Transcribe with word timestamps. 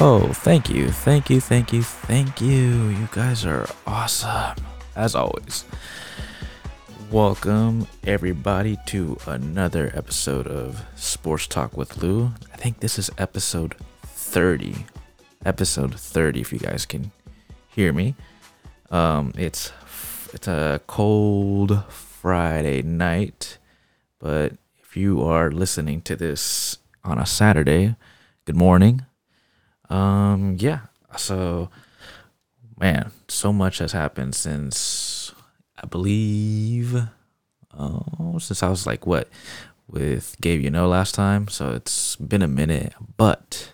Oh, 0.00 0.32
thank 0.32 0.70
you, 0.70 0.92
thank 0.92 1.28
you, 1.28 1.40
thank 1.40 1.72
you, 1.72 1.82
thank 1.82 2.40
you. 2.40 2.86
You 2.88 3.08
guys 3.10 3.44
are 3.44 3.66
awesome, 3.84 4.54
as 4.94 5.16
always. 5.16 5.64
Welcome, 7.10 7.88
everybody, 8.06 8.78
to 8.86 9.18
another 9.26 9.90
episode 9.94 10.46
of 10.46 10.84
Sports 10.94 11.48
Talk 11.48 11.76
with 11.76 12.00
Lou. 12.00 12.30
I 12.52 12.56
think 12.56 12.78
this 12.78 12.96
is 12.96 13.10
episode 13.18 13.74
30. 14.04 14.86
Episode 15.44 15.98
30, 15.98 16.42
if 16.42 16.52
you 16.52 16.60
guys 16.60 16.86
can 16.86 17.10
hear 17.66 17.92
me. 17.92 18.14
Um, 18.92 19.32
it's 19.36 19.72
it's 20.32 20.46
a 20.46 20.80
cold 20.86 21.82
Friday 21.88 22.82
night, 22.82 23.58
but 24.20 24.52
if 24.78 24.96
you 24.96 25.24
are 25.24 25.50
listening 25.50 26.02
to 26.02 26.14
this 26.14 26.78
on 27.02 27.18
a 27.18 27.26
Saturday, 27.26 27.96
good 28.44 28.54
morning. 28.56 29.04
Um, 29.90 30.56
yeah. 30.58 30.80
So, 31.16 31.70
man, 32.78 33.10
so 33.28 33.52
much 33.52 33.78
has 33.78 33.92
happened 33.92 34.34
since 34.34 35.32
I 35.82 35.86
believe, 35.86 36.94
oh, 37.78 38.38
since 38.38 38.62
I 38.62 38.68
was 38.68 38.86
like 38.86 39.06
what 39.06 39.28
with 39.88 40.36
Gabe, 40.40 40.60
you 40.60 40.70
know, 40.70 40.88
last 40.88 41.14
time. 41.14 41.48
So 41.48 41.72
it's 41.72 42.16
been 42.16 42.42
a 42.42 42.48
minute, 42.48 42.92
but 43.16 43.72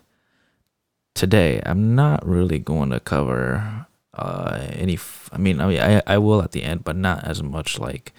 today 1.15 1.61
I'm 1.67 1.95
not 1.95 2.27
really 2.27 2.59
going 2.59 2.91
to 2.91 3.01
cover 3.01 3.87
uh 4.15 4.61
any. 4.73 4.95
F- 4.95 5.29
I 5.33 5.39
mean, 5.39 5.61
I 5.61 5.67
mean, 5.67 5.81
I 5.81 6.03
I 6.07 6.19
will 6.19 6.43
at 6.43 6.53
the 6.53 6.63
end, 6.63 6.85
but 6.85 6.97
not 6.97 7.25
as 7.25 7.43
much 7.43 7.79
like 7.79 8.13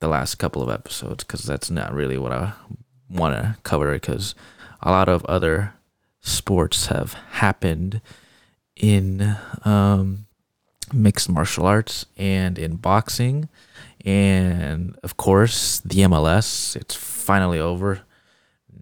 the 0.00 0.08
last 0.08 0.36
couple 0.36 0.62
of 0.62 0.70
episodes 0.70 1.24
because 1.24 1.44
that's 1.44 1.70
not 1.70 1.92
really 1.92 2.18
what 2.18 2.32
I 2.32 2.52
want 3.10 3.34
to 3.34 3.56
cover 3.62 3.92
because 3.92 4.34
a 4.80 4.90
lot 4.90 5.08
of 5.08 5.24
other 5.26 5.74
sports 6.20 6.86
have 6.86 7.14
happened 7.32 8.00
in 8.76 9.36
um, 9.64 10.26
mixed 10.92 11.28
martial 11.28 11.66
arts 11.66 12.06
and 12.16 12.58
in 12.58 12.76
boxing. 12.76 13.48
And 14.04 14.98
of 15.02 15.16
course, 15.16 15.80
the 15.80 16.02
MLS, 16.02 16.76
it's 16.76 16.94
finally 16.94 17.58
over. 17.58 18.00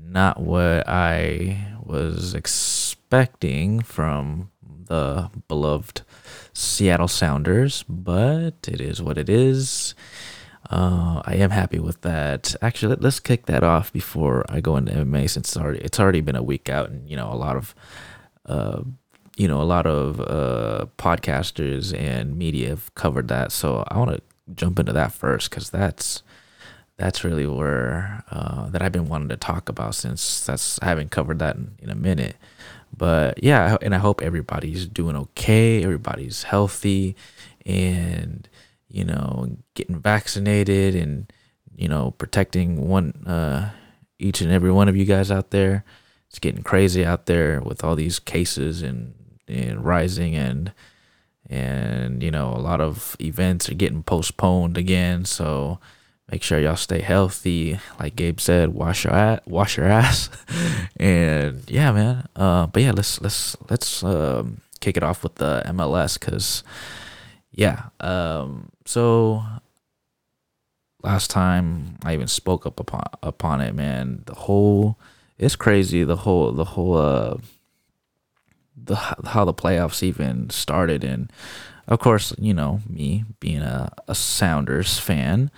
Not 0.09 0.41
what 0.41 0.89
I 0.89 1.77
was 1.83 2.35
expecting 2.35 3.81
from 3.81 4.51
the 4.87 5.31
beloved 5.49 6.03
Seattle 6.53 7.09
Sounders, 7.09 7.85
but 7.89 8.55
it 8.69 8.81
is 8.81 9.03
what 9.03 9.19
it 9.19 9.29
is. 9.29 9.95
Uh, 10.71 11.23
I 11.25 11.37
am 11.37 11.51
happy 11.51 11.79
with 11.79 12.01
that. 12.03 12.55
Actually, 12.61 12.97
let, 12.97 13.05
us 13.05 13.21
kick 13.21 13.47
that 13.47 13.63
off 13.63 13.93
before 13.93 14.45
I 14.49 14.61
go 14.61 14.77
into 14.77 14.93
MMA 14.93 15.31
since 15.31 15.49
it's 15.49 15.57
already 15.57 15.79
it's 15.81 16.01
already 16.01 16.21
been 16.21 16.37
a 16.37 16.43
week 16.43 16.69
out, 16.69 16.91
and 16.91 17.09
you 17.09 17.17
know 17.17 17.33
a 17.33 17.37
lot 17.37 17.57
of, 17.57 17.75
uh, 18.47 18.83
you 19.37 19.47
know 19.47 19.61
a 19.61 19.65
lot 19.65 19.87
of 19.87 20.21
uh, 20.21 20.87
podcasters 20.99 21.97
and 21.97 22.37
media 22.37 22.71
have 22.71 22.95
covered 22.95 23.29
that. 23.29 23.53
So 23.53 23.85
I 23.89 23.99
want 23.99 24.11
to 24.11 24.23
jump 24.55 24.79
into 24.79 24.93
that 24.93 25.13
first 25.13 25.51
because 25.51 25.71
that's 25.71 26.23
that's 26.97 27.23
really 27.23 27.47
where 27.47 28.25
uh, 28.31 28.69
that 28.71 28.83
I've 28.83 28.93
been 28.93 29.09
wanting 29.09 29.29
to 29.29 29.37
talk 29.37 29.69
about 29.69 29.95
since 29.95 30.45
that's 30.45 30.81
I 30.83 30.87
haven't 30.87 31.11
covered 31.11 31.39
that 31.39 31.57
in, 31.57 31.77
in 31.81 31.91
a 31.91 31.95
minute. 31.95 32.37
But 32.97 33.43
yeah, 33.43 33.77
and 33.83 33.95
I 33.95 33.99
hope 33.99 34.23
everybody's 34.23 34.87
doing 34.87 35.17
okay. 35.17 35.85
Everybody's 35.85 36.45
healthy, 36.45 37.15
and 37.65 38.49
you 38.97 39.05
know, 39.05 39.47
getting 39.75 40.01
vaccinated 40.01 40.95
and, 40.95 41.31
you 41.77 41.87
know, 41.87 42.13
protecting 42.13 42.89
one, 42.89 43.13
uh, 43.27 43.71
each 44.19 44.41
and 44.41 44.51
every 44.51 44.73
one 44.73 44.89
of 44.89 44.97
you 44.97 45.05
guys 45.05 45.31
out 45.31 45.51
there. 45.51 45.85
It's 46.31 46.39
getting 46.39 46.63
crazy 46.63 47.05
out 47.05 47.27
there 47.27 47.61
with 47.61 47.85
all 47.85 47.95
these 47.95 48.19
cases 48.19 48.83
and, 48.83 49.13
and 49.47 49.85
rising 49.85 50.35
and, 50.35 50.73
and, 51.51 52.23
you 52.23 52.31
know, 52.31 52.55
a 52.55 52.59
lot 52.59 52.81
of 52.81 53.17
events 53.21 53.69
are 53.69 53.75
getting 53.75 54.03
postponed 54.03 54.79
again. 54.79 55.27
So 55.27 55.79
make 56.33 56.43
sure 56.43 56.59
y'all 56.59 56.75
stay 56.75 57.03
healthy. 57.03 57.79
Like 58.01 58.17
Gabe 58.17 58.41
said, 58.41 58.73
wash 58.73 59.05
your 59.05 59.13
ass, 59.13 59.41
wash 59.47 59.77
your 59.77 59.87
ass. 59.87 60.31
and 60.97 61.63
yeah, 61.69 61.93
man. 61.93 62.29
Uh, 62.35 62.67
but 62.67 62.83
yeah, 62.83 62.93
let's, 62.93 63.21
let's, 63.21 63.59
let's, 63.69 64.03
um, 64.03 64.63
kick 64.81 64.97
it 64.97 65.03
off 65.03 65.23
with 65.23 65.35
the 65.35 65.63
MLS 65.67 66.19
because, 66.19 66.65
yeah. 67.57 67.89
Um, 68.01 68.71
so 68.85 69.43
last 71.03 71.31
time 71.31 71.99
I 72.05 72.15
even 72.15 72.29
spoke 72.29 72.67
up 72.67 72.79
upon 72.79 73.03
upon 73.23 73.61
it, 73.61 73.75
man. 73.75 74.23
The 74.27 74.35
whole 74.35 74.99
it's 75.39 75.57
crazy. 75.57 76.05
The 76.05 76.17
whole 76.17 76.53
the 76.53 76.65
whole 76.65 76.97
uh 76.97 77.39
the 78.77 78.97
how 78.97 79.45
the 79.45 79.55
playoffs 79.55 80.03
even 80.03 80.51
started, 80.51 81.03
and 81.03 81.33
of 81.89 81.99
course, 81.99 82.33
you 82.39 82.55
know 82.55 82.81
me 82.89 83.25
being 83.41 83.63
a 83.63 83.91
a 84.07 84.15
Sounders 84.15 84.99
fan, 84.99 85.51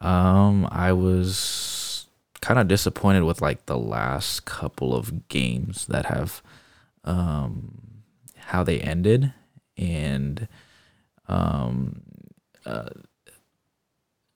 um, 0.00 0.66
I 0.72 0.92
was 0.92 2.06
kind 2.40 2.58
of 2.58 2.68
disappointed 2.68 3.22
with 3.22 3.42
like 3.42 3.66
the 3.66 3.78
last 3.78 4.44
couple 4.44 4.94
of 4.94 5.28
games 5.28 5.86
that 5.86 6.06
have 6.06 6.42
um 7.04 8.02
how 8.36 8.62
they 8.62 8.80
ended 8.80 9.32
and 9.76 10.48
um, 11.26 12.02
uh, 12.66 12.90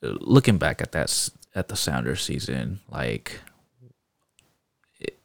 looking 0.02 0.58
back 0.58 0.80
at 0.80 0.92
that 0.92 1.30
at 1.54 1.68
the 1.68 1.76
Sounders 1.76 2.22
season, 2.22 2.80
like 2.90 3.40
it, 5.00 5.18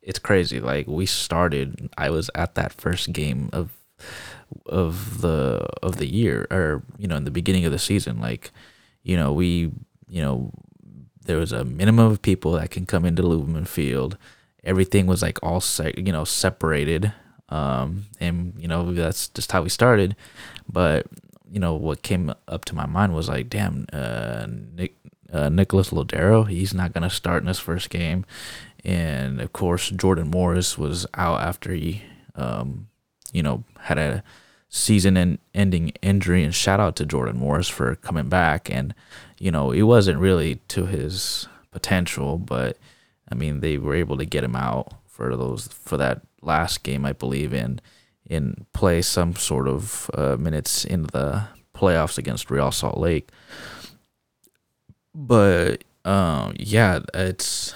it's 0.00 0.18
crazy. 0.18 0.60
Like 0.60 0.86
we 0.86 1.06
started, 1.06 1.90
I 1.96 2.10
was 2.10 2.30
at 2.34 2.54
that 2.54 2.72
first 2.72 3.12
game 3.12 3.50
of 3.52 3.70
of 4.66 5.20
the 5.20 5.66
of 5.82 5.96
the 5.96 6.06
year, 6.06 6.46
or 6.50 6.82
you 6.98 7.06
know, 7.06 7.16
in 7.16 7.24
the 7.24 7.30
beginning 7.30 7.64
of 7.64 7.72
the 7.72 7.78
season. 7.78 8.20
Like, 8.20 8.50
you 9.02 9.16
know, 9.16 9.32
we 9.32 9.72
you 10.08 10.22
know 10.22 10.52
there 11.24 11.38
was 11.38 11.52
a 11.52 11.64
minimum 11.64 12.10
of 12.10 12.22
people 12.22 12.52
that 12.52 12.70
can 12.70 12.86
come 12.86 13.04
into 13.04 13.22
Lumen 13.22 13.64
Field. 13.64 14.16
Everything 14.64 15.06
was 15.06 15.22
like 15.22 15.38
all 15.42 15.60
se- 15.60 15.94
you 15.96 16.12
know 16.12 16.24
separated 16.24 17.12
um, 17.52 18.06
and 18.18 18.54
you 18.56 18.66
know 18.66 18.92
that's 18.94 19.28
just 19.28 19.52
how 19.52 19.62
we 19.62 19.68
started. 19.68 20.16
But 20.66 21.06
you 21.50 21.60
know 21.60 21.74
what 21.74 22.02
came 22.02 22.32
up 22.48 22.64
to 22.64 22.74
my 22.74 22.86
mind 22.86 23.14
was 23.14 23.28
like, 23.28 23.50
damn, 23.50 23.86
uh, 23.92 24.46
Nick 24.48 24.96
uh, 25.30 25.50
Nicholas 25.50 25.90
Lodeiro, 25.90 26.48
he's 26.48 26.72
not 26.72 26.94
gonna 26.94 27.10
start 27.10 27.42
in 27.42 27.48
his 27.48 27.58
first 27.58 27.90
game, 27.90 28.24
and 28.84 29.38
of 29.38 29.52
course 29.52 29.90
Jordan 29.90 30.30
Morris 30.30 30.78
was 30.78 31.06
out 31.14 31.42
after 31.42 31.72
he, 31.74 32.02
um, 32.34 32.88
you 33.32 33.42
know, 33.42 33.64
had 33.80 33.98
a 33.98 34.24
season-ending 34.70 35.92
injury. 36.00 36.42
And 36.42 36.54
shout 36.54 36.80
out 36.80 36.96
to 36.96 37.04
Jordan 37.04 37.36
Morris 37.36 37.68
for 37.68 37.96
coming 37.96 38.30
back. 38.30 38.70
And 38.70 38.94
you 39.38 39.50
know, 39.50 39.72
it 39.72 39.82
wasn't 39.82 40.18
really 40.18 40.56
to 40.68 40.86
his 40.86 41.48
potential, 41.70 42.38
but 42.38 42.78
I 43.30 43.34
mean, 43.34 43.60
they 43.60 43.76
were 43.76 43.94
able 43.94 44.16
to 44.16 44.24
get 44.24 44.42
him 44.42 44.56
out 44.56 44.94
for 45.06 45.36
those 45.36 45.68
for 45.68 45.98
that 45.98 46.22
last 46.42 46.82
game, 46.82 47.04
I 47.04 47.12
believe, 47.12 47.52
in 47.52 47.80
in 48.26 48.66
play 48.72 49.02
some 49.02 49.34
sort 49.34 49.68
of 49.68 50.10
uh, 50.14 50.36
minutes 50.36 50.84
in 50.84 51.04
the 51.04 51.44
playoffs 51.74 52.18
against 52.18 52.50
Real 52.50 52.70
Salt 52.70 52.98
Lake. 52.98 53.28
But 55.14 55.84
um, 56.04 56.54
yeah, 56.58 57.00
it's 57.14 57.74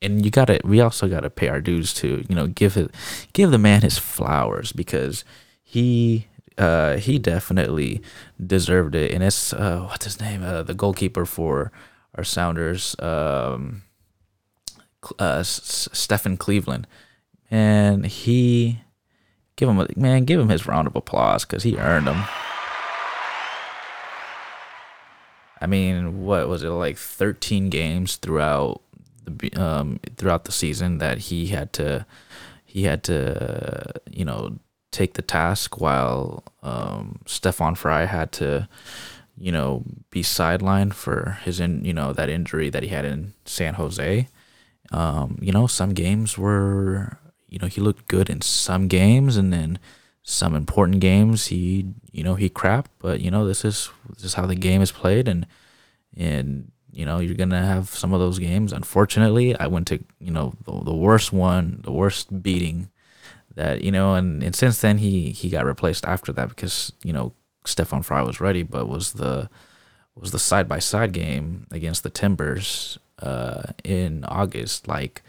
and 0.00 0.24
you 0.24 0.30
gotta 0.30 0.60
we 0.64 0.80
also 0.80 1.08
gotta 1.08 1.30
pay 1.30 1.48
our 1.48 1.60
dues 1.60 1.94
to 1.94 2.24
you 2.28 2.34
know 2.34 2.46
give 2.46 2.76
it 2.76 2.90
give 3.32 3.50
the 3.50 3.58
man 3.58 3.82
his 3.82 3.98
flowers 3.98 4.72
because 4.72 5.24
he 5.62 6.28
uh 6.58 6.96
he 6.96 7.18
definitely 7.18 8.02
deserved 8.44 8.94
it. 8.94 9.12
And 9.12 9.22
it's 9.22 9.52
uh 9.52 9.86
what's 9.88 10.04
his 10.04 10.20
name? 10.20 10.42
Uh, 10.42 10.62
the 10.62 10.74
goalkeeper 10.74 11.24
for 11.24 11.72
our 12.14 12.24
Sounders 12.24 12.96
um 13.00 13.82
uh 15.18 15.42
Stefan 15.42 16.36
Cleveland 16.36 16.86
and 17.50 18.06
he 18.06 18.80
give 19.56 19.68
him 19.68 19.78
a 19.78 19.88
man, 19.96 20.24
give 20.24 20.40
him 20.40 20.48
his 20.48 20.66
round 20.66 20.86
of 20.86 20.96
applause 20.96 21.44
because 21.44 21.62
he 21.62 21.76
earned 21.76 22.06
them. 22.06 22.24
I 25.60 25.66
mean, 25.66 26.24
what 26.24 26.48
was 26.48 26.62
it 26.62 26.68
like? 26.68 26.98
Thirteen 26.98 27.70
games 27.70 28.16
throughout 28.16 28.82
the 29.24 29.52
um 29.54 30.00
throughout 30.16 30.44
the 30.44 30.52
season 30.52 30.98
that 30.98 31.18
he 31.18 31.46
had 31.46 31.72
to 31.74 32.04
he 32.64 32.84
had 32.84 33.02
to 33.04 33.92
you 34.10 34.24
know 34.24 34.58
take 34.90 35.14
the 35.14 35.22
task 35.22 35.80
while 35.80 36.44
um 36.62 37.20
Stefan 37.26 37.74
Frei 37.74 38.06
had 38.06 38.30
to 38.32 38.68
you 39.38 39.50
know 39.50 39.84
be 40.10 40.22
sidelined 40.22 40.92
for 40.92 41.38
his 41.44 41.60
in 41.60 41.84
you 41.84 41.94
know 41.94 42.12
that 42.12 42.28
injury 42.28 42.68
that 42.68 42.82
he 42.82 42.90
had 42.90 43.04
in 43.04 43.32
San 43.44 43.74
Jose. 43.74 44.28
Um, 44.92 45.38
you 45.40 45.50
know, 45.50 45.66
some 45.66 45.94
games 45.94 46.36
were 46.36 47.18
you 47.54 47.60
know, 47.60 47.68
he 47.68 47.80
looked 47.80 48.08
good 48.08 48.28
in 48.28 48.40
some 48.40 48.88
games 48.88 49.36
and 49.36 49.52
then 49.52 49.78
some 50.24 50.56
important 50.56 50.98
games 50.98 51.46
he, 51.46 51.86
you 52.10 52.24
know, 52.24 52.34
he 52.34 52.48
crap, 52.48 52.88
but 52.98 53.20
you 53.20 53.30
know, 53.30 53.46
this 53.46 53.64
is 53.64 53.90
this 54.08 54.24
is 54.24 54.34
how 54.34 54.44
the 54.44 54.56
game 54.56 54.82
is 54.82 54.90
played 54.90 55.28
and 55.28 55.46
and 56.16 56.72
you 56.90 57.06
know, 57.06 57.20
you're 57.20 57.36
to 57.36 57.56
have 57.56 57.90
some 57.90 58.12
of 58.12 58.18
those 58.18 58.40
games. 58.40 58.72
Unfortunately, 58.72 59.56
I 59.56 59.68
went 59.68 59.86
to, 59.88 60.02
you 60.18 60.30
know, 60.32 60.54
the, 60.64 60.82
the 60.84 60.94
worst 60.94 61.32
one, 61.32 61.80
the 61.82 61.92
worst 61.92 62.42
beating 62.42 62.88
that 63.54 63.82
you 63.82 63.92
know, 63.92 64.16
and, 64.16 64.42
and 64.42 64.56
since 64.56 64.80
then 64.80 64.98
he 64.98 65.30
he 65.30 65.48
got 65.48 65.64
replaced 65.64 66.04
after 66.04 66.32
that 66.32 66.48
because 66.48 66.92
you 67.04 67.12
know 67.12 67.34
Stefan 67.64 68.02
Frei 68.02 68.22
was 68.22 68.40
ready, 68.40 68.64
but 68.64 68.88
was 68.88 69.12
the 69.12 69.48
was 70.16 70.32
the 70.32 70.40
side 70.40 70.68
by 70.68 70.80
side 70.80 71.12
game 71.12 71.68
against 71.70 72.02
the 72.02 72.10
Timbers 72.10 72.98
uh, 73.22 73.62
in 73.84 74.24
August. 74.24 74.88
Like 74.88 75.22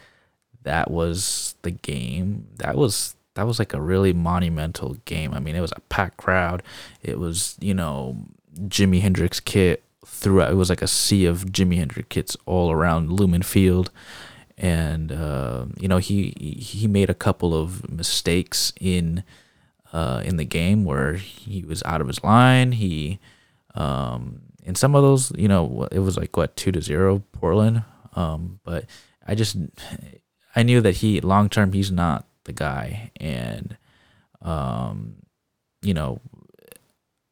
that 0.65 0.91
was 0.91 1.55
the 1.63 1.71
game. 1.71 2.47
That 2.57 2.75
was 2.75 3.15
that 3.35 3.47
was 3.47 3.59
like 3.59 3.73
a 3.73 3.81
really 3.81 4.13
monumental 4.13 4.95
game. 5.05 5.33
I 5.33 5.39
mean, 5.39 5.55
it 5.55 5.61
was 5.61 5.73
a 5.75 5.81
packed 5.81 6.17
crowd. 6.17 6.61
It 7.01 7.17
was 7.17 7.57
you 7.59 7.73
know 7.73 8.17
Jimi 8.59 9.01
Hendrix 9.01 9.39
kit 9.39 9.83
throughout. 10.05 10.51
It 10.51 10.55
was 10.55 10.69
like 10.69 10.81
a 10.81 10.87
sea 10.87 11.25
of 11.25 11.45
Jimi 11.45 11.77
Hendrix 11.77 12.07
kits 12.09 12.37
all 12.45 12.71
around 12.71 13.11
Lumen 13.11 13.41
Field 13.41 13.89
and 14.57 15.11
uh, 15.11 15.65
you 15.79 15.87
know 15.87 15.97
he 15.97 16.33
he 16.59 16.87
made 16.87 17.09
a 17.09 17.13
couple 17.13 17.53
of 17.53 17.89
mistakes 17.91 18.71
in 18.79 19.23
uh, 19.91 20.21
in 20.23 20.37
the 20.37 20.45
game 20.45 20.85
where 20.85 21.13
he 21.13 21.63
was 21.63 21.83
out 21.83 22.01
of 22.01 22.07
his 22.07 22.23
line. 22.23 22.73
He 22.73 23.19
um, 23.75 24.41
in 24.63 24.75
some 24.75 24.95
of 24.95 25.03
those, 25.03 25.31
you 25.37 25.47
know, 25.47 25.87
it 25.91 25.99
was 25.99 26.17
like 26.17 26.35
what 26.37 26.55
two 26.55 26.71
to 26.71 26.81
zero 26.81 27.21
Portland. 27.33 27.83
Um, 28.15 28.59
but 28.63 28.85
I 29.27 29.35
just 29.35 29.57
I 30.55 30.63
knew 30.63 30.81
that 30.81 30.97
he 30.97 31.19
long 31.21 31.49
term 31.49 31.73
he's 31.73 31.91
not 31.91 32.25
the 32.45 32.53
guy, 32.53 33.11
and 33.19 33.77
um, 34.41 35.15
you 35.81 35.93
know. 35.93 36.21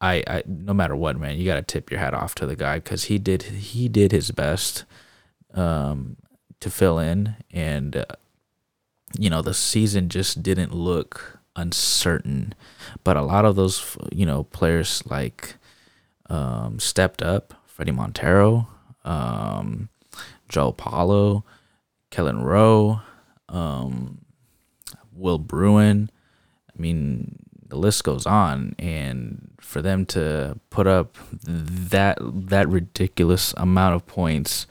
I, 0.00 0.22
I 0.26 0.42
no 0.46 0.74
matter 0.74 0.94
what 0.94 1.18
man 1.18 1.38
you 1.38 1.46
got 1.46 1.54
to 1.54 1.62
tip 1.62 1.90
your 1.90 1.98
hat 1.98 2.12
off 2.12 2.34
to 2.34 2.46
the 2.46 2.56
guy 2.56 2.76
because 2.76 3.04
he 3.04 3.16
did 3.16 3.42
he 3.42 3.88
did 3.88 4.12
his 4.12 4.32
best 4.32 4.84
um, 5.54 6.16
to 6.60 6.68
fill 6.68 6.98
in, 6.98 7.36
and 7.50 7.96
uh, 7.96 8.04
you 9.18 9.30
know 9.30 9.40
the 9.40 9.54
season 9.54 10.08
just 10.08 10.42
didn't 10.42 10.74
look 10.74 11.38
uncertain. 11.56 12.54
But 13.02 13.16
a 13.16 13.22
lot 13.22 13.44
of 13.44 13.56
those 13.56 13.96
you 14.12 14.26
know 14.26 14.44
players 14.44 15.02
like 15.06 15.56
um, 16.28 16.78
stepped 16.78 17.22
up. 17.22 17.54
Fredy 17.66 17.94
Montero, 17.94 18.68
um, 19.04 19.88
João 20.48 20.76
Paulo, 20.76 21.44
Kelyn 22.10 22.44
Rowe, 22.44 23.00
um, 23.48 24.24
Will 25.12 25.38
Bruin. 25.38 26.10
I 26.68 26.80
mean, 26.80 27.38
the 27.68 27.76
list 27.76 28.04
goes 28.04 28.26
on, 28.26 28.74
and 28.78 29.50
for 29.60 29.80
them 29.80 30.06
to 30.06 30.58
put 30.70 30.86
up 30.86 31.16
that 31.42 32.18
that 32.20 32.68
ridiculous 32.68 33.54
amount 33.56 33.94
of 33.94 34.06
points 34.06 34.66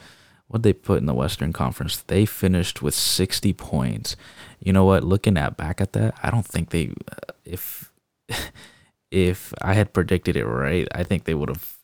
what 0.53 0.61
they 0.61 0.71
put 0.71 0.99
in 0.99 1.07
the 1.07 1.15
Western 1.15 1.51
Conference. 1.51 2.03
They 2.05 2.27
finished 2.27 2.83
with 2.83 2.93
60 2.93 3.53
points. 3.53 4.15
You 4.59 4.71
know 4.71 4.85
what? 4.85 5.03
Looking 5.03 5.35
at 5.35 5.57
back 5.57 5.81
at 5.81 5.93
that, 5.93 6.13
I 6.21 6.29
don't 6.29 6.45
think 6.45 6.69
they 6.69 6.91
uh, 7.11 7.33
if 7.43 7.91
if 9.11 9.51
I 9.63 9.73
had 9.73 9.93
predicted 9.93 10.37
it 10.37 10.45
right, 10.45 10.87
I 10.93 11.03
think 11.03 11.23
they 11.23 11.33
would 11.33 11.49
have 11.49 11.79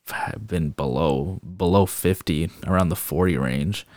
been 0.45 0.69
below 0.69 1.39
below 1.57 1.87
50, 1.87 2.51
around 2.67 2.89
the 2.89 2.95
40 2.95 3.37
range. 3.37 3.87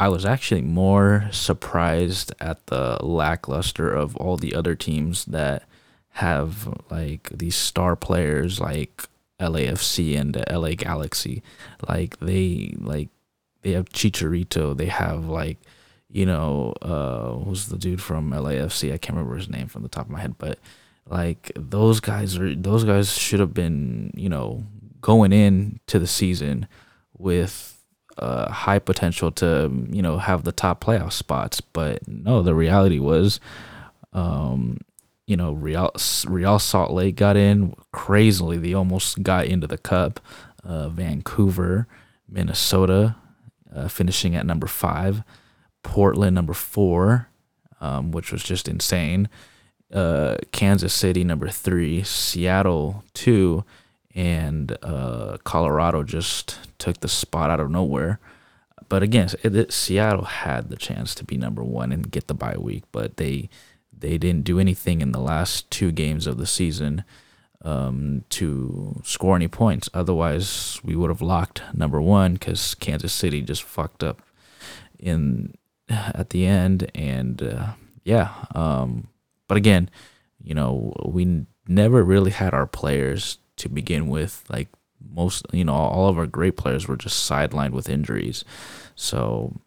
I 0.00 0.08
was 0.08 0.24
actually 0.24 0.62
more 0.62 1.28
surprised 1.30 2.32
at 2.40 2.68
the 2.68 2.96
lackluster 3.04 3.92
of 3.92 4.16
all 4.16 4.38
the 4.38 4.54
other 4.54 4.74
teams 4.74 5.26
that 5.26 5.64
have 6.12 6.74
like 6.90 7.28
these 7.28 7.54
star 7.54 7.96
players 7.96 8.58
like 8.58 9.04
LAFC 9.38 10.18
and 10.18 10.32
the 10.32 10.44
LA 10.50 10.70
Galaxy. 10.70 11.42
Like 11.86 12.18
they 12.18 12.74
like 12.78 13.10
they 13.60 13.72
have 13.72 13.90
Chicharito. 13.90 14.74
They 14.74 14.86
have 14.86 15.26
like, 15.26 15.58
you 16.08 16.24
know, 16.24 16.72
uh, 16.80 17.34
who's 17.44 17.66
the 17.66 17.76
dude 17.76 18.00
from 18.00 18.30
LAFC? 18.30 18.94
I 18.94 18.96
can't 18.96 19.18
remember 19.18 19.36
his 19.36 19.50
name 19.50 19.68
from 19.68 19.82
the 19.82 19.90
top 19.90 20.06
of 20.06 20.12
my 20.12 20.20
head, 20.20 20.36
but 20.38 20.58
like 21.10 21.52
those 21.54 22.00
guys 22.00 22.38
are 22.38 22.54
those 22.54 22.84
guys 22.84 23.18
should 23.18 23.40
have 23.40 23.52
been, 23.52 24.14
you 24.16 24.30
know, 24.30 24.64
going 25.02 25.34
in 25.34 25.78
to 25.88 25.98
the 25.98 26.06
season 26.06 26.66
with 27.18 27.76
high 28.20 28.78
potential 28.78 29.30
to, 29.32 29.70
you 29.90 30.02
know, 30.02 30.18
have 30.18 30.44
the 30.44 30.52
top 30.52 30.84
playoff 30.84 31.12
spots. 31.12 31.60
But 31.60 32.06
no, 32.06 32.42
the 32.42 32.54
reality 32.54 32.98
was, 32.98 33.40
um, 34.12 34.78
you 35.26 35.36
know, 35.36 35.52
Real 35.52 35.90
Real 36.26 36.58
Salt 36.58 36.90
Lake 36.92 37.16
got 37.16 37.36
in 37.36 37.74
crazily. 37.92 38.58
They 38.58 38.74
almost 38.74 39.22
got 39.22 39.46
into 39.46 39.66
the 39.66 39.78
cup. 39.78 40.20
Uh, 40.62 40.88
Vancouver, 40.90 41.86
Minnesota, 42.28 43.16
uh, 43.74 43.88
finishing 43.88 44.36
at 44.36 44.44
number 44.44 44.66
five. 44.66 45.22
Portland, 45.82 46.34
number 46.34 46.52
four, 46.52 47.28
um, 47.80 48.10
which 48.10 48.30
was 48.32 48.42
just 48.42 48.68
insane. 48.68 49.28
Uh, 49.92 50.36
Kansas 50.52 50.92
City, 50.92 51.24
number 51.24 51.48
three. 51.48 52.02
Seattle, 52.02 53.02
two. 53.14 53.64
And 54.14 54.76
uh, 54.82 55.38
Colorado 55.44 56.02
just 56.02 56.58
took 56.78 57.00
the 57.00 57.08
spot 57.08 57.50
out 57.50 57.60
of 57.60 57.70
nowhere. 57.70 58.18
But 58.88 59.02
again, 59.04 59.28
it, 59.42 59.54
it, 59.54 59.72
Seattle 59.72 60.24
had 60.24 60.68
the 60.68 60.76
chance 60.76 61.14
to 61.14 61.24
be 61.24 61.36
number 61.36 61.62
one 61.62 61.92
and 61.92 62.10
get 62.10 62.26
the 62.26 62.34
bye 62.34 62.56
week, 62.58 62.84
but 62.90 63.16
they 63.18 63.48
they 63.96 64.18
didn't 64.18 64.44
do 64.44 64.58
anything 64.58 65.00
in 65.00 65.12
the 65.12 65.20
last 65.20 65.70
two 65.70 65.92
games 65.92 66.26
of 66.26 66.38
the 66.38 66.46
season 66.46 67.04
um, 67.62 68.24
to 68.30 69.00
score 69.04 69.36
any 69.36 69.48
points. 69.48 69.88
Otherwise, 69.92 70.80
we 70.82 70.96
would 70.96 71.10
have 71.10 71.22
locked 71.22 71.62
number 71.74 72.00
one 72.00 72.34
because 72.34 72.74
Kansas 72.74 73.12
City 73.12 73.42
just 73.42 73.62
fucked 73.62 74.02
up 74.02 74.22
in 74.98 75.54
at 75.88 76.30
the 76.30 76.46
end. 76.46 76.90
And 76.94 77.42
uh, 77.42 77.72
yeah, 78.04 78.30
um, 78.54 79.08
but 79.48 79.56
again, 79.56 79.90
you 80.42 80.54
know, 80.54 80.94
we 81.04 81.46
never 81.68 82.02
really 82.02 82.30
had 82.30 82.54
our 82.54 82.66
players 82.66 83.38
to 83.60 83.68
begin 83.68 84.08
with. 84.08 84.44
Like 84.48 84.68
most, 85.14 85.46
you 85.52 85.64
know, 85.64 85.74
all 85.74 86.08
of 86.08 86.18
our 86.18 86.26
great 86.26 86.56
players 86.56 86.86
were 86.86 86.96
just 86.96 87.28
sidelined 87.30 87.72
with 87.72 87.88
injuries. 87.88 88.44
So 88.94 89.60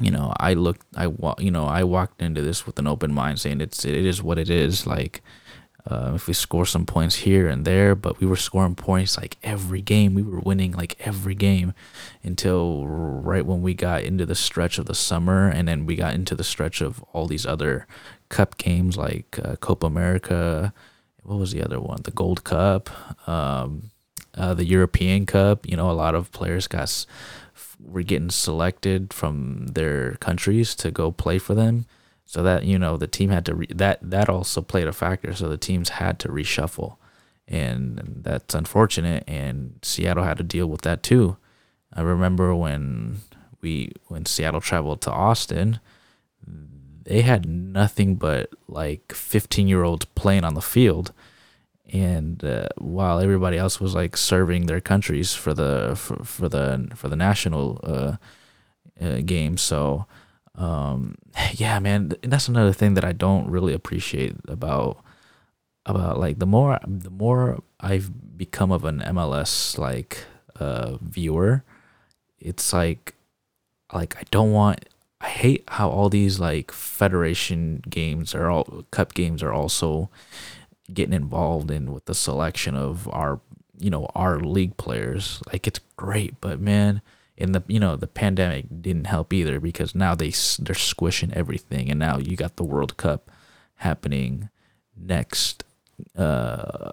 you 0.00 0.10
know, 0.10 0.32
I 0.38 0.54
looked, 0.54 0.86
I 0.96 1.04
you 1.38 1.50
know, 1.50 1.66
I 1.66 1.84
walked 1.84 2.20
into 2.20 2.42
this 2.42 2.66
with 2.66 2.78
an 2.78 2.86
open 2.86 3.12
mind, 3.12 3.40
saying 3.40 3.60
it's 3.60 3.84
it 3.84 3.94
is 3.94 4.22
what 4.22 4.38
it 4.38 4.50
is. 4.50 4.86
Like, 4.86 5.22
uh, 5.88 6.12
if 6.14 6.26
we 6.26 6.34
score 6.34 6.66
some 6.66 6.84
points 6.84 7.16
here 7.16 7.46
and 7.46 7.64
there, 7.64 7.94
but 7.94 8.18
we 8.18 8.26
were 8.26 8.36
scoring 8.36 8.74
points 8.74 9.16
like 9.16 9.36
every 9.42 9.82
game. 9.82 10.14
We 10.14 10.22
were 10.22 10.40
winning 10.40 10.72
like 10.72 10.96
every 11.00 11.34
game 11.34 11.74
until 12.24 12.86
right 12.86 13.46
when 13.46 13.62
we 13.62 13.74
got 13.74 14.02
into 14.02 14.26
the 14.26 14.34
stretch 14.34 14.78
of 14.78 14.86
the 14.86 14.94
summer, 14.94 15.48
and 15.48 15.68
then 15.68 15.86
we 15.86 15.94
got 15.94 16.14
into 16.14 16.34
the 16.34 16.44
stretch 16.44 16.80
of 16.80 17.02
all 17.12 17.26
these 17.26 17.46
other 17.46 17.86
cup 18.30 18.56
games 18.56 18.96
like 18.96 19.38
uh, 19.44 19.56
Copa 19.56 19.86
America. 19.86 20.72
What 21.24 21.38
was 21.38 21.52
the 21.52 21.62
other 21.62 21.80
one? 21.80 22.02
The 22.04 22.10
Gold 22.10 22.44
Cup, 22.44 22.90
um, 23.28 23.90
uh, 24.34 24.54
the 24.54 24.64
European 24.64 25.26
Cup. 25.26 25.66
You 25.66 25.76
know, 25.76 25.90
a 25.90 25.92
lot 25.92 26.14
of 26.14 26.30
players 26.32 26.68
got 26.68 27.06
were 27.80 28.02
getting 28.02 28.30
selected 28.30 29.12
from 29.12 29.68
their 29.68 30.12
countries 30.16 30.74
to 30.76 30.90
go 30.90 31.10
play 31.10 31.38
for 31.38 31.54
them 31.54 31.86
so 32.24 32.42
that 32.42 32.64
you 32.64 32.78
know 32.78 32.96
the 32.96 33.06
team 33.06 33.30
had 33.30 33.44
to 33.46 33.54
re- 33.54 33.66
that 33.70 33.98
that 34.02 34.28
also 34.28 34.60
played 34.60 34.88
a 34.88 34.92
factor. 34.92 35.34
So 35.34 35.48
the 35.48 35.56
teams 35.56 35.90
had 35.90 36.18
to 36.20 36.28
reshuffle, 36.28 36.96
and 37.46 38.20
that's 38.22 38.54
unfortunate. 38.54 39.24
And 39.26 39.78
Seattle 39.82 40.24
had 40.24 40.38
to 40.38 40.44
deal 40.44 40.66
with 40.66 40.82
that 40.82 41.02
too. 41.02 41.36
I 41.92 42.02
remember 42.02 42.54
when 42.54 43.20
we 43.60 43.92
when 44.08 44.26
Seattle 44.26 44.60
traveled 44.60 45.00
to 45.02 45.12
Austin, 45.12 45.80
they 47.04 47.22
had 47.22 47.48
nothing 47.48 48.16
but 48.16 48.50
like 48.68 49.12
15 49.12 49.68
year 49.68 49.82
olds 49.82 50.06
playing 50.14 50.44
on 50.44 50.54
the 50.54 50.62
field. 50.62 51.12
And 51.92 52.42
uh, 52.42 52.68
while 52.78 53.20
everybody 53.20 53.58
else 53.58 53.78
was 53.78 53.94
like 53.94 54.16
serving 54.16 54.66
their 54.66 54.80
countries 54.80 55.34
for 55.34 55.52
the 55.52 55.94
for, 55.96 56.24
for 56.24 56.48
the 56.48 56.90
for 56.94 57.08
the 57.08 57.16
national 57.16 57.78
uh, 57.84 58.16
uh, 59.00 59.20
game. 59.20 59.56
So 59.58 60.06
um, 60.56 61.16
yeah, 61.52 61.78
man, 61.78 62.12
that's 62.22 62.48
another 62.48 62.72
thing 62.72 62.94
that 62.94 63.04
I 63.04 63.12
don't 63.12 63.50
really 63.50 63.74
appreciate 63.74 64.34
about 64.48 65.04
about 65.86 66.18
like 66.18 66.38
the 66.38 66.46
more 66.46 66.78
the 66.86 67.10
more 67.10 67.62
I've 67.78 68.38
become 68.38 68.72
of 68.72 68.84
an 68.84 69.00
MLS 69.00 69.76
like 69.78 70.24
uh 70.56 70.96
viewer, 71.02 71.64
it's 72.38 72.72
like 72.72 73.14
like 73.92 74.16
I 74.16 74.22
don't 74.30 74.52
want 74.52 74.86
I 75.24 75.28
hate 75.28 75.64
how 75.68 75.88
all 75.88 76.10
these 76.10 76.38
like 76.38 76.70
federation 76.70 77.82
games 77.88 78.34
are 78.34 78.50
all 78.50 78.84
cup 78.90 79.14
games 79.14 79.42
are 79.42 79.52
also 79.52 80.10
getting 80.92 81.14
involved 81.14 81.70
in 81.70 81.92
with 81.94 82.04
the 82.04 82.14
selection 82.14 82.76
of 82.76 83.08
our 83.08 83.40
you 83.78 83.88
know 83.88 84.06
our 84.14 84.38
league 84.38 84.76
players. 84.76 85.40
Like 85.50 85.66
it's 85.66 85.80
great, 85.96 86.38
but 86.42 86.60
man, 86.60 87.00
and 87.38 87.54
the 87.54 87.62
you 87.68 87.80
know 87.80 87.96
the 87.96 88.06
pandemic 88.06 88.66
didn't 88.82 89.06
help 89.06 89.32
either 89.32 89.60
because 89.60 89.94
now 89.94 90.14
they 90.14 90.32
they're 90.58 90.74
squishing 90.74 91.32
everything 91.32 91.90
and 91.90 91.98
now 91.98 92.18
you 92.18 92.36
got 92.36 92.56
the 92.56 92.64
World 92.64 92.98
Cup 92.98 93.30
happening 93.76 94.50
next 94.94 95.64
uh 96.18 96.92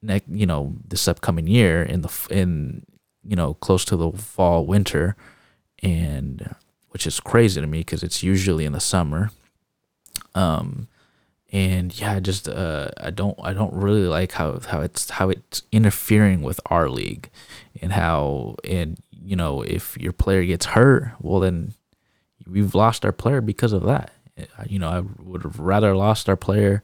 next 0.00 0.28
you 0.30 0.46
know 0.46 0.74
this 0.88 1.06
upcoming 1.06 1.46
year 1.46 1.82
in 1.82 2.00
the 2.00 2.26
in 2.30 2.86
you 3.22 3.36
know 3.36 3.52
close 3.54 3.84
to 3.84 3.96
the 3.96 4.10
fall 4.12 4.64
winter 4.64 5.14
and 5.82 6.54
which 6.90 7.06
is 7.06 7.20
crazy 7.20 7.60
to 7.60 7.66
me 7.66 7.80
because 7.80 8.02
it's 8.02 8.22
usually 8.22 8.64
in 8.64 8.72
the 8.72 8.80
summer. 8.80 9.30
Um 10.34 10.88
and 11.52 11.98
yeah, 11.98 12.20
just 12.20 12.48
uh, 12.48 12.90
I 12.98 13.10
don't 13.10 13.38
I 13.42 13.52
don't 13.52 13.72
really 13.72 14.06
like 14.06 14.32
how 14.32 14.60
how 14.60 14.80
it's 14.82 15.10
how 15.10 15.30
it's 15.30 15.62
interfering 15.72 16.42
with 16.42 16.60
our 16.66 16.88
league, 16.88 17.28
and 17.82 17.92
how 17.92 18.56
and 18.62 18.98
you 19.10 19.34
know 19.34 19.62
if 19.62 19.96
your 19.98 20.12
player 20.12 20.44
gets 20.44 20.66
hurt, 20.66 21.12
well 21.20 21.40
then 21.40 21.74
we've 22.46 22.74
lost 22.74 23.04
our 23.04 23.12
player 23.12 23.40
because 23.40 23.72
of 23.72 23.82
that. 23.82 24.12
You 24.66 24.78
know, 24.78 24.88
I 24.88 25.00
would 25.22 25.42
have 25.42 25.58
rather 25.58 25.94
lost 25.94 26.28
our 26.28 26.36
player 26.36 26.82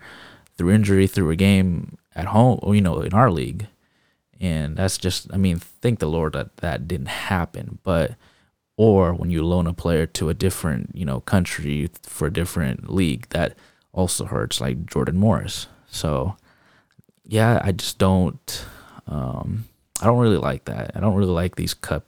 through 0.59 0.73
injury 0.73 1.07
through 1.07 1.31
a 1.31 1.37
game 1.37 1.97
at 2.15 2.27
home, 2.27 2.59
you 2.75 2.81
know, 2.81 3.01
in 3.01 3.15
our 3.15 3.31
league, 3.31 3.69
and 4.41 4.77
that's 4.77 4.99
just 4.99 5.33
I 5.33 5.37
mean, 5.37 5.59
thank 5.59 6.01
the 6.01 6.09
Lord 6.09 6.33
that 6.33 6.57
that 6.57 6.89
didn't 6.89 7.07
happen, 7.07 7.79
but 7.85 8.17
or 8.77 9.15
when 9.15 9.31
you 9.31 9.43
loan 9.45 9.67
a 9.67 9.73
player 9.73 10.07
to 10.07 10.29
a 10.29 10.35
different 10.35 10.91
you 10.95 11.05
know 11.05 11.21
country 11.21 11.91
for 12.03 12.27
a 12.29 12.33
different 12.33 12.93
league 12.93 13.29
that 13.31 13.57
also 13.97 14.27
hurts, 14.27 14.61
like 14.61 14.87
Jordan 14.87 15.17
Morris. 15.17 15.67
So, 15.89 16.37
yeah, 17.25 17.61
I 17.65 17.73
just 17.73 17.99
don't. 17.99 18.65
Um, 19.09 19.65
I 20.01 20.07
don't 20.07 20.19
really 20.19 20.37
like 20.37 20.67
that. 20.67 20.93
I 20.95 21.01
don't 21.01 21.15
really 21.15 21.33
like 21.33 21.57
these 21.57 21.75
cup 21.75 22.05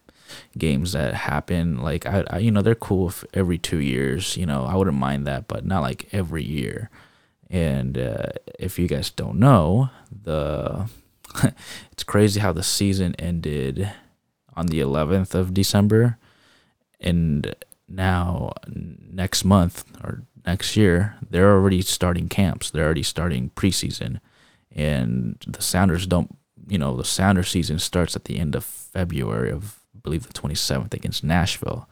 games 0.57 0.93
that 0.93 1.15
happen. 1.15 1.79
Like 1.79 2.07
I, 2.07 2.25
I 2.29 2.39
you 2.39 2.51
know, 2.51 2.61
they're 2.63 2.75
cool 2.75 3.13
every 3.33 3.59
two 3.59 3.79
years. 3.79 4.37
You 4.37 4.47
know, 4.47 4.65
I 4.65 4.77
wouldn't 4.77 4.97
mind 4.97 5.27
that, 5.27 5.49
but 5.49 5.65
not 5.65 5.81
like 5.81 6.09
every 6.13 6.45
year. 6.45 6.91
And 7.51 7.97
uh, 7.97 8.27
if 8.59 8.79
you 8.79 8.87
guys 8.87 9.11
don't 9.11 9.39
know, 9.39 9.89
the 10.11 10.91
it's 11.93 12.05
crazy 12.05 12.41
how 12.41 12.53
the 12.53 12.63
season 12.63 13.15
ended 13.19 13.91
on 14.55 14.67
the 14.67 14.81
11th 14.81 15.35
of 15.35 15.55
December, 15.55 16.19
and 17.01 17.55
now 17.89 18.53
next 18.67 19.45
month 19.45 19.85
or 20.03 20.23
next 20.47 20.77
year, 20.77 21.17
they're 21.29 21.53
already 21.53 21.83
starting 21.83 22.29
camps. 22.29 22.71
They're 22.71 22.85
already 22.85 23.03
starting 23.03 23.51
preseason. 23.51 24.21
And 24.73 25.37
the 25.47 25.63
Sounders 25.63 26.07
don't, 26.07 26.37
you 26.69 26.79
know, 26.79 26.97
the 26.97 27.05
sounder 27.05 27.43
season 27.43 27.79
starts 27.79 28.15
at 28.15 28.25
the 28.25 28.39
end 28.39 28.55
of 28.55 28.65
February 28.65 29.51
of, 29.51 29.81
I 29.97 30.01
believe, 30.03 30.27
the 30.27 30.33
27th 30.33 30.93
against 30.93 31.25
Nashville. 31.25 31.89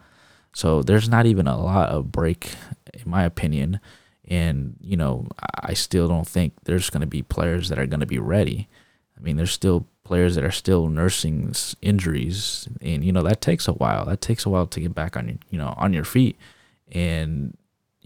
So 0.55 0.83
there's 0.83 1.09
not 1.09 1.27
even 1.27 1.47
a 1.47 1.59
lot 1.59 1.91
of 1.91 2.13
break, 2.13 2.51
in 2.93 3.03
my 3.05 3.25
opinion. 3.25 3.81
And, 4.29 4.77
you 4.81 4.97
know, 4.97 5.29
I 5.61 5.75
still 5.75 6.09
don't 6.09 6.27
think 6.27 6.53
there's 6.65 6.91
going 6.91 7.03
to 7.03 7.07
be 7.07 7.23
players 7.23 7.69
that 7.69 7.79
are 7.79 7.87
going 7.87 8.01
to 8.01 8.07
be 8.07 8.19
ready. 8.19 8.69
I 9.17 9.21
mean, 9.21 9.37
there's 9.37 9.53
still 9.53 9.87
players 10.07 10.35
that 10.37 10.45
are 10.45 10.51
still 10.51 10.89
nursing 10.89 11.53
injuries, 11.83 12.69
and 12.81 13.05
you 13.05 13.13
know 13.13 13.23
that 13.23 13.41
takes 13.41 13.69
a 13.69 13.73
while. 13.73 14.05
That 14.07 14.21
takes 14.21 14.47
a 14.47 14.51
while 14.51 14.67
to 14.69 14.81
get 14.81 14.95
back 14.95 15.17
on 15.17 15.29
your, 15.29 15.39
you 15.51 15.59
know 15.59 15.75
on 15.77 15.93
your 15.93 16.05
feet, 16.05 16.37
and 16.93 17.57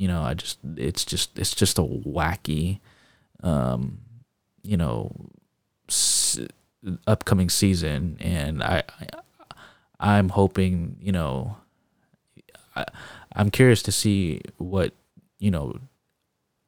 you 0.00 0.08
know, 0.08 0.22
I 0.22 0.32
just 0.32 0.58
it's 0.76 1.04
just 1.04 1.38
it's 1.38 1.54
just 1.54 1.78
a 1.78 1.82
wacky, 1.82 2.80
um, 3.42 3.98
you 4.62 4.78
know, 4.78 5.14
s- 5.90 6.40
upcoming 7.06 7.50
season, 7.50 8.16
and 8.18 8.62
I, 8.62 8.82
I 8.98 9.06
I'm 10.00 10.30
hoping 10.30 10.96
you 11.02 11.12
know, 11.12 11.58
I 12.74 12.86
I'm 13.34 13.50
curious 13.50 13.82
to 13.82 13.92
see 13.92 14.40
what 14.56 14.94
you 15.38 15.50
know, 15.50 15.78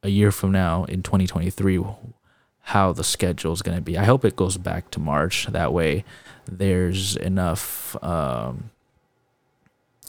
a 0.03 0.11
year 0.11 0.31
from 0.31 0.53
now 0.53 0.85
in 0.85 1.03
2023 1.03 1.81
how 2.62 2.92
the 2.92 3.04
schedule 3.04 3.52
is 3.52 3.62
going 3.62 3.76
to 3.76 3.83
be. 3.83 3.99
I 3.99 4.04
hope 4.04 4.25
it 4.25 4.37
goes 4.37 4.57
back 4.57 4.90
to 4.92 5.00
March. 5.00 5.47
That 5.47 5.73
way, 5.73 6.04
there's 6.47 7.16
enough 7.16 7.97
um, 8.02 8.71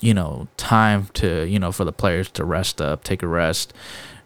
you 0.03 0.13
know, 0.13 0.50
time 0.57 1.07
to, 1.13 1.48
you 1.48 1.57
know, 1.57 1.72
for 1.72 1.86
the 1.86 1.93
players 1.93 2.29
to 2.31 2.43
rest 2.43 2.81
up, 2.81 3.05
take 3.05 3.24
a 3.24 3.27
rest, 3.27 3.74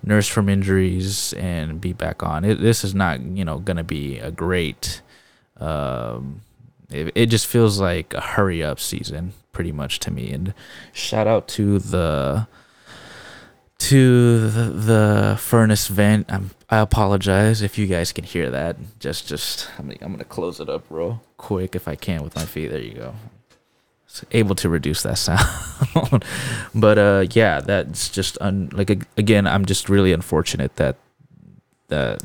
nurse 0.01 0.27
from 0.27 0.49
injuries, 0.49 1.33
and 1.33 1.79
be 1.79 1.93
back 1.93 2.23
on. 2.23 2.43
It, 2.43 2.55
this 2.59 2.83
is 2.83 2.95
not, 2.95 3.21
you 3.21 3.45
know, 3.45 3.59
going 3.59 3.77
to 3.77 3.83
be 3.83 4.17
a 4.17 4.31
great, 4.31 5.03
um, 5.57 6.41
it, 6.89 7.11
it 7.13 7.25
just 7.27 7.45
feels 7.45 7.79
like 7.79 8.15
a 8.15 8.21
hurry 8.21 8.63
up 8.63 8.79
season 8.79 9.33
pretty 9.51 9.71
much 9.71 9.99
to 9.99 10.11
me. 10.11 10.31
And 10.31 10.55
shout 10.93 11.27
out 11.27 11.47
to 11.49 11.77
the, 11.77 12.47
to 13.79 14.49
the, 14.49 14.63
the 14.63 15.37
furnace 15.39 15.87
vent. 15.87 16.31
I'm, 16.31 16.51
I 16.69 16.79
apologize 16.79 17.61
if 17.61 17.77
you 17.77 17.87
guys 17.87 18.11
can 18.11 18.23
hear 18.23 18.49
that. 18.49 18.77
Just, 18.99 19.27
just, 19.27 19.69
I'm, 19.77 19.93
I'm 20.01 20.17
to 20.17 20.25
close 20.25 20.59
it 20.59 20.69
up 20.69 20.85
real 20.89 21.21
quick 21.37 21.75
if 21.75 21.87
I 21.87 21.95
can 21.95 22.23
with 22.23 22.35
my 22.35 22.45
feet. 22.45 22.69
There 22.69 22.79
you 22.79 22.93
go 22.93 23.13
able 24.31 24.55
to 24.55 24.69
reduce 24.69 25.03
that 25.03 25.17
sound. 25.17 26.23
but 26.75 26.97
uh, 26.97 27.25
yeah, 27.31 27.61
that's 27.61 28.09
just 28.09 28.37
un- 28.41 28.69
like 28.71 28.89
again, 29.17 29.47
I'm 29.47 29.65
just 29.65 29.89
really 29.89 30.13
unfortunate 30.13 30.75
that 30.77 30.95
the 31.87 32.19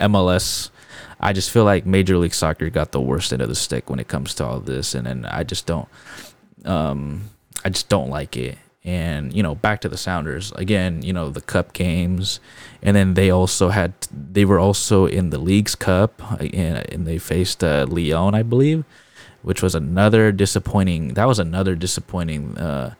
MLS. 0.00 0.70
I 1.20 1.32
just 1.32 1.50
feel 1.50 1.64
like 1.64 1.86
Major 1.86 2.18
League 2.18 2.34
Soccer 2.34 2.68
got 2.70 2.92
the 2.92 3.00
worst 3.00 3.32
end 3.32 3.40
of 3.40 3.48
the 3.48 3.54
stick 3.54 3.88
when 3.88 3.98
it 3.98 4.08
comes 4.08 4.34
to 4.34 4.44
all 4.44 4.60
this, 4.60 4.94
and 4.94 5.06
and 5.06 5.26
I 5.26 5.42
just 5.42 5.66
don't, 5.66 5.88
um, 6.64 7.30
I 7.64 7.70
just 7.70 7.88
don't 7.88 8.10
like 8.10 8.36
it. 8.36 8.58
And 8.84 9.32
you 9.32 9.42
know, 9.42 9.54
back 9.54 9.80
to 9.80 9.88
the 9.88 9.96
Sounders 9.96 10.52
again. 10.52 11.02
You 11.02 11.12
know, 11.12 11.30
the 11.30 11.40
Cup 11.40 11.72
games, 11.72 12.38
and 12.82 12.94
then 12.94 13.14
they 13.14 13.30
also 13.30 13.70
had 13.70 13.94
they 14.12 14.44
were 14.44 14.58
also 14.58 15.06
in 15.06 15.30
the 15.30 15.38
Leagues 15.38 15.74
Cup, 15.74 16.20
and, 16.38 16.92
and 16.92 17.06
they 17.06 17.18
faced 17.18 17.64
uh, 17.64 17.86
León, 17.86 18.34
I 18.34 18.42
believe 18.42 18.84
which 19.44 19.62
was 19.62 19.74
another 19.74 20.32
disappointing. 20.32 21.14
That 21.14 21.26
was 21.26 21.38
another 21.38 21.74
disappointing 21.76 22.56
uh, 22.56 22.94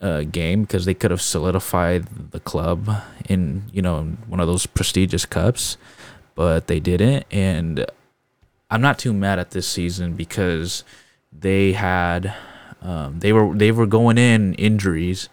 uh, 0.00 0.22
game 0.22 0.62
because 0.62 0.84
they 0.84 0.94
could 0.94 1.10
have 1.10 1.20
solidified 1.20 2.30
the 2.30 2.40
club 2.40 2.88
in 3.28 3.64
you 3.72 3.82
know 3.82 4.04
one 4.28 4.40
of 4.40 4.46
those 4.46 4.66
prestigious 4.66 5.26
cups, 5.26 5.76
but 6.34 6.68
they 6.68 6.78
didn't. 6.78 7.26
And 7.30 7.84
I'm 8.70 8.80
not 8.80 8.98
too 8.98 9.12
mad 9.12 9.38
at 9.38 9.50
this 9.50 9.66
season 9.66 10.14
because 10.14 10.84
they 11.32 11.72
had 11.72 12.32
um, 12.84 13.18
they 13.18 13.32
were 13.32 13.52
they 13.54 13.72
were 13.72 13.86
going 13.86 14.18
in 14.18 14.54
injuries 14.54 15.28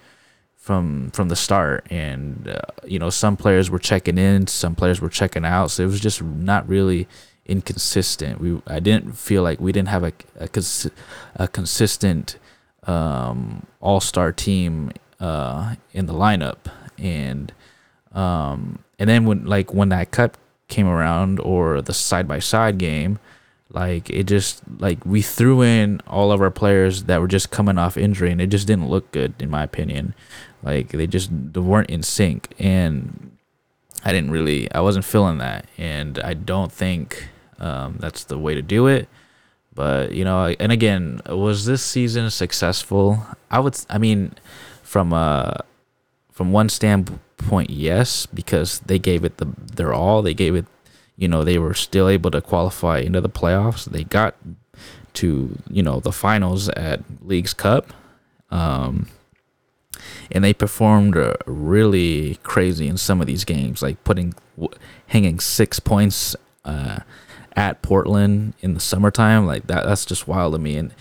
from 0.56 1.12
from 1.12 1.30
the 1.30 1.36
start 1.36 1.86
and 1.90 2.48
uh, 2.48 2.62
you 2.86 2.98
know 2.98 3.10
some 3.10 3.38
players 3.38 3.70
were 3.70 3.80
checking 3.80 4.18
in 4.18 4.48
some 4.48 4.76
players 4.76 5.00
were 5.02 5.10
checking 5.10 5.46
out 5.46 5.70
so 5.70 5.84
it 5.84 5.88
was 5.88 6.00
just 6.00 6.22
not 6.24 6.68
really 6.68 7.08
inconsistent. 7.46 8.40
We 8.40 8.62
I 8.68 8.80
didn't 8.80 9.18
feel 9.18 9.44
like 9.44 9.60
we 9.60 9.72
didn't 9.72 9.90
have 9.90 10.04
a 10.04 10.14
a, 10.40 10.48
cons- 10.48 10.90
a 11.36 11.48
consistent 11.48 12.38
um, 12.84 13.66
all 13.80 14.00
star 14.00 14.32
team 14.32 14.92
uh, 15.20 15.76
in 15.94 16.06
the 16.06 16.14
lineup, 16.14 16.58
and 16.98 17.52
um, 18.14 18.80
and 19.00 19.10
then 19.10 19.26
when 19.26 19.46
like 19.46 19.74
when 19.74 19.90
that 19.90 20.12
cut 20.12 20.36
came 20.68 20.88
around 20.88 21.40
or 21.40 21.82
the 21.82 21.94
side 21.94 22.28
by 22.28 22.40
side 22.40 22.78
game, 22.78 23.20
like 23.74 24.10
it 24.10 24.24
just 24.24 24.62
like 24.80 25.06
we 25.06 25.22
threw 25.22 25.62
in 25.62 26.02
all 26.08 26.32
of 26.32 26.42
our 26.42 26.52
players 26.52 27.04
that 27.04 27.22
were 27.22 27.28
just 27.28 27.52
coming 27.52 27.78
off 27.78 27.98
injury, 27.98 28.32
and 28.32 28.42
it 28.42 28.48
just 28.48 28.68
didn't 28.68 28.90
look 28.90 29.12
good 29.12 29.34
in 29.40 29.50
my 29.50 29.64
opinion. 29.64 30.14
Like 30.64 30.90
they 30.90 31.08
just 31.08 31.30
they 31.32 31.60
weren't 31.60 31.90
in 31.90 32.04
sync, 32.04 32.54
and 32.60 33.38
I 34.04 34.12
didn't 34.12 34.32
really 34.32 34.72
I 34.72 34.82
wasn't 34.82 35.06
feeling 35.06 35.38
that, 35.40 35.66
and 35.78 36.20
I 36.20 36.34
don't 36.34 36.72
think 36.72 37.30
um, 37.60 37.98
that's 38.00 38.24
the 38.24 38.38
way 38.38 38.56
to 38.56 38.62
do 38.62 38.88
it. 38.88 39.08
But 39.74 40.12
you 40.12 40.26
know, 40.26 40.54
and 40.60 40.72
again, 40.72 41.22
was 41.28 41.66
this 41.66 41.82
season 41.82 42.30
successful? 42.30 43.26
I 43.50 43.60
would. 43.60 43.78
I 43.90 43.98
mean, 43.98 44.34
from 44.84 45.14
uh, 45.14 45.54
from 46.32 46.52
one 46.52 46.68
standpoint, 46.70 47.70
yes, 47.70 48.26
because 48.26 48.80
they 48.80 49.00
gave 49.00 49.24
it 49.24 49.38
the 49.38 49.48
their 49.76 49.94
all. 49.94 50.22
They 50.22 50.34
gave 50.34 50.56
it. 50.56 50.66
You 51.22 51.28
know, 51.28 51.44
they 51.44 51.60
were 51.60 51.76
still 51.76 52.10
able 52.10 52.32
to 52.32 52.42
qualify 52.42 52.98
into 52.98 53.22
the 53.22 53.30
playoffs. 53.30 53.86
They 53.86 54.04
got 54.04 54.36
to 55.14 55.56
you 55.70 55.84
know 55.84 56.00
the 56.00 56.12
finals 56.12 56.68
at 56.70 57.02
Leagues 57.22 57.54
Cup. 57.54 57.94
Um, 58.50 59.08
and 60.32 60.44
they 60.44 60.52
performed 60.52 61.16
uh, 61.16 61.36
really 61.46 62.40
crazy 62.42 62.88
in 62.88 62.98
some 62.98 63.22
of 63.22 63.28
these 63.28 63.46
games, 63.46 63.84
like 63.84 64.04
putting 64.04 64.34
hanging 65.08 65.40
six 65.40 65.80
points 65.80 66.36
uh, 66.66 67.02
at 67.56 67.84
Portland 67.84 68.54
in 68.62 68.74
the 68.74 68.80
summertime. 68.80 69.46
Like 69.46 69.68
that, 69.68 69.86
that's 69.86 70.06
just 70.06 70.28
wild 70.28 70.54
to 70.54 70.60
me. 70.60 70.76
And 70.76 70.92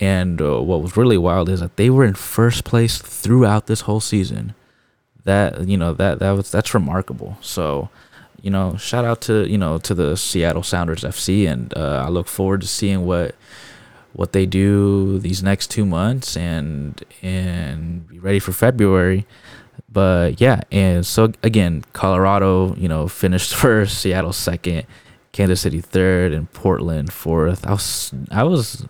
and 0.00 0.42
uh, 0.42 0.60
what 0.60 0.82
was 0.82 0.96
really 0.96 1.18
wild 1.18 1.48
is 1.48 1.60
that 1.60 1.76
they 1.76 1.88
were 1.88 2.04
in 2.04 2.14
first 2.14 2.64
place 2.64 2.98
throughout 2.98 3.68
this 3.68 3.82
whole 3.82 4.00
season. 4.00 4.54
That 5.22 5.68
you 5.68 5.76
know 5.76 5.92
that 5.94 6.18
that 6.18 6.32
was 6.32 6.50
that's 6.50 6.74
remarkable. 6.74 7.38
So 7.40 7.90
you 8.42 8.50
know, 8.50 8.76
shout 8.76 9.04
out 9.04 9.20
to 9.22 9.48
you 9.48 9.58
know 9.58 9.78
to 9.78 9.94
the 9.94 10.16
Seattle 10.16 10.62
Sounders 10.62 11.02
FC, 11.02 11.48
and 11.50 11.76
uh, 11.76 12.04
I 12.06 12.08
look 12.08 12.28
forward 12.28 12.60
to 12.62 12.68
seeing 12.68 13.04
what 13.04 13.34
what 14.12 14.32
they 14.32 14.46
do 14.46 15.18
these 15.18 15.42
next 15.42 15.70
two 15.70 15.84
months 15.84 16.36
and 16.36 17.02
and 17.22 18.08
be 18.08 18.18
ready 18.18 18.38
for 18.38 18.52
February. 18.52 19.26
But 19.90 20.40
yeah, 20.40 20.62
and 20.70 21.06
so 21.06 21.32
again, 21.42 21.84
Colorado, 21.92 22.74
you 22.76 22.88
know, 22.88 23.08
finished 23.08 23.54
first, 23.54 23.98
Seattle 23.98 24.32
second, 24.32 24.86
Kansas 25.32 25.60
City 25.60 25.80
third, 25.80 26.32
and 26.32 26.52
Portland 26.52 27.12
fourth. 27.12 27.66
I 27.66 27.72
was 27.72 28.12
I 28.30 28.44
was 28.44 28.86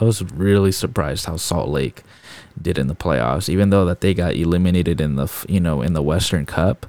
I 0.00 0.04
was 0.04 0.22
really 0.32 0.72
surprised 0.72 1.26
how 1.26 1.36
Salt 1.36 1.68
Lake 1.68 2.02
did 2.60 2.78
in 2.78 2.86
the 2.86 2.94
playoffs, 2.94 3.48
even 3.48 3.70
though 3.70 3.84
that 3.86 4.00
they 4.00 4.14
got 4.14 4.34
eliminated 4.34 5.00
in 5.00 5.16
the 5.16 5.28
you 5.48 5.60
know 5.60 5.82
in 5.82 5.92
the 5.92 6.02
Western 6.02 6.46
Cup. 6.46 6.86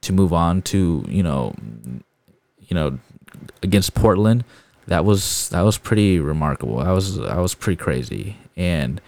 To 0.00 0.12
move 0.12 0.32
on 0.32 0.62
to 0.62 1.04
you 1.08 1.22
know 1.22 1.54
you 2.58 2.74
know 2.74 2.98
against 3.62 3.94
Portland 3.94 4.44
that 4.86 5.04
was 5.04 5.48
that 5.50 5.62
was 5.62 5.78
pretty 5.78 6.18
remarkable. 6.18 6.80
I 6.80 6.92
was 6.92 7.18
I 7.18 7.38
was 7.38 7.54
pretty 7.54 7.76
crazy 7.76 8.36
and 8.56 9.00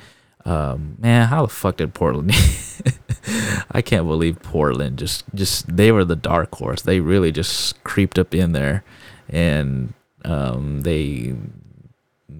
um, 0.44 0.96
man, 0.98 1.28
how 1.28 1.42
the 1.42 1.52
fuck 1.52 1.76
did 1.76 1.94
Portland? 1.94 2.32
I 3.70 3.80
can't 3.82 4.06
believe 4.06 4.42
Portland 4.42 4.98
just 4.98 5.24
just 5.34 5.76
they 5.76 5.92
were 5.92 6.04
the 6.04 6.16
dark 6.16 6.54
horse. 6.54 6.82
They 6.82 7.00
really 7.00 7.30
just 7.30 7.82
creeped 7.84 8.18
up 8.18 8.34
in 8.34 8.52
there, 8.52 8.82
and 9.28 9.94
um, 10.24 10.80
they 10.80 11.34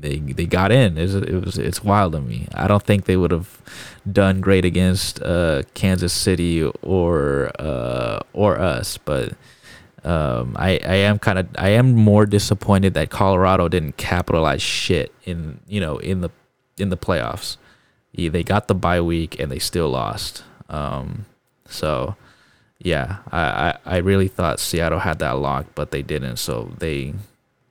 they 0.01 0.19
they 0.19 0.47
got 0.47 0.73
in. 0.73 0.99
It 0.99 1.03
was, 1.03 1.15
it 1.15 1.45
was 1.45 1.59
it's 1.59 1.85
wild 1.85 2.13
to 2.13 2.21
me. 2.21 2.49
I 2.55 2.67
don't 2.67 2.83
think 2.83 3.05
they 3.05 3.17
would 3.17 3.31
have 3.31 3.61
done 4.11 4.41
great 4.41 4.65
against 4.65 5.23
uh, 5.23 5.63
Kansas 5.75 6.13
City 6.13 6.63
or 6.63 7.51
uh, 7.59 8.21
or 8.33 8.59
us, 8.59 8.99
but 8.99 9.35
um, 10.05 10.57
I 10.59 10.81
I 10.85 10.95
am 10.97 11.19
kind 11.19 11.39
of 11.39 11.49
I 11.57 11.71
am 11.71 11.93
more 11.93 12.27
disappointed 12.27 12.95
that 12.95 13.11
Colorado 13.11 13.69
didn't 13.69 13.97
capitalize 13.97 14.63
shit 14.63 15.13
in 15.25 15.61
you 15.67 15.81
know 15.81 15.99
in 15.99 16.21
the 16.21 16.31
in 16.79 16.89
the 16.89 16.97
playoffs. 16.97 17.57
Yeah, 18.13 18.31
they 18.31 18.43
got 18.43 18.69
the 18.69 18.75
bye 18.75 19.01
week 19.01 19.41
and 19.41 19.51
they 19.51 19.59
still 19.59 19.89
lost. 19.89 20.45
Um, 20.69 21.27
so 21.67 22.17
yeah, 22.79 23.19
I, 23.31 23.41
I 23.41 23.79
I 23.87 23.97
really 23.99 24.29
thought 24.29 24.61
Seattle 24.61 25.01
had 25.01 25.21
that 25.21 25.39
locked, 25.39 25.75
but 25.75 25.93
they 25.93 26.03
didn't. 26.03 26.37
So 26.37 26.73
they 26.79 27.15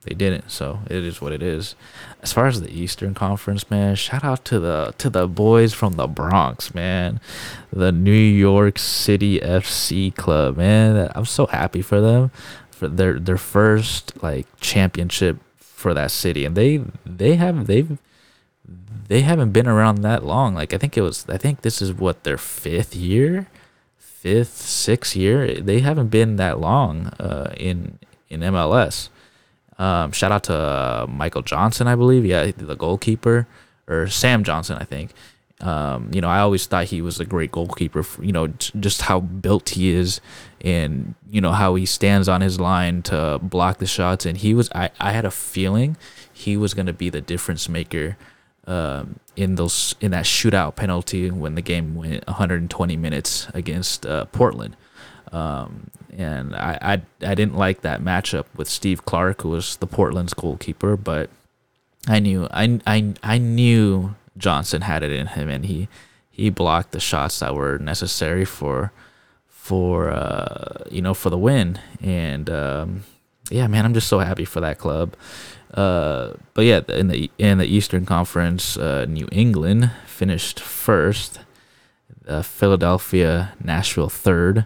they 0.03 0.15
didn't. 0.15 0.49
So 0.49 0.79
it 0.89 1.03
is 1.03 1.21
what 1.21 1.31
it 1.31 1.43
is. 1.43 1.75
As 2.21 2.33
far 2.33 2.47
as 2.47 2.61
the 2.61 2.71
Eastern 2.71 3.13
Conference, 3.13 3.69
man, 3.69 3.95
shout 3.95 4.23
out 4.23 4.43
to 4.45 4.59
the 4.59 4.93
to 4.97 5.09
the 5.09 5.27
boys 5.27 5.73
from 5.73 5.93
the 5.93 6.07
Bronx, 6.07 6.73
man. 6.73 7.19
The 7.71 7.91
New 7.91 8.11
York 8.11 8.79
City 8.79 9.39
FC 9.39 10.15
club, 10.15 10.57
man. 10.57 11.11
I'm 11.13 11.25
so 11.25 11.45
happy 11.45 11.81
for 11.81 12.01
them 12.01 12.31
for 12.71 12.87
their 12.87 13.19
their 13.19 13.37
first 13.37 14.11
like 14.23 14.47
championship 14.59 15.37
for 15.57 15.93
that 15.93 16.09
city. 16.09 16.45
And 16.45 16.55
they 16.55 16.81
they 17.05 17.35
have 17.35 17.67
they've 17.67 17.99
they 19.07 19.21
haven't 19.21 19.51
been 19.51 19.67
around 19.67 20.01
that 20.01 20.25
long. 20.25 20.55
Like 20.55 20.73
I 20.73 20.79
think 20.79 20.97
it 20.97 21.01
was 21.01 21.25
I 21.29 21.37
think 21.37 21.61
this 21.61 21.79
is 21.79 21.93
what 21.93 22.23
their 22.23 22.39
fifth 22.39 22.95
year, 22.95 23.49
fifth, 23.99 24.57
sixth 24.57 25.15
year. 25.15 25.61
They 25.61 25.81
haven't 25.81 26.07
been 26.07 26.37
that 26.37 26.59
long 26.59 27.07
uh, 27.19 27.53
in 27.55 27.99
in 28.29 28.39
MLS. 28.39 29.09
Um, 29.81 30.11
shout 30.11 30.31
out 30.31 30.43
to 30.43 30.53
uh, 30.53 31.07
Michael 31.09 31.41
Johnson, 31.41 31.87
I 31.87 31.95
believe. 31.95 32.23
Yeah, 32.23 32.51
the 32.55 32.75
goalkeeper, 32.75 33.47
or 33.87 34.07
Sam 34.07 34.43
Johnson, 34.43 34.77
I 34.79 34.83
think. 34.83 35.11
Um, 35.59 36.11
you 36.13 36.21
know, 36.21 36.29
I 36.29 36.39
always 36.39 36.67
thought 36.67 36.85
he 36.85 37.01
was 37.01 37.19
a 37.19 37.25
great 37.25 37.51
goalkeeper. 37.51 38.03
For, 38.03 38.23
you 38.23 38.31
know, 38.31 38.47
just 38.47 39.01
how 39.03 39.19
built 39.19 39.69
he 39.69 39.89
is, 39.89 40.21
and 40.61 41.15
you 41.31 41.41
know 41.41 41.51
how 41.51 41.73
he 41.73 41.87
stands 41.87 42.29
on 42.29 42.41
his 42.41 42.59
line 42.59 43.01
to 43.03 43.39
block 43.41 43.79
the 43.79 43.87
shots. 43.87 44.23
And 44.23 44.37
he 44.37 44.53
was, 44.53 44.69
I, 44.75 44.91
I 44.99 45.13
had 45.13 45.25
a 45.25 45.31
feeling 45.31 45.97
he 46.31 46.55
was 46.57 46.75
going 46.75 46.85
to 46.85 46.93
be 46.93 47.09
the 47.09 47.21
difference 47.21 47.67
maker 47.67 48.17
um, 48.67 49.19
in 49.35 49.55
those 49.55 49.95
in 49.99 50.11
that 50.11 50.25
shootout 50.25 50.75
penalty 50.75 51.31
when 51.31 51.55
the 51.55 51.61
game 51.63 51.95
went 51.95 52.27
120 52.27 52.97
minutes 52.97 53.47
against 53.55 54.05
uh, 54.05 54.25
Portland. 54.25 54.77
Um, 55.31 55.89
and 56.17 56.55
I, 56.55 56.77
I 56.81 56.91
I 57.25 57.35
didn't 57.35 57.55
like 57.55 57.81
that 57.81 58.01
matchup 58.01 58.45
with 58.55 58.67
Steve 58.67 59.05
Clark, 59.05 59.41
who 59.41 59.49
was 59.49 59.77
the 59.77 59.87
Portland's 59.87 60.33
goalkeeper, 60.33 60.97
but 60.97 61.29
I 62.07 62.19
knew 62.19 62.47
I, 62.51 62.79
I, 62.85 63.13
I 63.23 63.37
knew 63.37 64.15
Johnson 64.37 64.81
had 64.81 65.03
it 65.03 65.11
in 65.11 65.27
him, 65.27 65.49
and 65.49 65.65
he 65.65 65.87
he 66.29 66.49
blocked 66.49 66.91
the 66.91 66.99
shots 66.99 67.39
that 67.39 67.55
were 67.55 67.77
necessary 67.77 68.45
for 68.45 68.91
for 69.47 70.09
uh, 70.09 70.83
you 70.89 71.01
know 71.01 71.13
for 71.13 71.29
the 71.29 71.37
win. 71.37 71.79
And 72.01 72.49
um, 72.49 73.03
yeah, 73.49 73.67
man, 73.67 73.85
I'm 73.85 73.93
just 73.93 74.07
so 74.07 74.19
happy 74.19 74.45
for 74.45 74.59
that 74.59 74.79
club. 74.79 75.15
Uh, 75.73 76.33
but 76.53 76.65
yeah, 76.65 76.81
in 76.89 77.07
the 77.07 77.31
in 77.37 77.57
the 77.57 77.65
Eastern 77.65 78.05
Conference, 78.05 78.75
uh, 78.77 79.05
New 79.07 79.27
England 79.31 79.91
finished 80.05 80.59
first, 80.59 81.39
uh, 82.27 82.41
Philadelphia, 82.41 83.53
Nashville 83.63 84.09
third, 84.09 84.65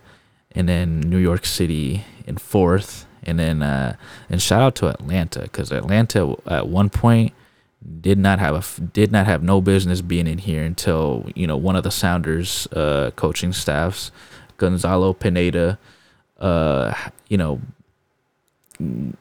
and 0.55 0.69
then 0.69 1.01
New 1.01 1.17
York 1.17 1.45
City 1.45 2.05
in 2.25 2.37
fourth, 2.37 3.05
and 3.23 3.37
then 3.37 3.61
uh, 3.61 3.95
and 4.29 4.41
shout 4.41 4.61
out 4.61 4.75
to 4.75 4.87
Atlanta 4.87 5.41
because 5.41 5.71
Atlanta 5.71 6.35
at 6.47 6.67
one 6.67 6.89
point 6.89 7.33
did 8.01 8.17
not 8.17 8.39
have 8.39 8.55
a 8.55 8.81
did 8.81 9.11
not 9.11 9.25
have 9.25 9.43
no 9.43 9.61
business 9.61 10.01
being 10.01 10.27
in 10.27 10.39
here 10.39 10.63
until 10.63 11.29
you 11.35 11.45
know 11.45 11.57
one 11.57 11.75
of 11.75 11.83
the 11.83 11.91
Sounders 11.91 12.67
uh, 12.67 13.11
coaching 13.15 13.53
staffs, 13.53 14.11
Gonzalo 14.57 15.13
Pineda, 15.13 15.77
uh, 16.39 16.93
you 17.27 17.37
know, 17.37 17.61
you 18.79 19.17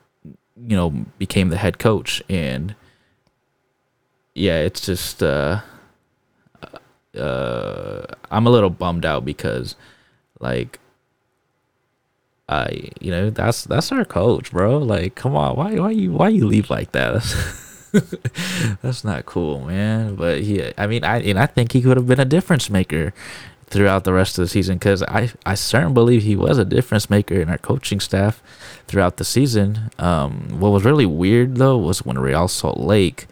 know 0.56 0.90
became 1.18 1.50
the 1.50 1.56
head 1.56 1.78
coach. 1.78 2.22
And 2.28 2.74
yeah, 4.34 4.60
it's 4.60 4.80
just 4.86 5.22
uh, 5.22 5.60
uh, 7.18 8.06
I'm 8.30 8.46
a 8.46 8.50
little 8.50 8.70
bummed 8.70 9.04
out 9.04 9.24
because 9.24 9.76
like 10.40 10.78
I 12.48 12.90
you 13.00 13.10
know 13.10 13.30
that's 13.30 13.64
that's 13.64 13.90
our 13.90 14.04
coach, 14.04 14.50
bro. 14.50 14.78
Like, 14.78 15.14
come 15.14 15.34
on, 15.34 15.56
why 15.56 15.74
why 15.76 15.90
you 15.90 16.12
why 16.12 16.28
you 16.28 16.46
leave 16.46 16.68
like 16.68 16.92
that? 16.92 17.12
That's, 17.12 18.78
that's 18.82 19.04
not 19.04 19.24
cool, 19.24 19.60
man. 19.60 20.14
But 20.16 20.40
he, 20.42 20.72
I 20.76 20.86
mean, 20.86 21.04
I 21.04 21.20
and 21.20 21.38
I 21.38 21.46
think 21.46 21.72
he 21.72 21.80
could 21.80 21.96
have 21.96 22.06
been 22.06 22.20
a 22.20 22.26
difference 22.26 22.68
maker 22.68 23.14
throughout 23.66 24.04
the 24.04 24.12
rest 24.12 24.36
of 24.38 24.44
the 24.44 24.48
season 24.48 24.76
because 24.76 25.02
I 25.04 25.30
I 25.46 25.54
certainly 25.54 25.94
believe 25.94 26.22
he 26.22 26.36
was 26.36 26.58
a 26.58 26.66
difference 26.66 27.08
maker 27.08 27.34
in 27.34 27.48
our 27.48 27.58
coaching 27.58 27.98
staff 27.98 28.42
throughout 28.88 29.16
the 29.16 29.24
season. 29.24 29.90
Um, 29.98 30.60
what 30.60 30.70
was 30.70 30.84
really 30.84 31.06
weird 31.06 31.56
though 31.56 31.78
was 31.78 32.04
when 32.04 32.18
Real 32.18 32.48
Salt 32.48 32.78
Lake. 32.78 33.26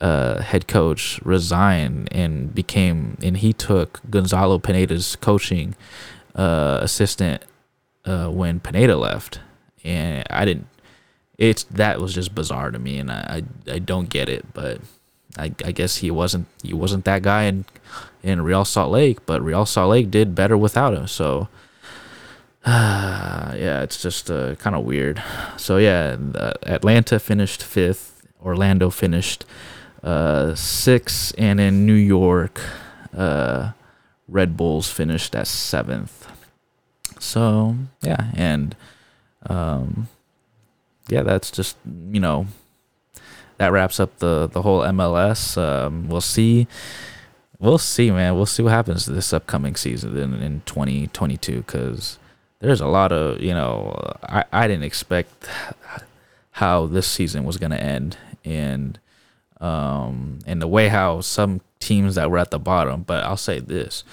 Uh, 0.00 0.42
head 0.42 0.68
coach 0.68 1.18
resigned 1.24 2.08
and 2.12 2.54
became 2.54 3.16
and 3.22 3.38
he 3.38 3.54
took 3.54 4.00
Gonzalo 4.10 4.58
Pineda's 4.58 5.16
coaching 5.16 5.76
uh, 6.34 6.80
assistant 6.82 7.42
uh, 8.04 8.28
when 8.28 8.60
Pineda 8.60 8.96
left, 8.96 9.40
and 9.82 10.24
I 10.30 10.44
didn't. 10.44 10.68
It's 11.36 11.64
that 11.64 12.00
was 12.00 12.14
just 12.14 12.34
bizarre 12.34 12.70
to 12.70 12.78
me, 12.78 12.98
and 12.98 13.10
I 13.10 13.42
I, 13.66 13.72
I 13.74 13.78
don't 13.78 14.08
get 14.08 14.28
it, 14.28 14.46
but 14.54 14.80
I, 15.36 15.52
I 15.64 15.72
guess 15.72 15.96
he 15.96 16.10
wasn't 16.10 16.46
he 16.62 16.72
wasn't 16.72 17.04
that 17.04 17.22
guy 17.22 17.44
in 17.44 17.64
in 18.22 18.42
Real 18.42 18.64
Salt 18.64 18.92
Lake, 18.92 19.26
but 19.26 19.42
Real 19.42 19.66
Salt 19.66 19.90
Lake 19.90 20.10
did 20.10 20.34
better 20.34 20.56
without 20.56 20.94
him. 20.94 21.06
So 21.06 21.48
yeah, 22.66 23.82
it's 23.82 24.00
just 24.00 24.30
uh, 24.30 24.54
kind 24.56 24.74
of 24.74 24.84
weird. 24.84 25.22
So 25.56 25.76
yeah, 25.76 26.16
Atlanta 26.62 27.18
finished 27.18 27.62
fifth, 27.62 28.26
Orlando 28.42 28.90
finished 28.90 29.44
uh, 30.02 30.54
sixth, 30.54 31.34
and 31.36 31.60
in 31.60 31.84
New 31.84 31.92
York, 31.94 32.60
uh, 33.14 33.72
Red 34.28 34.56
Bulls 34.56 34.90
finished 34.90 35.34
at 35.34 35.46
seventh. 35.46 36.23
So 37.24 37.76
yeah, 38.02 38.30
and 38.34 38.76
um, 39.46 40.08
yeah, 41.08 41.22
that's 41.22 41.50
just 41.50 41.76
you 42.10 42.20
know 42.20 42.46
that 43.56 43.72
wraps 43.72 43.98
up 43.98 44.18
the 44.18 44.46
the 44.46 44.62
whole 44.62 44.80
MLS. 44.82 45.56
Um, 45.56 46.08
we'll 46.08 46.20
see. 46.20 46.66
We'll 47.58 47.78
see, 47.78 48.10
man. 48.10 48.34
We'll 48.34 48.46
see 48.46 48.62
what 48.62 48.72
happens 48.72 49.06
this 49.06 49.32
upcoming 49.32 49.74
season 49.74 50.18
in, 50.18 50.34
in 50.34 50.62
2022 50.66 51.58
because 51.62 52.18
there's 52.58 52.80
a 52.80 52.86
lot 52.86 53.12
of, 53.12 53.40
you 53.40 53.54
know, 53.54 54.16
I, 54.22 54.44
I 54.52 54.68
didn't 54.68 54.84
expect 54.84 55.48
how 56.50 56.86
this 56.86 57.06
season 57.06 57.44
was 57.44 57.56
going 57.56 57.70
to 57.70 57.80
end. 57.80 58.18
And, 58.44 58.98
um, 59.60 60.40
and 60.46 60.60
the 60.60 60.66
way 60.66 60.88
how 60.88 61.20
some 61.20 61.62
teams 61.78 62.16
that 62.16 62.30
were 62.30 62.38
at 62.38 62.50
the 62.50 62.58
bottom, 62.58 63.02
but 63.02 63.24
I'll 63.24 63.36
say 63.36 63.60
this 63.60 64.04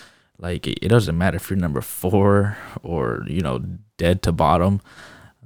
like 0.41 0.67
it 0.67 0.89
doesn't 0.89 1.17
matter 1.17 1.37
if 1.37 1.49
you're 1.49 1.57
number 1.57 1.81
four 1.81 2.57
or 2.83 3.23
you 3.27 3.41
know 3.41 3.63
dead 3.97 4.21
to 4.23 4.31
bottom, 4.31 4.81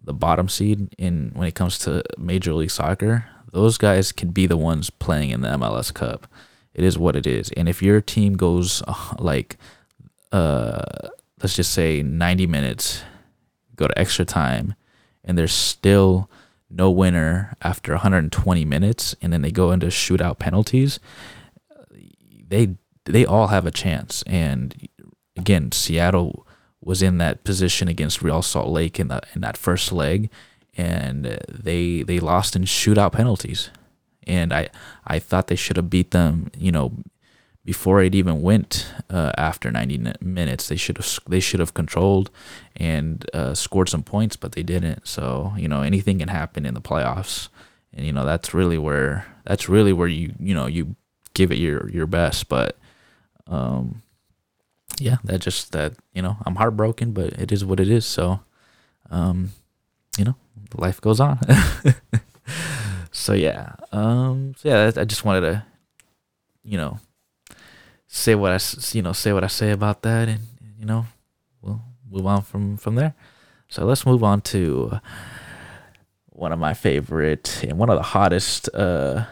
the 0.04 0.14
bottom 0.14 0.50
seed 0.50 0.96
in 0.98 1.32
when 1.36 1.48
it 1.48 1.54
comes 1.54 1.78
to 1.80 2.04
Major 2.18 2.54
League 2.54 2.72
Soccer. 2.72 3.26
Those 3.52 3.78
guys 3.78 4.12
can 4.12 4.30
be 4.32 4.48
the 4.48 4.58
ones 4.58 4.90
playing 4.90 5.30
in 5.30 5.42
the 5.42 5.50
MLS 5.50 5.94
Cup. 5.94 6.28
It 6.74 6.84
is 6.84 6.98
what 6.98 7.16
it 7.16 7.28
is. 7.28 7.52
And 7.52 7.70
if 7.70 7.82
your 7.82 8.02
team 8.02 8.36
goes 8.36 8.84
uh, 8.88 9.14
like, 9.18 9.58
uh, 10.32 11.10
let's 11.42 11.56
just 11.56 11.72
say 11.72 12.04
90 12.04 12.48
minutes, 12.48 13.04
go 13.76 13.88
to 13.88 13.98
extra 13.98 14.26
time, 14.26 14.76
and 15.24 15.38
there's 15.38 15.54
still 15.54 16.30
no 16.70 16.92
winner 16.92 17.54
after 17.62 17.94
120 17.94 18.66
minutes, 18.66 19.16
and 19.22 19.32
then 19.32 19.42
they 19.42 19.52
go 19.52 19.72
into 19.72 19.88
shootout 19.88 20.38
penalties, 20.38 21.00
they 22.48 22.76
they 23.06 23.26
all 23.26 23.48
have 23.48 23.66
a 23.66 23.72
chance. 23.72 24.24
And 24.28 24.88
again, 25.38 25.72
Seattle 25.72 26.46
was 26.82 27.02
in 27.02 27.18
that 27.18 27.44
position 27.44 27.88
against 27.88 28.22
Real 28.22 28.42
Salt 28.42 28.70
Lake 28.70 29.00
in 29.00 29.08
that 29.08 29.26
in 29.34 29.42
that 29.42 29.58
first 29.58 29.92
leg, 29.92 30.30
and 30.78 31.40
they 31.50 32.04
they 32.04 32.20
lost 32.20 32.56
in 32.56 32.64
shootout 32.64 33.14
penalties. 33.14 33.70
And 34.28 34.54
I 34.54 34.70
I 35.06 35.20
thought 35.20 35.48
they 35.48 35.56
should 35.56 35.78
have 35.78 35.90
beat 35.90 36.12
them, 36.12 36.52
you 36.58 36.72
know, 36.72 36.94
before 37.66 38.02
it 38.02 38.14
even 38.14 38.44
went 38.44 38.88
uh, 39.10 39.32
after 39.38 39.72
90 39.72 40.14
minutes. 40.22 40.68
They 40.68 40.76
should 40.76 40.98
have 40.98 41.20
they 41.28 41.40
should 41.40 41.60
have 41.60 41.74
controlled 41.74 42.30
and 42.76 43.28
uh, 43.34 43.56
scored 43.56 43.90
some 43.90 44.04
points, 44.04 44.36
but 44.36 44.52
they 44.52 44.64
didn't. 44.64 45.08
So 45.08 45.54
you 45.58 45.68
know 45.68 45.82
anything 45.82 46.20
can 46.20 46.30
happen 46.30 46.66
in 46.66 46.76
the 46.76 46.82
playoffs, 46.82 47.50
and 47.92 48.06
you 48.06 48.14
know 48.14 48.26
that's 48.26 48.54
really 48.54 48.78
where 48.78 49.26
that's 49.44 49.68
really 49.68 49.92
where 49.94 50.08
you 50.08 50.34
you 50.40 50.54
know 50.54 50.68
you 50.68 50.96
give 51.34 51.52
it 51.52 51.58
your 51.58 51.90
your 51.90 52.06
best. 52.06 52.48
But 52.48 52.78
um, 53.48 54.02
yeah, 55.00 55.18
that 55.24 55.40
just 55.40 55.72
that 55.72 55.94
you 56.14 56.22
know 56.22 56.38
I'm 56.46 56.56
heartbroken, 56.56 57.12
but 57.12 57.34
it 57.34 57.52
is 57.52 57.66
what 57.66 57.80
it 57.80 57.90
is. 57.90 58.06
So 58.06 58.40
um, 59.10 59.52
you 60.18 60.26
know 60.26 60.36
life 60.76 61.02
goes 61.02 61.20
on. 61.20 61.40
so 63.12 63.34
yeah, 63.34 63.76
um, 63.92 64.54
so 64.58 64.70
yeah, 64.70 64.92
I 64.96 65.06
just 65.06 65.26
wanted 65.26 65.42
to 65.42 65.64
you 66.64 66.78
know 66.78 67.00
say 68.08 68.36
what 68.36 68.52
I 68.52 68.60
you 68.92 69.02
know 69.02 69.14
say 69.14 69.34
what 69.34 69.44
I 69.44 69.48
say 69.48 69.72
about 69.72 70.02
that, 70.04 70.28
and 70.30 70.42
you 70.80 70.86
know 70.86 71.06
we'll 71.62 71.82
move 72.10 72.26
on 72.26 72.42
from 72.42 72.78
from 72.78 72.96
there. 72.96 73.14
So 73.68 73.86
let's 73.86 74.06
move 74.06 74.24
on 74.24 74.42
to 74.42 75.00
one 76.30 76.52
of 76.52 76.60
my 76.60 76.74
favorite 76.74 77.64
and 77.64 77.78
one 77.78 77.90
of 77.90 77.98
the 77.98 78.04
hottest 78.04 78.70
uh, 78.74 79.26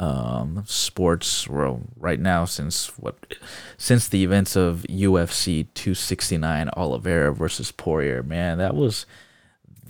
um, 0.00 0.64
sports 0.66 1.46
well, 1.46 1.82
right 1.96 2.18
now 2.18 2.46
since 2.46 2.98
what 2.98 3.16
since 3.76 4.08
the 4.08 4.24
events 4.24 4.56
of 4.56 4.86
UFC 4.88 5.66
269 5.74 6.70
Oliveira 6.74 7.34
versus 7.34 7.70
Poirier. 7.70 8.22
Man, 8.22 8.56
that 8.58 8.74
was 8.74 9.04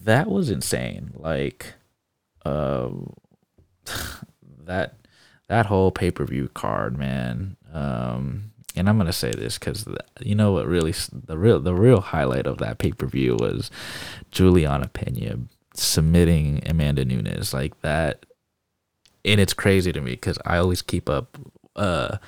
that 0.02 0.28
was 0.28 0.50
insane. 0.50 1.12
Like 1.14 1.74
uh, 2.44 2.90
that 4.64 4.96
that 5.46 5.66
whole 5.66 5.92
pay 5.92 6.10
per 6.10 6.24
view 6.24 6.48
card, 6.48 6.98
man. 6.98 7.56
Um, 7.72 8.50
and 8.74 8.88
I'm 8.88 8.98
gonna 8.98 9.12
say 9.12 9.30
this 9.30 9.58
because 9.58 9.86
you 10.20 10.34
know 10.34 10.50
what 10.52 10.66
really 10.66 10.94
the 11.12 11.38
real 11.38 11.60
the 11.60 11.74
real 11.74 12.00
highlight 12.00 12.48
of 12.48 12.58
that 12.58 12.78
pay 12.78 12.90
per 12.90 13.06
view 13.06 13.36
was 13.38 13.70
Juliana 14.32 14.88
Pena 14.88 15.38
submitting 15.74 16.62
Amanda 16.66 17.04
Nunes 17.04 17.54
like 17.54 17.80
that, 17.82 18.26
and 19.24 19.40
it's 19.40 19.52
crazy 19.52 19.92
to 19.92 20.00
me 20.00 20.12
because 20.12 20.38
I 20.44 20.58
always 20.58 20.82
keep 20.82 21.08
up 21.08 21.38
uh, 21.76 22.18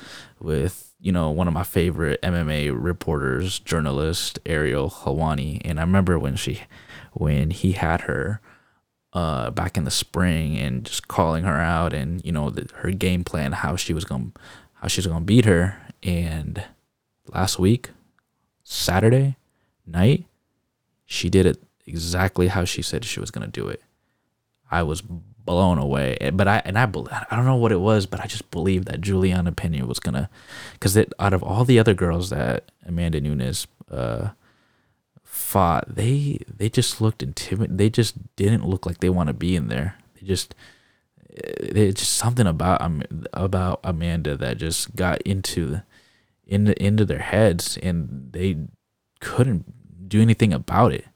with 0.40 0.94
you 1.00 1.12
know 1.12 1.30
one 1.30 1.48
of 1.48 1.54
my 1.54 1.64
favorite 1.64 2.20
MMA 2.22 2.72
reporters, 2.74 3.58
journalist 3.58 4.38
Ariel 4.46 4.90
Helwani, 4.90 5.60
and 5.64 5.78
I 5.78 5.82
remember 5.82 6.18
when 6.18 6.36
she 6.36 6.62
when 7.12 7.50
he 7.50 7.72
had 7.72 8.02
her 8.02 8.40
uh, 9.12 9.50
back 9.50 9.76
in 9.76 9.84
the 9.84 9.90
spring 9.90 10.56
and 10.56 10.84
just 10.84 11.08
calling 11.08 11.44
her 11.44 11.58
out 11.58 11.92
and 11.92 12.24
you 12.24 12.32
know 12.32 12.50
the, 12.50 12.68
her 12.76 12.90
game 12.90 13.24
plan, 13.24 13.52
how 13.52 13.76
she 13.76 13.92
was 13.92 14.04
gonna, 14.04 14.32
how 14.74 14.88
she's 14.88 15.06
to 15.18 15.24
beat 15.24 15.44
her. 15.44 15.78
And 16.02 16.64
last 17.32 17.58
week, 17.58 17.90
Saturday 18.64 19.36
night, 19.86 20.24
she 21.04 21.28
did 21.28 21.46
it 21.46 21.62
exactly 21.86 22.48
how 22.48 22.64
she 22.64 22.82
said 22.82 23.04
she 23.04 23.20
was 23.20 23.30
to 23.46 23.60
do 23.60 23.68
it. 23.68 23.82
I 24.70 24.82
was 24.82 25.02
blown 25.44 25.78
away, 25.78 26.16
but 26.32 26.48
I 26.48 26.62
and 26.64 26.78
I 26.78 26.84
I 26.84 27.36
don't 27.36 27.44
know 27.44 27.56
what 27.56 27.72
it 27.72 27.80
was, 27.80 28.06
but 28.06 28.20
I 28.20 28.26
just 28.26 28.50
believed 28.50 28.86
that 28.88 29.00
Juliana 29.00 29.52
Pena 29.52 29.86
was 29.86 29.98
gonna, 29.98 30.30
because 30.74 30.96
out 30.96 31.32
of 31.32 31.42
all 31.42 31.64
the 31.64 31.78
other 31.78 31.94
girls 31.94 32.30
that 32.30 32.70
Amanda 32.86 33.20
Nunes 33.20 33.66
uh, 33.90 34.30
fought, 35.24 35.94
they 35.94 36.38
they 36.48 36.68
just 36.68 37.00
looked 37.00 37.22
intimidated. 37.22 37.78
They 37.78 37.90
just 37.90 38.36
didn't 38.36 38.66
look 38.66 38.86
like 38.86 38.98
they 38.98 39.10
want 39.10 39.28
to 39.28 39.34
be 39.34 39.56
in 39.56 39.68
there. 39.68 39.96
They 40.14 40.26
just 40.26 40.54
it's 41.28 42.00
just 42.00 42.16
something 42.16 42.46
about 42.46 42.82
um, 42.82 43.02
about 43.32 43.80
Amanda 43.84 44.36
that 44.36 44.58
just 44.58 44.94
got 44.94 45.22
into 45.22 45.82
into 46.46 46.80
into 46.82 47.04
their 47.04 47.20
heads, 47.20 47.78
and 47.82 48.30
they 48.32 48.58
couldn't 49.20 50.08
do 50.08 50.20
anything 50.20 50.52
about 50.52 50.92
it. 50.92 51.06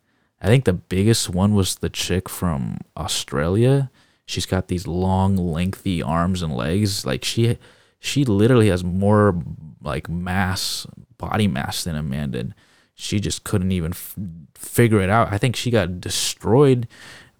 I 0.40 0.46
think 0.46 0.64
the 0.64 0.72
biggest 0.72 1.30
one 1.30 1.54
was 1.54 1.76
the 1.76 1.90
chick 1.90 2.28
from 2.28 2.78
Australia. 2.96 3.90
She's 4.26 4.46
got 4.46 4.68
these 4.68 4.86
long, 4.86 5.36
lengthy 5.36 6.02
arms 6.02 6.42
and 6.42 6.54
legs. 6.54 7.06
Like 7.06 7.24
she, 7.24 7.58
she 7.98 8.24
literally 8.24 8.68
has 8.68 8.84
more 8.84 9.40
like 9.80 10.08
mass, 10.08 10.86
body 11.16 11.46
mass 11.46 11.84
than 11.84 11.96
Amanda 11.96 12.54
she 12.98 13.20
just 13.20 13.44
couldn't 13.44 13.72
even 13.72 13.92
f- 13.92 14.16
figure 14.54 15.00
it 15.00 15.10
out. 15.10 15.30
I 15.30 15.38
think 15.38 15.54
she 15.54 15.70
got 15.70 16.00
destroyed 16.00 16.88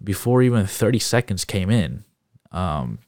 before 0.01 0.43
even 0.43 0.67
30 0.67 0.99
seconds 0.99 1.43
came 1.43 1.71
in. 1.71 2.05
Um, 2.51 2.99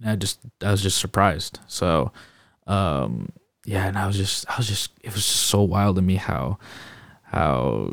and 0.00 0.10
I 0.10 0.16
just, 0.16 0.40
I 0.60 0.72
was 0.72 0.82
just 0.82 0.98
surprised. 0.98 1.60
So, 1.68 2.10
um, 2.66 3.30
yeah, 3.64 3.86
and 3.86 3.96
I 3.96 4.08
was 4.08 4.16
just, 4.16 4.50
I 4.50 4.56
was 4.56 4.66
just, 4.66 4.90
it 5.02 5.14
was 5.14 5.24
just 5.24 5.46
so 5.46 5.62
wild 5.62 5.96
to 5.96 6.02
me 6.02 6.16
how, 6.16 6.58
how, 7.22 7.92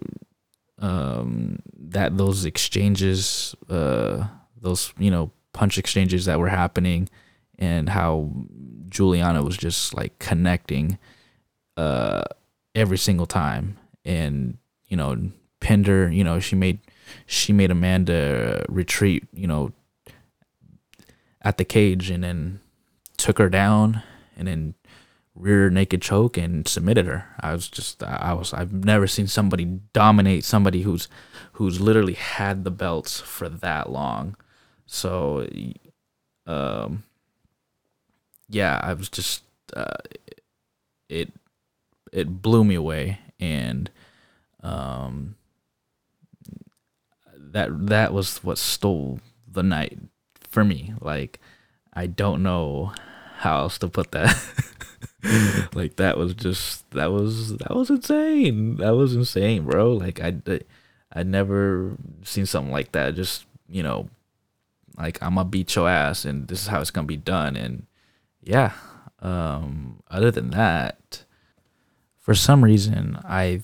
um, 0.79 1.59
that 1.77 2.17
those 2.17 2.43
exchanges, 2.43 3.55
uh, 3.69 4.25
those, 4.61 4.93
you 4.97 5.11
know, 5.11 5.31
punch 5.53 5.77
exchanges 5.77 6.25
that 6.25 6.39
were 6.39 6.49
happening 6.49 7.09
and 7.57 7.89
how 7.89 8.31
Juliana 8.89 9.43
was 9.43 9.57
just 9.57 9.93
like 9.93 10.17
connecting, 10.19 10.97
uh, 11.75 12.23
every 12.75 12.97
single 12.97 13.25
time. 13.25 13.77
And, 14.05 14.57
you 14.87 14.95
know, 14.95 15.31
pinned 15.59 15.87
her, 15.87 16.09
you 16.09 16.23
know, 16.23 16.39
she 16.39 16.55
made 16.55 16.79
she 17.25 17.53
made 17.53 17.71
Amanda 17.71 18.65
retreat, 18.69 19.27
you 19.33 19.47
know, 19.47 19.71
at 21.41 21.57
the 21.57 21.65
cage 21.65 22.09
and 22.09 22.23
then 22.23 22.59
took 23.17 23.37
her 23.37 23.49
down 23.49 24.03
and 24.37 24.47
then 24.47 24.75
rear 25.35 25.69
naked 25.69 26.01
choke 26.01 26.37
and 26.37 26.67
submitted 26.67 27.05
her. 27.05 27.25
I 27.39 27.53
was 27.53 27.67
just 27.67 28.03
I 28.03 28.33
was 28.33 28.53
I've 28.53 28.73
never 28.73 29.07
seen 29.07 29.27
somebody 29.27 29.65
dominate 29.93 30.43
somebody 30.43 30.81
who's 30.81 31.07
who's 31.53 31.79
literally 31.79 32.13
had 32.13 32.63
the 32.63 32.71
belts 32.71 33.19
for 33.19 33.49
that 33.49 33.91
long. 33.91 34.35
So 34.87 35.47
um 36.47 37.03
yeah, 38.49 38.79
I 38.81 38.93
was 38.93 39.09
just 39.09 39.43
uh, 39.75 39.97
it 41.09 41.31
it 42.11 42.41
blew 42.41 42.63
me 42.63 42.75
away 42.75 43.19
and 43.39 43.89
um 44.63 45.35
that 47.35 47.87
that 47.87 48.13
was 48.13 48.43
what 48.43 48.57
stole 48.57 49.19
the 49.51 49.63
night 49.63 49.99
for 50.39 50.63
me. 50.63 50.93
Like 51.01 51.39
i 51.93 52.05
don't 52.05 52.43
know 52.43 52.93
how 53.37 53.59
else 53.59 53.77
to 53.79 53.87
put 53.87 54.11
that. 54.11 54.35
Like 55.73 55.97
that 55.97 56.17
was 56.17 56.33
just 56.33 56.89
that 56.91 57.11
was 57.11 57.57
that 57.57 57.75
was 57.75 57.89
insane. 57.89 58.77
That 58.77 58.91
was 58.95 59.13
insane 59.15 59.65
bro. 59.65 59.93
Like 59.93 60.21
i 60.21 60.35
i 61.11 61.23
never 61.23 61.97
seen 62.23 62.45
something 62.45 62.71
like 62.71 62.93
that. 62.93 63.15
Just 63.15 63.45
you 63.67 63.83
know 63.83 64.09
like 64.97 65.21
i'm 65.21 65.35
gonna 65.35 65.47
beat 65.47 65.75
your 65.75 65.89
ass 65.89 66.25
and 66.25 66.47
this 66.47 66.61
is 66.61 66.67
how 66.67 66.81
it's 66.81 66.91
gonna 66.91 67.07
be 67.07 67.17
done. 67.17 67.55
And 67.55 67.85
yeah 68.41 68.73
um 69.19 70.03
other 70.09 70.31
than 70.31 70.51
that 70.51 71.23
for 72.17 72.35
some 72.35 72.63
reason 72.63 73.19
I 73.23 73.61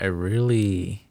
I 0.00 0.06
really 0.06 1.10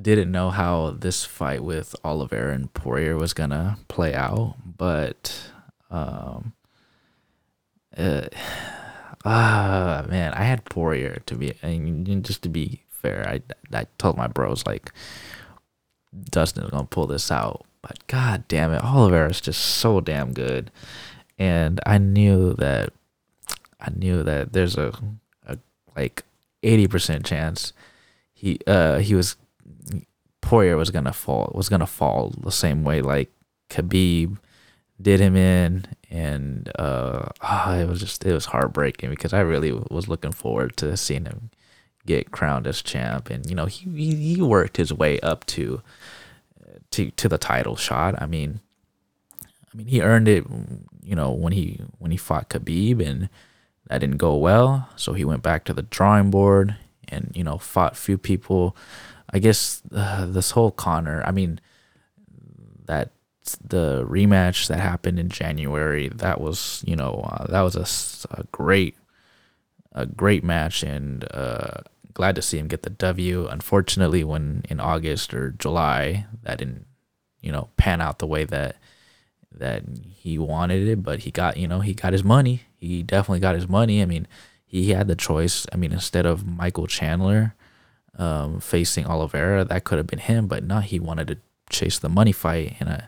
didn't 0.00 0.30
know 0.30 0.50
how 0.50 0.90
this 0.90 1.24
fight 1.24 1.62
with 1.62 1.94
Oliver 2.02 2.50
and 2.50 2.72
Poirier 2.72 3.16
was 3.16 3.34
gonna 3.34 3.78
play 3.88 4.14
out, 4.14 4.56
but 4.76 5.50
um, 5.90 6.52
uh, 7.96 8.28
ah 9.24 10.04
man, 10.08 10.32
I 10.34 10.44
had 10.44 10.64
Poirier 10.64 11.22
to 11.26 11.34
be, 11.36 11.54
and 11.62 12.24
just 12.24 12.42
to 12.42 12.48
be 12.48 12.82
fair, 12.88 13.26
I 13.28 13.42
I 13.76 13.86
told 13.98 14.16
my 14.16 14.26
bros 14.26 14.66
like 14.66 14.92
Dustin 16.30 16.64
is 16.64 16.70
gonna 16.70 16.84
pull 16.84 17.06
this 17.06 17.30
out, 17.30 17.64
but 17.82 18.06
god 18.06 18.44
damn 18.48 18.72
it, 18.72 18.82
Oliveira 18.82 19.30
is 19.30 19.40
just 19.40 19.60
so 19.60 20.00
damn 20.00 20.32
good, 20.32 20.70
and 21.38 21.80
I 21.86 21.98
knew 21.98 22.54
that 22.54 22.92
I 23.80 23.90
knew 23.94 24.22
that 24.22 24.52
there's 24.52 24.76
a, 24.76 24.92
a 25.46 25.58
like 25.96 26.24
eighty 26.62 26.86
percent 26.88 27.24
chance 27.26 27.72
he 28.36 28.58
uh 28.66 28.98
he 28.98 29.14
was 29.14 29.36
Poirier 30.40 30.76
was 30.76 30.90
gonna 30.90 31.12
fall 31.12 31.50
was 31.54 31.68
gonna 31.68 31.86
fall 31.86 32.32
the 32.38 32.52
same 32.52 32.84
way 32.84 33.00
like 33.00 33.30
Khabib 33.70 34.38
did 35.00 35.20
him 35.20 35.36
in 35.36 35.86
and 36.10 36.70
uh 36.78 37.28
oh, 37.42 37.78
it 37.78 37.88
was 37.88 38.00
just 38.00 38.24
it 38.24 38.32
was 38.32 38.46
heartbreaking 38.46 39.10
because 39.10 39.32
I 39.32 39.40
really 39.40 39.72
was 39.72 40.08
looking 40.08 40.32
forward 40.32 40.76
to 40.78 40.96
seeing 40.96 41.24
him 41.24 41.50
get 42.06 42.30
crowned 42.30 42.66
as 42.66 42.82
champ. 42.82 43.30
And 43.30 43.48
you 43.48 43.54
know 43.54 43.66
he 43.66 44.14
he, 44.14 44.42
worked 44.42 44.76
his 44.76 44.92
way 44.92 45.20
up 45.20 45.44
to 45.46 45.82
to 46.92 47.10
to 47.10 47.28
the 47.28 47.38
title 47.38 47.76
shot. 47.76 48.14
I 48.20 48.26
mean 48.26 48.60
I 49.72 49.76
mean 49.76 49.86
he 49.88 50.00
earned 50.00 50.28
it 50.28 50.44
you 51.02 51.14
know 51.14 51.30
when 51.30 51.52
he 51.52 51.80
when 51.98 52.10
he 52.10 52.16
fought 52.16 52.48
Khabib 52.48 53.04
and 53.06 53.28
that 53.88 53.98
didn't 53.98 54.16
go 54.16 54.36
well, 54.36 54.88
so 54.96 55.12
he 55.12 55.24
went 55.24 55.42
back 55.42 55.64
to 55.64 55.72
the 55.72 55.82
drawing 55.82 56.30
board 56.30 56.76
and 57.08 57.30
you 57.34 57.44
know 57.44 57.58
fought 57.58 57.96
few 57.96 58.18
people. 58.18 58.76
I 59.30 59.38
guess 59.38 59.82
uh, 59.92 60.26
this 60.26 60.52
whole 60.52 60.70
Conor, 60.70 61.22
I 61.24 61.32
mean, 61.32 61.60
that 62.86 63.10
the 63.62 64.04
rematch 64.08 64.68
that 64.68 64.80
happened 64.80 65.18
in 65.18 65.28
January, 65.28 66.08
that 66.08 66.40
was 66.40 66.82
you 66.86 66.96
know 66.96 67.28
uh, 67.30 67.46
that 67.48 67.62
was 67.62 67.76
a, 67.76 68.40
a, 68.40 68.44
great 68.52 68.96
a 69.92 70.06
great 70.06 70.42
match. 70.42 70.82
And 70.82 71.24
uh, 71.32 71.82
glad 72.16 72.34
to 72.34 72.40
see 72.40 72.58
him 72.58 72.66
get 72.66 72.82
the 72.82 72.88
W. 72.88 73.46
Unfortunately, 73.46 74.24
when 74.24 74.64
in 74.70 74.80
August 74.80 75.34
or 75.34 75.50
July 75.50 76.24
that 76.42 76.56
didn't 76.56 76.86
you 77.42 77.52
know 77.52 77.68
pan 77.76 78.00
out 78.00 78.18
the 78.18 78.26
way 78.26 78.44
that 78.44 78.76
that 79.52 79.82
he 80.14 80.38
wanted 80.38 80.88
it, 80.88 81.02
but 81.02 81.20
he 81.20 81.30
got 81.30 81.58
you 81.58 81.68
know 81.68 81.80
he 81.80 81.92
got 81.92 82.14
his 82.14 82.24
money. 82.24 82.62
He 82.74 83.02
definitely 83.02 83.40
got 83.40 83.54
his 83.54 83.68
money. 83.68 84.00
I 84.00 84.06
mean, 84.06 84.26
he 84.64 84.90
had 84.90 85.08
the 85.08 85.14
choice. 85.14 85.66
I 85.74 85.76
mean, 85.76 85.92
instead 85.92 86.24
of 86.24 86.46
Michael 86.46 86.86
Chandler 86.86 87.54
um, 88.16 88.60
facing 88.60 89.06
Oliveira, 89.06 89.66
that 89.66 89.84
could 89.84 89.98
have 89.98 90.06
been 90.06 90.18
him, 90.18 90.46
but 90.46 90.64
no, 90.64 90.80
he 90.80 90.98
wanted 90.98 91.28
to 91.28 91.38
chase 91.68 91.98
the 91.98 92.08
money 92.08 92.32
fight, 92.32 92.76
and 92.80 92.88
I'm 92.88 93.02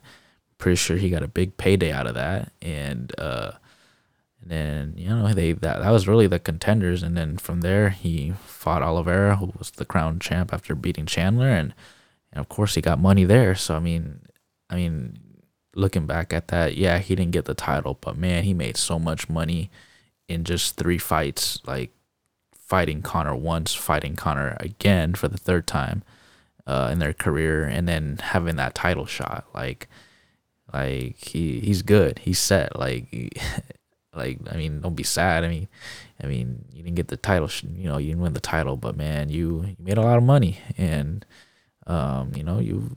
pretty 0.59 0.77
sure 0.77 0.99
he 0.99 1.09
got 1.09 1.23
a 1.23 1.29
big 1.29 1.57
payday 1.57 1.93
out 1.93 2.07
of 2.07 2.15
that. 2.15 2.53
And 2.61 3.11
uh, 3.17 3.53
then 4.51 4.95
you 4.97 5.09
know 5.09 5.33
they 5.33 5.53
that 5.53 5.81
that 5.81 5.91
was 5.91 6.09
really 6.09 6.27
the 6.27 6.39
contenders, 6.39 7.03
and 7.03 7.17
then 7.17 7.39
from 7.39 7.61
there 7.61 7.91
he 7.91 8.33
fought 8.45 8.83
Oliveira, 8.83 9.37
who 9.37 9.53
was 9.59 9.71
the 9.73 9.85
crown 9.85 10.19
champ 10.19 10.53
after 10.53 10.75
beating 10.75 11.07
Chandler, 11.07 11.49
and 11.49 11.75
and 12.33 12.41
of 12.41 12.49
course 12.49 12.75
he 12.75 12.81
got 12.81 12.99
money 12.99 13.25
there. 13.25 13.55
So 13.55 13.77
I 13.77 13.81
mean, 13.81 14.21
I 14.71 14.77
mean, 14.77 15.19
looking 15.75 16.07
back 16.07 16.33
at 16.33 16.49
that, 16.49 16.77
yeah, 16.77 16.99
he 16.99 17.15
didn't 17.15 17.33
get 17.33 17.47
the 17.47 17.55
title, 17.55 17.99
but 18.01 18.17
man, 18.17 18.45
he 18.45 18.55
made 18.55 18.77
so 18.77 18.99
much 18.99 19.29
money 19.29 19.71
in 20.29 20.45
just 20.45 20.77
three 20.77 20.99
fights, 20.99 21.61
like 21.67 21.91
fighting 22.55 23.03
Conor 23.03 23.35
once, 23.35 23.75
fighting 23.75 24.15
Conor 24.15 24.57
again 24.61 25.15
for 25.15 25.29
the 25.29 25.39
third 25.39 25.67
time 25.67 26.03
uh, 26.67 26.91
in 26.93 26.99
their 26.99 27.15
career, 27.15 27.65
and 27.65 27.89
then 27.89 28.19
having 28.23 28.57
that 28.57 28.75
title 28.75 29.07
shot. 29.07 29.47
Like, 29.55 29.89
like 30.73 31.17
he 31.17 31.61
he's 31.61 31.83
good. 31.83 32.21
He's 32.21 32.39
set. 32.39 32.79
Like, 32.79 33.39
like 34.15 34.39
I 34.51 34.57
mean, 34.57 34.81
don't 34.81 34.95
be 34.95 35.03
sad. 35.03 35.45
I 35.45 35.49
mean, 35.49 35.69
I 36.23 36.27
mean, 36.27 36.65
you 36.73 36.83
didn't 36.83 36.97
get 36.97 37.09
the 37.09 37.17
title. 37.17 37.51
You 37.75 37.89
know, 37.89 37.99
you 37.99 38.09
didn't 38.09 38.23
win 38.23 38.33
the 38.33 38.41
title, 38.41 38.77
but 38.77 38.97
man, 38.97 39.29
you, 39.29 39.65
you 39.67 39.77
made 39.79 39.99
a 39.99 40.03
lot 40.03 40.19
of 40.19 40.25
money, 40.25 40.59
and 40.77 41.25
um, 41.87 42.33
you 42.35 42.43
know, 42.43 42.59
you. 42.59 42.97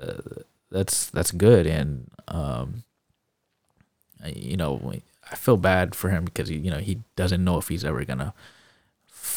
Uh, 0.00 0.42
that's 0.70 1.10
that's 1.10 1.30
good, 1.30 1.66
and 1.66 2.10
um, 2.28 2.84
you 4.24 4.56
know, 4.56 4.94
I 5.30 5.36
feel 5.36 5.56
bad 5.56 5.94
for 5.94 6.08
him 6.08 6.24
because 6.24 6.50
you 6.50 6.70
know, 6.70 6.78
he 6.78 7.00
doesn't 7.14 7.44
know 7.44 7.58
if 7.58 7.68
he's 7.68 7.84
ever 7.84 8.04
gonna, 8.04 8.34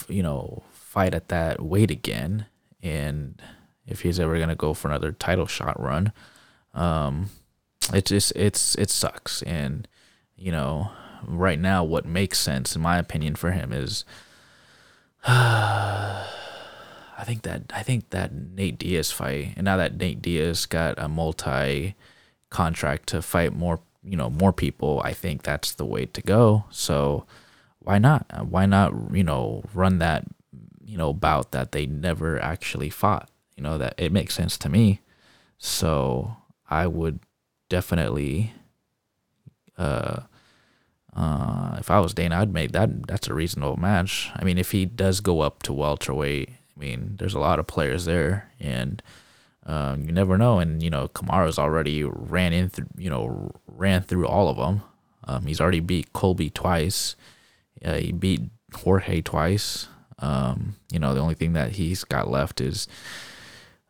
you 0.08 0.24
know, 0.24 0.64
fight 0.72 1.14
at 1.14 1.28
that 1.28 1.62
weight 1.62 1.92
again, 1.92 2.46
and 2.82 3.42
if 3.86 4.02
he's 4.02 4.20
ever 4.20 4.40
gonna 4.40 4.56
go 4.56 4.74
for 4.74 4.88
another 4.88 5.12
title 5.12 5.46
shot 5.46 5.80
run. 5.80 6.14
Um, 6.74 7.30
it 7.94 8.06
just 8.06 8.34
it's 8.36 8.76
it 8.76 8.90
sucks, 8.90 9.42
and 9.44 9.88
you 10.36 10.52
know, 10.52 10.92
right 11.28 11.60
now, 11.60 11.84
what 11.84 12.06
makes 12.06 12.40
sense, 12.40 12.76
in 12.76 12.82
my 12.82 12.98
opinion, 12.98 13.36
for 13.36 13.52
him 13.52 13.72
is. 13.74 14.06
I 17.18 17.24
think 17.24 17.44
that 17.44 17.64
I 17.74 17.82
think 17.82 18.10
that 18.12 18.34
Nate 18.34 18.78
Diaz 18.78 19.12
fight, 19.12 19.54
and 19.56 19.66
now 19.66 19.78
that 19.78 19.98
Nate 19.98 20.22
Diaz 20.22 20.66
got 20.66 21.00
a 21.00 21.08
multi 21.08 21.96
contract 22.50 23.08
to 23.10 23.22
fight 23.22 23.54
more 23.54 23.80
you 24.04 24.16
know 24.16 24.30
more 24.30 24.54
people 24.54 25.02
i 25.04 25.12
think 25.12 25.42
that's 25.44 25.72
the 25.74 25.86
way 25.86 26.06
to 26.06 26.22
go. 26.22 26.66
So 26.70 27.26
why 27.80 28.00
not? 28.00 28.26
Why 28.48 28.66
not 28.66 28.94
you 29.14 29.24
know 29.24 29.64
run 29.74 30.00
that 30.00 30.26
you 30.84 30.98
know 30.98 31.14
bout 31.14 31.52
that 31.52 31.72
they 31.72 31.86
never 31.86 32.40
actually 32.40 32.90
fought? 32.90 33.30
You 33.56 33.64
know 33.64 33.78
that 33.78 33.94
it 33.98 34.12
makes 34.12 34.36
sense 34.36 34.58
to 34.60 34.70
me. 34.70 35.02
So 35.58 36.38
i 36.70 36.88
would 36.88 37.20
definitely 37.70 38.54
uh 39.78 40.22
uh 41.16 41.76
if 41.80 41.90
i 41.90 42.00
was 42.00 42.14
dana 42.14 42.40
i'd 42.40 42.54
make 42.54 42.72
that 42.72 43.08
that's 43.08 43.28
a 43.28 43.34
reasonable 43.34 43.78
match 43.78 44.32
i 44.36 44.44
mean 44.44 44.58
if 44.58 44.72
he 44.72 44.86
does 44.86 45.20
go 45.22 45.42
up 45.42 45.64
to 45.64 45.74
welterweight 45.74 46.50
i 46.50 46.80
mean 46.80 47.16
there's 47.18 47.34
a 47.34 47.40
lot 47.40 47.60
of 47.60 47.68
players 47.68 48.06
there 48.06 48.50
and 48.60 49.02
um, 49.66 50.06
you 50.06 50.12
never 50.12 50.38
know. 50.38 50.60
And 50.60 50.82
you 50.82 50.90
know, 50.90 51.08
Kamaru's 51.08 51.60
already 51.60 52.04
ran 52.04 52.54
in 52.54 52.70
through, 52.70 52.88
you 52.98 53.10
know, 53.10 53.52
ran 53.68 54.02
through 54.04 54.28
all 54.28 54.48
of 54.48 54.58
them. 54.58 54.82
Um, 55.24 55.46
he's 55.48 55.60
already 55.60 55.80
beat 55.80 56.14
Colby 56.14 56.50
twice. 56.50 57.16
Uh, 57.84 57.96
he 57.96 58.12
beat 58.12 58.42
Jorge 58.74 59.22
twice. 59.22 59.88
Um, 60.20 60.76
you 60.92 61.00
know, 61.00 61.14
the 61.14 61.20
only 61.20 61.34
thing 61.34 61.54
that 61.54 61.74
he's 61.74 62.04
got 62.04 62.30
left 62.30 62.62
is 62.62 62.88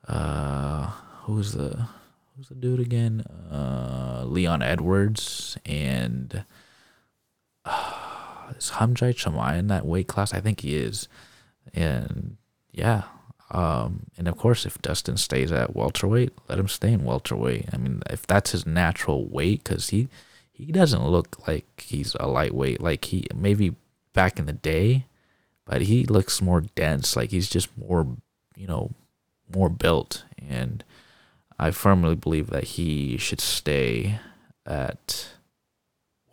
uh, 0.08 0.92
who's 1.24 1.52
the 1.52 1.88
who's 2.36 2.48
the 2.48 2.56
dude 2.56 2.80
again? 2.80 3.22
Uh, 3.52 4.24
Leon 4.26 4.62
Edwards 4.62 5.58
and 5.66 6.46
uh, 7.66 8.52
is 8.58 8.72
Hamzat 8.72 9.16
Chimaev 9.16 9.60
in 9.60 9.68
that 9.68 9.86
weight 9.86 10.08
class? 10.08 10.34
I 10.34 10.40
think 10.40 10.62
he 10.62 10.76
is. 10.76 11.08
And 11.74 12.38
yeah, 12.72 13.04
um, 13.52 14.08
and 14.18 14.28
of 14.28 14.38
course, 14.38 14.66
if 14.66 14.82
Dustin 14.82 15.18
stays 15.18 15.52
at 15.52 15.76
welterweight, 15.76 16.34
let 16.50 16.60
him 16.60 16.68
stay 16.68 16.92
in 16.92 17.04
welterweight. 17.04 17.70
I 17.72 17.78
mean, 17.78 18.02
if 18.10 18.26
that's 18.26 18.52
his 18.52 18.66
natural 18.66 19.28
weight, 19.28 19.64
because 19.64 19.90
he 19.90 20.08
he 20.52 20.72
doesn't 20.72 21.06
look 21.06 21.48
like 21.48 21.84
he's 21.86 22.16
a 22.20 22.28
lightweight. 22.28 22.82
Like 22.82 23.06
he 23.06 23.28
maybe 23.36 23.76
back 24.14 24.40
in 24.40 24.46
the 24.46 24.54
day, 24.54 25.06
but 25.66 25.82
he 25.84 26.06
looks 26.06 26.42
more 26.42 26.62
dense. 26.62 27.16
Like 27.16 27.32
he's 27.32 27.50
just 27.50 27.76
more, 27.78 28.08
you 28.56 28.66
know, 28.66 28.92
more 29.54 29.70
built. 29.70 30.24
And 30.50 30.84
I 31.60 31.72
firmly 31.72 32.16
believe 32.16 32.50
that 32.50 32.64
he 32.64 33.18
should 33.18 33.42
stay 33.42 34.20
at 34.66 35.28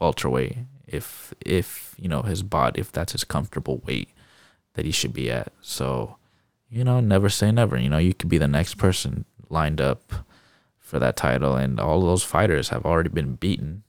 welterweight 0.00 0.56
if 0.92 1.34
if 1.44 1.94
you 1.98 2.08
know 2.08 2.22
his 2.22 2.42
body 2.42 2.80
if 2.80 2.92
that's 2.92 3.12
his 3.12 3.24
comfortable 3.24 3.82
weight 3.86 4.10
that 4.74 4.84
he 4.84 4.92
should 4.92 5.12
be 5.12 5.30
at. 5.30 5.52
So 5.60 6.16
you 6.70 6.84
know, 6.84 7.00
never 7.00 7.28
say 7.28 7.52
never. 7.52 7.78
You 7.78 7.90
know, 7.90 7.98
you 7.98 8.14
could 8.14 8.30
be 8.30 8.38
the 8.38 8.48
next 8.48 8.74
person 8.78 9.26
lined 9.50 9.80
up 9.80 10.12
for 10.78 10.98
that 10.98 11.16
title, 11.16 11.54
and 11.54 11.78
all 11.78 12.00
those 12.00 12.22
fighters 12.22 12.70
have 12.70 12.86
already 12.86 13.10
been 13.10 13.34
beaten. 13.34 13.82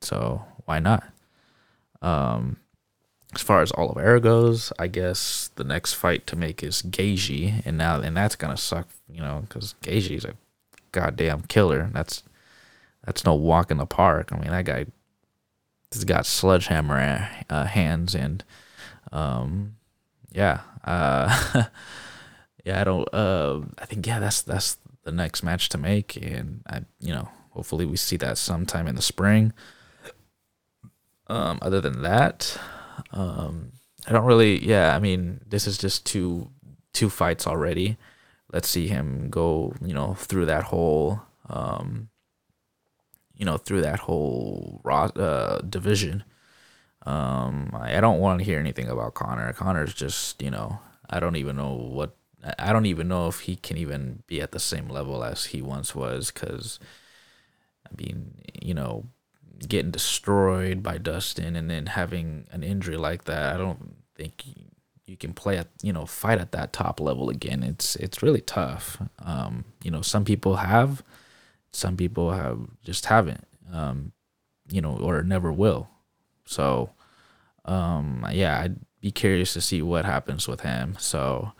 So 0.00 0.44
why 0.66 0.78
not? 0.78 1.04
Um, 2.02 2.58
as 3.34 3.40
far 3.40 3.62
as 3.62 3.72
Oliveira 3.72 4.20
goes, 4.20 4.72
I 4.78 4.88
guess 4.88 5.50
the 5.54 5.64
next 5.64 5.94
fight 5.94 6.26
to 6.26 6.36
make 6.36 6.62
is 6.62 6.82
Gaethje, 6.82 7.64
and 7.64 7.78
now 7.78 8.00
and 8.00 8.16
that's 8.16 8.36
gonna 8.36 8.58
suck, 8.58 8.88
you 9.08 9.20
know, 9.20 9.44
because 9.48 9.74
Gaethje's 9.82 10.26
a 10.26 10.34
goddamn 10.92 11.42
killer. 11.42 11.90
That's 11.94 12.22
that's 13.04 13.24
no 13.24 13.34
walk 13.34 13.70
in 13.70 13.78
the 13.78 13.86
park. 13.86 14.32
I 14.32 14.36
mean, 14.36 14.50
that 14.50 14.66
guy 14.66 14.86
has 15.92 16.04
got 16.04 16.26
sledgehammer 16.26 17.28
uh, 17.48 17.64
hands, 17.64 18.14
and 18.14 18.44
um, 19.12 19.76
yeah, 20.32 20.60
uh, 20.84 21.64
yeah, 22.64 22.80
I 22.80 22.84
don't. 22.84 23.08
Uh, 23.12 23.60
I 23.78 23.86
think 23.86 24.06
yeah, 24.06 24.20
that's 24.20 24.42
that's 24.42 24.78
the 25.04 25.12
next 25.12 25.42
match 25.42 25.68
to 25.70 25.78
make, 25.78 26.16
and 26.16 26.62
I, 26.66 26.82
you 27.00 27.12
know, 27.12 27.28
hopefully 27.50 27.84
we 27.84 27.96
see 27.96 28.16
that 28.18 28.38
sometime 28.38 28.86
in 28.86 28.94
the 28.94 29.02
spring. 29.02 29.52
Um, 31.28 31.58
other 31.62 31.80
than 31.80 32.02
that, 32.02 32.58
um, 33.12 33.72
I 34.06 34.12
don't 34.12 34.24
really. 34.24 34.64
Yeah, 34.64 34.94
I 34.94 34.98
mean, 34.98 35.40
this 35.46 35.66
is 35.66 35.78
just 35.78 36.06
two 36.06 36.50
two 36.92 37.10
fights 37.10 37.46
already. 37.46 37.96
Let's 38.52 38.68
see 38.68 38.88
him 38.88 39.30
go. 39.30 39.74
You 39.82 39.94
know, 39.94 40.14
through 40.14 40.46
that 40.46 40.64
whole. 40.64 41.22
Um, 41.48 42.08
you 43.36 43.44
know, 43.44 43.56
through 43.56 43.82
that 43.82 44.00
whole 44.00 44.80
uh, 44.84 45.58
division. 45.60 46.24
Um, 47.04 47.70
I, 47.74 47.96
I 47.96 48.00
don't 48.00 48.20
want 48.20 48.38
to 48.38 48.44
hear 48.44 48.58
anything 48.58 48.88
about 48.88 49.14
Conor. 49.14 49.52
Conor's 49.52 49.94
just, 49.94 50.40
you 50.40 50.50
know, 50.50 50.78
I 51.10 51.20
don't 51.20 51.36
even 51.36 51.56
know 51.56 51.74
what 51.74 52.16
I 52.58 52.72
don't 52.72 52.86
even 52.86 53.06
know 53.06 53.28
if 53.28 53.40
he 53.40 53.54
can 53.56 53.76
even 53.76 54.22
be 54.26 54.40
at 54.40 54.50
the 54.50 54.58
same 54.58 54.88
level 54.88 55.22
as 55.22 55.46
he 55.46 55.62
once 55.62 55.94
was 55.94 56.30
because 56.30 56.80
I 57.86 57.94
mean, 57.96 58.34
you 58.60 58.74
know, 58.74 59.06
getting 59.68 59.90
destroyed 59.90 60.82
by 60.82 60.98
Dustin 60.98 61.54
and 61.54 61.70
then 61.70 61.86
having 61.86 62.46
an 62.50 62.62
injury 62.62 62.96
like 62.96 63.24
that, 63.24 63.54
I 63.54 63.58
don't 63.58 63.96
think 64.16 64.44
you 65.06 65.16
can 65.16 65.34
play 65.34 65.58
at 65.58 65.68
you 65.82 65.92
know 65.92 66.06
fight 66.06 66.40
at 66.40 66.52
that 66.52 66.72
top 66.72 67.00
level 67.00 67.28
again. 67.28 67.62
It's 67.62 67.96
it's 67.96 68.22
really 68.22 68.40
tough. 68.40 69.00
Um, 69.20 69.64
you 69.82 69.90
know, 69.90 70.02
some 70.02 70.24
people 70.24 70.56
have, 70.56 71.02
some 71.72 71.96
people 71.96 72.32
have 72.32 72.58
just 72.84 73.06
haven't. 73.06 73.46
Um, 73.72 74.12
you 74.70 74.80
know, 74.80 74.96
or 74.96 75.22
never 75.22 75.52
will. 75.52 75.88
So, 76.44 76.90
um, 77.64 78.26
yeah, 78.32 78.60
I'd 78.60 78.76
be 79.00 79.10
curious 79.10 79.52
to 79.54 79.60
see 79.60 79.82
what 79.82 80.04
happens 80.04 80.46
with 80.48 80.60
him. 80.60 80.96
So, 80.98 81.52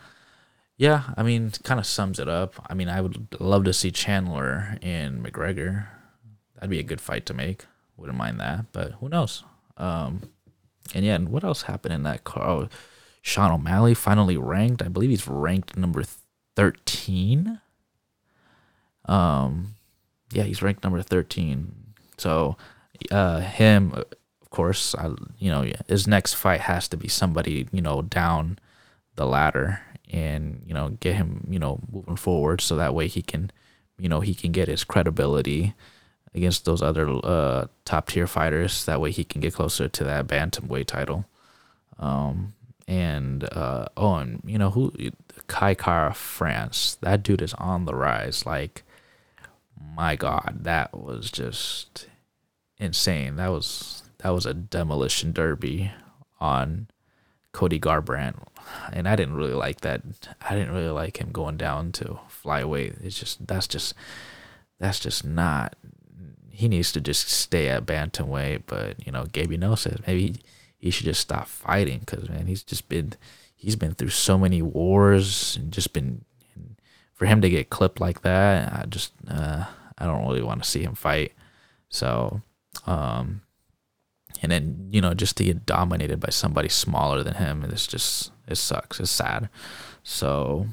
yeah, 0.77 1.03
I 1.16 1.22
mean, 1.22 1.53
kind 1.62 1.81
of 1.81 1.87
sums 1.87 2.18
it 2.18 2.29
up. 2.29 2.55
I 2.70 2.75
mean, 2.75 2.88
I 2.88 3.01
would 3.01 3.40
love 3.40 3.64
to 3.64 3.72
see 3.72 3.90
Chandler 3.90 4.79
and 4.83 5.25
McGregor. 5.25 5.87
That'd 6.55 6.70
be 6.70 6.79
a 6.79 6.85
good 6.85 7.01
fight 7.01 7.27
to 7.27 7.35
make. 7.35 7.66
Wouldn't 7.96 8.18
mind 8.18 8.40
that, 8.40 8.66
but 8.72 8.92
who 8.92 9.09
knows? 9.09 9.44
Um, 9.77 10.22
and 10.94 11.05
yeah, 11.05 11.14
and 11.14 11.29
what 11.29 11.44
else 11.44 11.62
happened 11.62 11.94
in 11.94 12.03
that 12.05 12.25
car? 12.25 12.48
Oh, 12.48 12.68
Sean 13.20 13.53
O'Malley 13.53 13.94
finally 13.94 14.37
ranked. 14.37 14.83
I 14.83 14.88
believe 14.88 15.11
he's 15.11 15.29
ranked 15.29 15.77
number 15.77 16.03
thirteen. 16.57 17.61
Um, 19.05 19.75
yeah, 20.35 20.45
he's 20.45 20.62
ranked 20.62 20.85
number 20.85 21.03
13. 21.03 21.75
So 22.18 22.57
uh, 23.11 23.40
him, 23.40 23.92
of 23.95 24.51
course, 24.51 24.95
I, 24.95 25.11
you 25.38 25.51
know, 25.51 25.71
his 25.88 26.07
next 26.07 26.35
fight 26.35 26.61
has 26.62 26.88
to 26.88 26.97
be 26.97 27.09
somebody, 27.09 27.68
you 27.73 27.83
know, 27.83 28.03
down 28.03 28.59
the 29.16 29.27
ladder 29.27 29.81
and 30.11 30.62
you 30.66 30.75
know 30.75 30.90
get 31.01 31.14
him, 31.14 31.47
you 31.49 31.59
know, 31.59 31.81
moving 31.90 32.16
forward 32.16 32.61
so 32.61 32.77
that 32.77 32.95
way 32.95 33.09
he 33.09 33.23
can, 33.23 33.51
you 33.99 34.09
know, 34.09 34.21
he 34.21 34.35
can 34.35 34.53
get 34.53 34.68
his 34.68 34.85
credibility 34.85 35.75
against 36.35 36.64
those 36.64 36.83
other 36.83 37.09
uh, 37.25 37.66
top 37.85 38.09
tier 38.09 38.27
fighters. 38.27 38.85
That 38.85 39.01
way 39.01 39.11
he 39.11 39.25
can 39.25 39.40
get 39.40 39.55
closer 39.55 39.88
to 39.88 40.05
that 40.05 40.27
bantamweight 40.27 40.87
title. 40.87 41.27
Um, 41.99 42.55
and 42.88 43.45
uh, 43.53 43.87
oh, 43.97 44.16
and 44.16 44.42
you 44.45 44.59
know 44.59 44.71
who 44.71 44.92
Kai 45.47 45.75
Kara 45.75 46.14
France. 46.14 46.97
That 47.01 47.23
dude 47.23 47.42
is 47.42 47.55
on 47.55 47.85
the 47.85 47.95
rise. 47.95 48.45
Like, 48.47 48.83
my 49.97 50.16
God, 50.16 50.59
that 50.62 50.97
was 50.97 51.31
just 51.31 52.09
insane. 52.79 53.37
That 53.37 53.49
was 53.49 54.03
that 54.18 54.31
was 54.31 54.47
a 54.47 54.55
demolition 54.55 55.33
derby 55.33 55.92
on 56.40 56.88
Cody 57.53 57.79
Garbrandt, 57.79 58.37
and 58.92 59.09
I 59.09 59.16
didn't 59.16 59.35
really 59.35 59.55
like 59.55 59.81
that. 59.83 60.03
I 60.40 60.55
didn't 60.55 60.73
really 60.75 60.88
like 60.88 61.21
him 61.21 61.31
going 61.33 61.57
down 61.57 61.92
to 61.92 62.21
flyweight. 62.45 63.05
It's 63.05 63.18
just 63.18 63.47
that's 63.47 63.66
just 63.66 63.95
that's 64.79 65.01
just 65.01 65.25
not. 65.25 65.77
He 66.51 66.68
needs 66.68 66.92
to 66.92 67.01
just 67.01 67.29
stay 67.29 67.68
at 67.68 67.87
bantamweight. 67.87 68.62
But 68.66 69.05
you 69.05 69.12
know, 69.12 69.25
Gabe 69.25 69.53
No 69.53 69.75
says 69.75 69.99
maybe 70.07 70.21
he, 70.21 70.37
he 70.79 70.90
should 70.90 71.07
just 71.07 71.21
stop 71.21 71.47
fighting 71.47 72.01
because 72.01 72.29
man, 72.29 72.47
he's 72.47 72.62
just 72.62 72.88
been 72.88 73.14
he's 73.55 73.77
been 73.77 73.95
through 73.95 74.11
so 74.11 74.37
many 74.37 74.61
wars 74.62 75.57
and 75.57 75.73
just 75.73 75.92
been 75.92 76.25
for 77.23 77.27
him 77.27 77.41
to 77.41 77.49
get 77.49 77.71
clipped 77.71 78.01
like 78.01 78.23
that. 78.23 78.73
I 78.73 78.85
just 78.87 79.13
uh, 79.29 79.65
I 79.97 80.07
don't 80.07 80.27
really 80.27 80.43
want 80.43 80.61
to 80.61 80.69
see 80.69 80.83
him 80.83 80.97
fight. 80.97 81.33
So, 81.89 82.43
um, 82.85 83.43
and 84.43 84.51
then 84.51 84.89
you 84.91 85.01
know 85.01 85.15
just 85.15 85.37
to 85.37 85.45
get 85.45 85.65
dominated 85.65 86.19
by 86.19 86.31
somebody 86.31 86.69
smaller 86.69 87.23
than 87.23 87.35
him, 87.35 87.63
it's 87.63 87.87
just 87.87 88.33
it 88.49 88.57
sucks. 88.57 88.99
It's 88.99 89.09
sad. 89.09 89.51
So, 90.03 90.67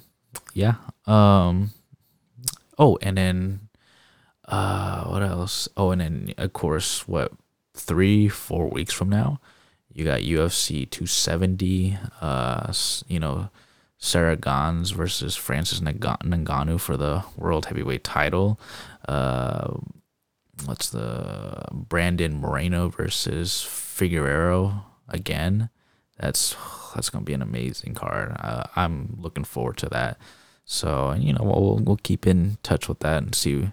yeah. 0.56 0.78
Um. 1.06 1.70
Oh, 2.80 2.98
and 3.04 3.16
then, 3.16 3.70
uh, 4.48 5.04
what 5.04 5.22
else? 5.22 5.70
Oh, 5.78 5.92
and 5.92 6.02
then 6.02 6.34
of 6.40 6.52
course, 6.54 7.08
what 7.08 7.32
three, 7.76 8.28
four 8.28 8.68
weeks 8.72 8.96
from 8.96 9.10
now, 9.10 9.40
you 9.94 10.04
got 10.04 10.22
UFC 10.22 10.90
270. 10.90 12.00
Uh, 12.20 12.74
you 13.08 13.20
know, 13.20 13.52
Ciryl 14.00 14.40
Gane 14.40 14.86
versus 14.96 15.36
Francis 15.36 15.82
Ngannou 15.82 16.80
for 16.80 16.96
the 16.96 17.24
world 17.36 17.66
heavyweight 17.66 18.04
title. 18.04 18.60
Uh, 19.08 19.74
what's 20.66 20.90
the 20.90 21.66
Brandon 21.72 22.40
Moreno 22.40 22.90
versus 22.90 23.62
Figueroa 23.62 24.86
again? 25.10 25.70
That's 26.20 26.56
that's 26.94 27.10
gonna 27.10 27.26
be 27.26 27.34
an 27.34 27.42
amazing 27.42 27.94
card. 27.94 28.36
Uh, 28.40 28.64
I'm 28.76 29.18
looking 29.20 29.44
forward 29.44 29.78
to 29.78 29.90
that. 29.90 30.18
So 30.66 31.14
you 31.14 31.34
know 31.34 31.44
we'll 31.44 31.80
we'll 31.84 31.98
keep 31.98 32.26
in 32.26 32.58
touch 32.64 32.88
with 32.88 33.00
that 33.00 33.24
and 33.24 33.36
see 33.36 33.70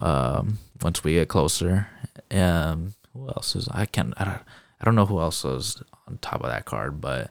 um, 0.00 0.58
once 0.82 1.04
we 1.04 1.14
get 1.14 1.28
closer. 1.28 1.88
Um, 2.30 2.94
who 3.12 3.28
else 3.28 3.54
is 3.54 3.68
I 3.68 3.86
can't 3.86 4.14
I 4.16 4.24
don't 4.24 4.42
I 4.80 4.84
don't 4.84 4.94
know 4.94 5.06
who 5.06 5.20
else 5.20 5.44
is 5.44 5.82
on 6.08 6.18
top 6.18 6.42
of 6.42 6.50
that 6.50 6.64
card, 6.64 7.00
but 7.00 7.30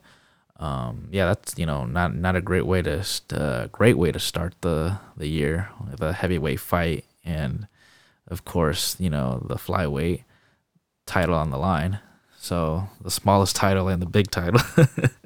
um, 0.61 1.07
yeah, 1.11 1.25
that's 1.25 1.57
you 1.57 1.65
know 1.65 1.85
not 1.85 2.15
not 2.15 2.35
a 2.35 2.41
great 2.41 2.67
way 2.67 2.83
to 2.83 3.03
uh, 3.33 3.67
great 3.67 3.97
way 3.97 4.11
to 4.11 4.19
start 4.19 4.53
the 4.61 4.99
the 5.17 5.27
year 5.27 5.69
with 5.89 6.01
a 6.01 6.13
heavyweight 6.13 6.59
fight, 6.59 7.05
and 7.25 7.67
of 8.27 8.45
course 8.45 8.95
you 8.99 9.09
know 9.09 9.43
the 9.47 9.55
flyweight 9.55 10.23
title 11.07 11.35
on 11.35 11.49
the 11.49 11.57
line. 11.57 11.99
So 12.37 12.89
the 13.01 13.11
smallest 13.11 13.55
title 13.55 13.87
and 13.87 14.01
the 14.01 14.07
big 14.07 14.29
title. 14.29 14.61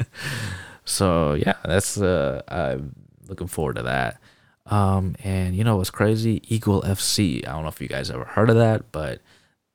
so 0.85 1.33
yeah, 1.33 1.55
that's 1.65 1.99
uh, 1.99 2.41
I'm 2.47 2.95
looking 3.27 3.47
forward 3.47 3.75
to 3.75 3.83
that. 3.83 4.19
Um, 4.67 5.15
and 5.23 5.55
you 5.55 5.63
know 5.63 5.77
what's 5.77 5.91
crazy? 5.91 6.41
Eagle 6.47 6.81
FC. 6.81 7.45
I 7.47 7.51
don't 7.51 7.63
know 7.63 7.69
if 7.69 7.81
you 7.81 7.87
guys 7.87 8.09
ever 8.09 8.25
heard 8.25 8.49
of 8.49 8.55
that, 8.55 8.91
but 8.91 9.21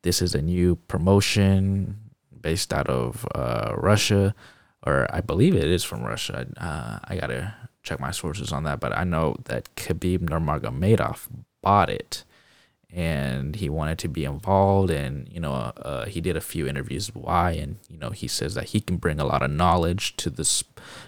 this 0.03 0.23
is 0.23 0.35
a 0.35 0.43
new 0.43 0.77
promotion 0.89 1.99
based 2.41 2.73
out 2.73 2.89
of 2.89 3.27
uh, 3.35 3.75
Russia, 3.77 4.35
or 4.85 5.07
I 5.13 5.21
believe 5.21 5.55
it 5.55 5.65
is 5.65 5.85
from 5.85 6.03
Russia. 6.03 6.47
Uh, 6.57 6.99
I 7.05 7.17
gotta 7.17 7.55
check 7.83 8.01
my 8.01 8.11
sources 8.11 8.53
on 8.53 8.65
that, 8.65 8.81
but 8.81 8.97
I 8.97 9.05
know 9.05 9.37
that 9.45 9.75
Khabib 9.77 10.21
Nurmagomedov 10.21 11.27
bought 11.63 11.91
it, 11.91 12.25
and 12.93 13.57
he 13.57 13.69
wanted 13.69 13.99
to 13.99 14.09
be 14.09 14.25
involved, 14.25 14.91
and 14.91 15.29
you 15.31 15.41
know 15.41 15.53
uh, 15.53 16.07
he 16.07 16.21
did 16.21 16.37
a 16.37 16.41
few 16.41 16.67
interviews 16.67 17.15
why, 17.15 17.53
and 17.53 17.77
you 17.89 17.99
know 17.99 18.11
he 18.11 18.27
says 18.27 18.55
that 18.55 18.71
he 18.71 18.81
can 18.81 18.97
bring 18.97 19.21
a 19.21 19.27
lot 19.27 19.43
of 19.43 19.51
knowledge 19.51 20.17
to 20.17 20.31
this 20.31 20.65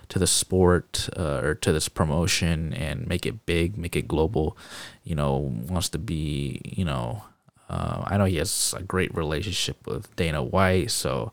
to 0.09 0.19
the 0.19 0.27
sport 0.27 1.09
uh, 1.17 1.41
or 1.43 1.55
to 1.55 1.73
this 1.73 1.89
promotion 1.89 2.73
and 2.75 3.07
make 3.07 3.27
it 3.27 3.47
big, 3.47 3.77
make 3.77 3.97
it 3.97 4.09
global. 4.09 4.57
You 5.03 5.15
know 5.15 5.37
wants 5.37 5.89
to 5.91 5.99
be 5.99 6.61
you 6.65 6.85
know 6.85 7.25
uh, 7.69 8.05
I 8.07 8.19
know 8.19 8.27
he 8.27 8.37
has 8.37 8.75
a 8.77 8.83
great 8.83 9.15
relationship 9.15 9.87
with 9.87 10.15
Dana 10.15 10.43
White, 10.43 10.91
so 10.91 11.33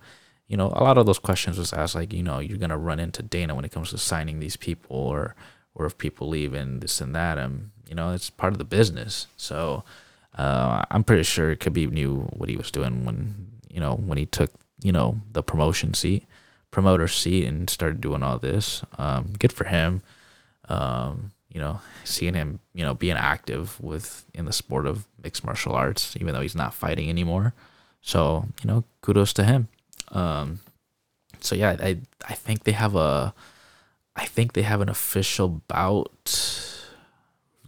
you 0.49 0.57
know 0.57 0.67
a 0.75 0.83
lot 0.83 0.97
of 0.97 1.05
those 1.05 1.19
questions 1.19 1.57
was 1.57 1.71
asked 1.71 1.95
like 1.95 2.11
you 2.11 2.23
know 2.23 2.39
you're 2.39 2.57
gonna 2.57 2.77
run 2.77 2.99
into 2.99 3.23
Dana 3.23 3.55
when 3.55 3.63
it 3.63 3.71
comes 3.71 3.91
to 3.91 3.97
signing 3.97 4.39
these 4.39 4.57
people 4.57 4.97
or 4.97 5.35
or 5.75 5.85
if 5.85 5.97
people 5.97 6.27
leave 6.27 6.53
and 6.53 6.81
this 6.81 6.99
and 6.99 7.15
that 7.15 7.37
and 7.37 7.69
you 7.87 7.95
know 7.95 8.11
it's 8.11 8.29
part 8.29 8.51
of 8.51 8.59
the 8.59 8.65
business. 8.65 9.27
So 9.37 9.83
uh, 10.37 10.83
I'm 10.91 11.03
pretty 11.03 11.23
sure 11.23 11.55
Khabib 11.55 11.91
knew 11.91 12.27
what 12.33 12.49
he 12.49 12.57
was 12.57 12.71
doing 12.71 13.05
when 13.05 13.47
you 13.69 13.79
know 13.79 13.95
when 13.95 14.17
he 14.17 14.25
took 14.25 14.51
you 14.81 14.91
know 14.91 15.21
the 15.31 15.43
promotion 15.43 15.93
seat, 15.93 16.25
promoter 16.71 17.07
seat, 17.07 17.45
and 17.45 17.69
started 17.69 18.01
doing 18.01 18.23
all 18.23 18.39
this. 18.39 18.83
Um, 18.97 19.33
good 19.37 19.53
for 19.53 19.65
him. 19.65 20.01
Um, 20.67 21.31
you 21.51 21.59
know, 21.59 21.81
seeing 22.03 22.35
him, 22.35 22.59
you 22.73 22.83
know, 22.83 22.93
being 22.93 23.17
active 23.17 23.81
with 23.81 24.25
in 24.33 24.45
the 24.45 24.53
sport 24.53 24.85
of 24.85 25.07
mixed 25.23 25.43
martial 25.43 25.73
arts, 25.73 26.15
even 26.19 26.33
though 26.33 26.41
he's 26.41 26.55
not 26.55 26.75
fighting 26.75 27.09
anymore. 27.09 27.53
So, 28.01 28.45
you 28.61 28.67
know, 28.67 28.83
kudos 29.01 29.33
to 29.33 29.43
him. 29.43 29.67
Um, 30.11 30.59
so 31.39 31.55
yeah, 31.55 31.75
I 31.79 31.99
I 32.27 32.33
think 32.33 32.63
they 32.63 32.73
have 32.73 32.95
a, 32.95 33.33
I 34.15 34.25
think 34.25 34.53
they 34.53 34.63
have 34.63 34.81
an 34.81 34.89
official 34.89 35.61
bout, 35.67 36.85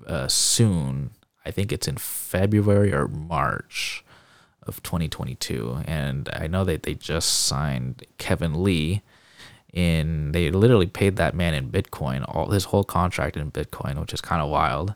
uh, 0.08 0.28
soon. 0.28 1.12
I 1.46 1.52
think 1.52 1.72
it's 1.72 1.88
in 1.88 1.98
February 1.98 2.94
or 2.94 3.08
March 3.08 4.04
of 4.64 4.84
2022, 4.84 5.84
and 5.86 6.30
I 6.34 6.48
know 6.48 6.64
that 6.66 6.84
they 6.84 6.94
just 6.94 7.46
signed 7.46 8.06
Kevin 8.18 8.64
Lee 8.64 9.02
in 9.74 10.34
they 10.34 10.52
literally 10.52 10.88
paid 10.88 11.16
that 11.16 11.34
man 11.34 11.54
in 11.54 11.70
Bitcoin, 11.72 12.26
all 12.28 12.52
his 12.52 12.66
whole 12.66 12.84
contract 12.84 13.38
in 13.38 13.52
Bitcoin, 13.52 14.00
which 14.00 14.14
is 14.14 14.22
kind 14.22 14.42
of 14.42 14.50
wild. 14.50 14.96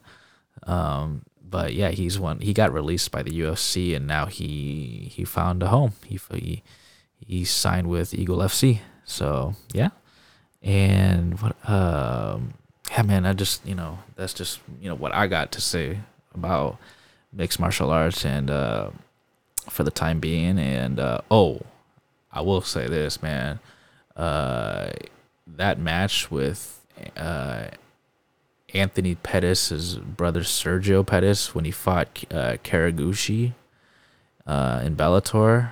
Um, 0.63 1.23
but 1.41 1.73
yeah, 1.73 1.89
he's 1.91 2.19
one. 2.19 2.39
He 2.39 2.53
got 2.53 2.73
released 2.73 3.11
by 3.11 3.23
the 3.23 3.31
UFC, 3.31 3.95
and 3.95 4.05
now 4.05 4.25
he 4.25 5.09
he 5.13 5.23
found 5.23 5.63
a 5.63 5.67
home. 5.67 5.93
He 6.05 6.19
he 6.33 6.63
he 7.19 7.45
signed 7.45 7.87
with 7.87 8.13
Eagle 8.13 8.37
FC. 8.37 8.79
So 9.03 9.55
yeah, 9.73 9.89
and 10.61 11.39
what 11.41 11.69
um 11.69 12.55
yeah 12.91 13.03
man, 13.03 13.25
I 13.25 13.33
just 13.33 13.65
you 13.65 13.75
know 13.75 13.99
that's 14.15 14.33
just 14.33 14.59
you 14.81 14.89
know 14.89 14.95
what 14.95 15.13
I 15.13 15.27
got 15.27 15.51
to 15.53 15.61
say 15.61 15.99
about 16.33 16.77
mixed 17.31 17.59
martial 17.59 17.91
arts 17.91 18.25
and 18.25 18.49
uh, 18.49 18.89
for 19.69 19.83
the 19.83 19.91
time 19.91 20.19
being. 20.19 20.57
And 20.57 20.99
uh, 20.99 21.21
oh, 21.29 21.61
I 22.31 22.41
will 22.41 22.61
say 22.61 22.87
this, 22.87 23.21
man 23.21 23.59
uh, 24.15 24.91
that 25.47 25.77
match 25.77 26.31
with 26.31 26.85
uh, 27.17 27.67
Anthony 28.73 29.15
Pettis' 29.15 29.69
his 29.69 29.95
brother 29.95 30.41
Sergio 30.41 31.05
Pettis 31.05 31.53
when 31.53 31.65
he 31.65 31.71
fought 31.71 32.23
uh, 32.31 32.57
Horiguchi 32.63 33.53
uh, 34.47 34.81
in 34.83 34.95
Bellator, 34.95 35.71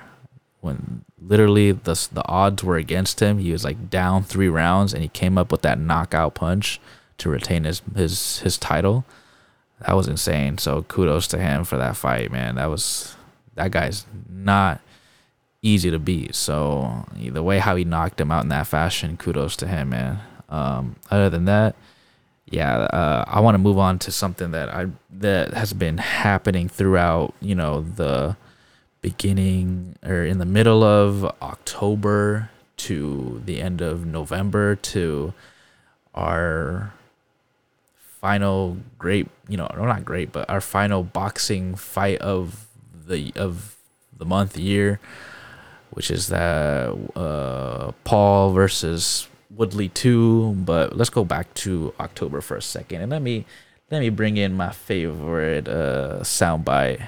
when 0.64 1.04
literally 1.20 1.72
the 1.72 2.08
the 2.10 2.26
odds 2.26 2.64
were 2.64 2.76
against 2.76 3.20
him, 3.20 3.38
he 3.38 3.52
was 3.52 3.64
like 3.64 3.90
down 3.90 4.24
three 4.24 4.48
rounds, 4.48 4.94
and 4.94 5.02
he 5.02 5.08
came 5.08 5.36
up 5.36 5.52
with 5.52 5.60
that 5.62 5.78
knockout 5.78 6.34
punch 6.34 6.80
to 7.18 7.28
retain 7.28 7.64
his 7.64 7.82
his 7.94 8.38
his 8.40 8.56
title. 8.56 9.04
That 9.86 9.94
was 9.94 10.08
insane. 10.08 10.56
So 10.56 10.82
kudos 10.82 11.28
to 11.28 11.38
him 11.38 11.64
for 11.64 11.76
that 11.76 11.96
fight, 11.96 12.32
man. 12.32 12.54
That 12.54 12.70
was 12.70 13.14
that 13.54 13.72
guy's 13.72 14.06
not 14.28 14.80
easy 15.60 15.90
to 15.90 15.98
beat. 15.98 16.34
So 16.34 17.04
the 17.14 17.42
way 17.42 17.58
how 17.58 17.76
he 17.76 17.84
knocked 17.84 18.20
him 18.20 18.30
out 18.30 18.44
in 18.44 18.48
that 18.48 18.66
fashion, 18.66 19.18
kudos 19.18 19.56
to 19.56 19.66
him, 19.66 19.90
man. 19.90 20.20
Um, 20.48 20.96
other 21.10 21.28
than 21.28 21.44
that, 21.44 21.76
yeah, 22.46 22.74
uh, 22.74 23.24
I 23.26 23.40
want 23.40 23.54
to 23.54 23.58
move 23.58 23.78
on 23.78 23.98
to 24.00 24.10
something 24.10 24.52
that 24.52 24.70
I 24.70 24.86
that 25.10 25.52
has 25.52 25.74
been 25.74 25.98
happening 25.98 26.70
throughout, 26.70 27.34
you 27.40 27.54
know, 27.54 27.82
the 27.82 28.36
beginning 29.04 29.94
or 30.02 30.24
in 30.24 30.38
the 30.38 30.46
middle 30.46 30.82
of 30.82 31.26
October 31.42 32.48
to 32.78 33.42
the 33.44 33.60
end 33.60 33.82
of 33.82 34.06
November 34.06 34.76
to 34.76 35.34
our 36.14 36.90
final 37.98 38.78
great, 38.96 39.28
you 39.46 39.58
know, 39.58 39.68
no, 39.76 39.84
not 39.84 40.06
great, 40.06 40.32
but 40.32 40.48
our 40.48 40.62
final 40.62 41.02
boxing 41.02 41.74
fight 41.74 42.18
of 42.22 42.66
the 43.06 43.30
of 43.36 43.76
the 44.16 44.24
month 44.24 44.56
year, 44.56 44.98
which 45.90 46.10
is 46.10 46.28
that 46.28 46.88
uh, 47.14 47.92
Paul 48.04 48.54
versus 48.54 49.28
Woodley 49.50 49.90
two. 49.90 50.54
But 50.64 50.96
let's 50.96 51.10
go 51.10 51.26
back 51.26 51.52
to 51.66 51.92
October 52.00 52.40
for 52.40 52.56
a 52.56 52.62
second, 52.62 53.02
and 53.02 53.12
let 53.12 53.20
me 53.20 53.44
let 53.90 54.00
me 54.00 54.08
bring 54.08 54.38
in 54.38 54.54
my 54.54 54.70
favorite 54.70 55.68
uh, 55.68 56.20
soundbite. 56.22 57.06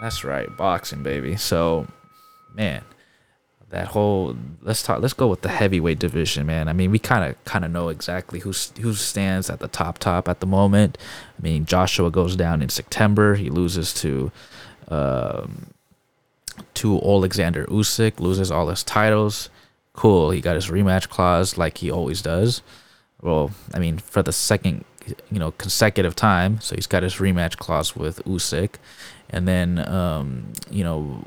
That's 0.00 0.24
right, 0.24 0.54
boxing, 0.56 1.02
baby. 1.02 1.36
So, 1.36 1.86
man, 2.54 2.82
that 3.70 3.88
whole 3.88 4.36
let's 4.62 4.82
talk. 4.82 5.00
Let's 5.02 5.14
go 5.14 5.26
with 5.26 5.42
the 5.42 5.48
heavyweight 5.48 5.98
division, 5.98 6.46
man. 6.46 6.68
I 6.68 6.72
mean, 6.72 6.90
we 6.90 6.98
kind 6.98 7.28
of 7.28 7.44
kind 7.44 7.64
of 7.64 7.70
know 7.70 7.88
exactly 7.88 8.40
who 8.40 8.52
who 8.80 8.94
stands 8.94 9.50
at 9.50 9.60
the 9.60 9.68
top 9.68 9.98
top 9.98 10.28
at 10.28 10.40
the 10.40 10.46
moment. 10.46 10.96
I 11.38 11.42
mean, 11.42 11.66
Joshua 11.66 12.10
goes 12.10 12.36
down 12.36 12.62
in 12.62 12.68
September. 12.68 13.34
He 13.34 13.50
loses 13.50 13.92
to 13.94 14.30
um, 14.88 15.66
to 16.74 16.98
Alexander 17.00 17.66
Usyk, 17.66 18.20
loses 18.20 18.50
all 18.50 18.68
his 18.68 18.82
titles. 18.82 19.50
Cool, 19.92 20.30
he 20.30 20.40
got 20.40 20.54
his 20.54 20.68
rematch 20.68 21.08
clause 21.08 21.58
like 21.58 21.78
he 21.78 21.90
always 21.90 22.22
does. 22.22 22.62
Well, 23.20 23.50
I 23.74 23.80
mean, 23.80 23.98
for 23.98 24.22
the 24.22 24.32
second, 24.32 24.84
you 25.30 25.40
know, 25.40 25.50
consecutive 25.52 26.14
time, 26.14 26.60
so 26.60 26.76
he's 26.76 26.86
got 26.86 27.02
his 27.02 27.16
rematch 27.16 27.56
clause 27.56 27.96
with 27.96 28.24
Usyk, 28.24 28.76
and 29.30 29.46
then, 29.46 29.78
um, 29.88 30.52
you 30.70 30.84
know, 30.84 31.22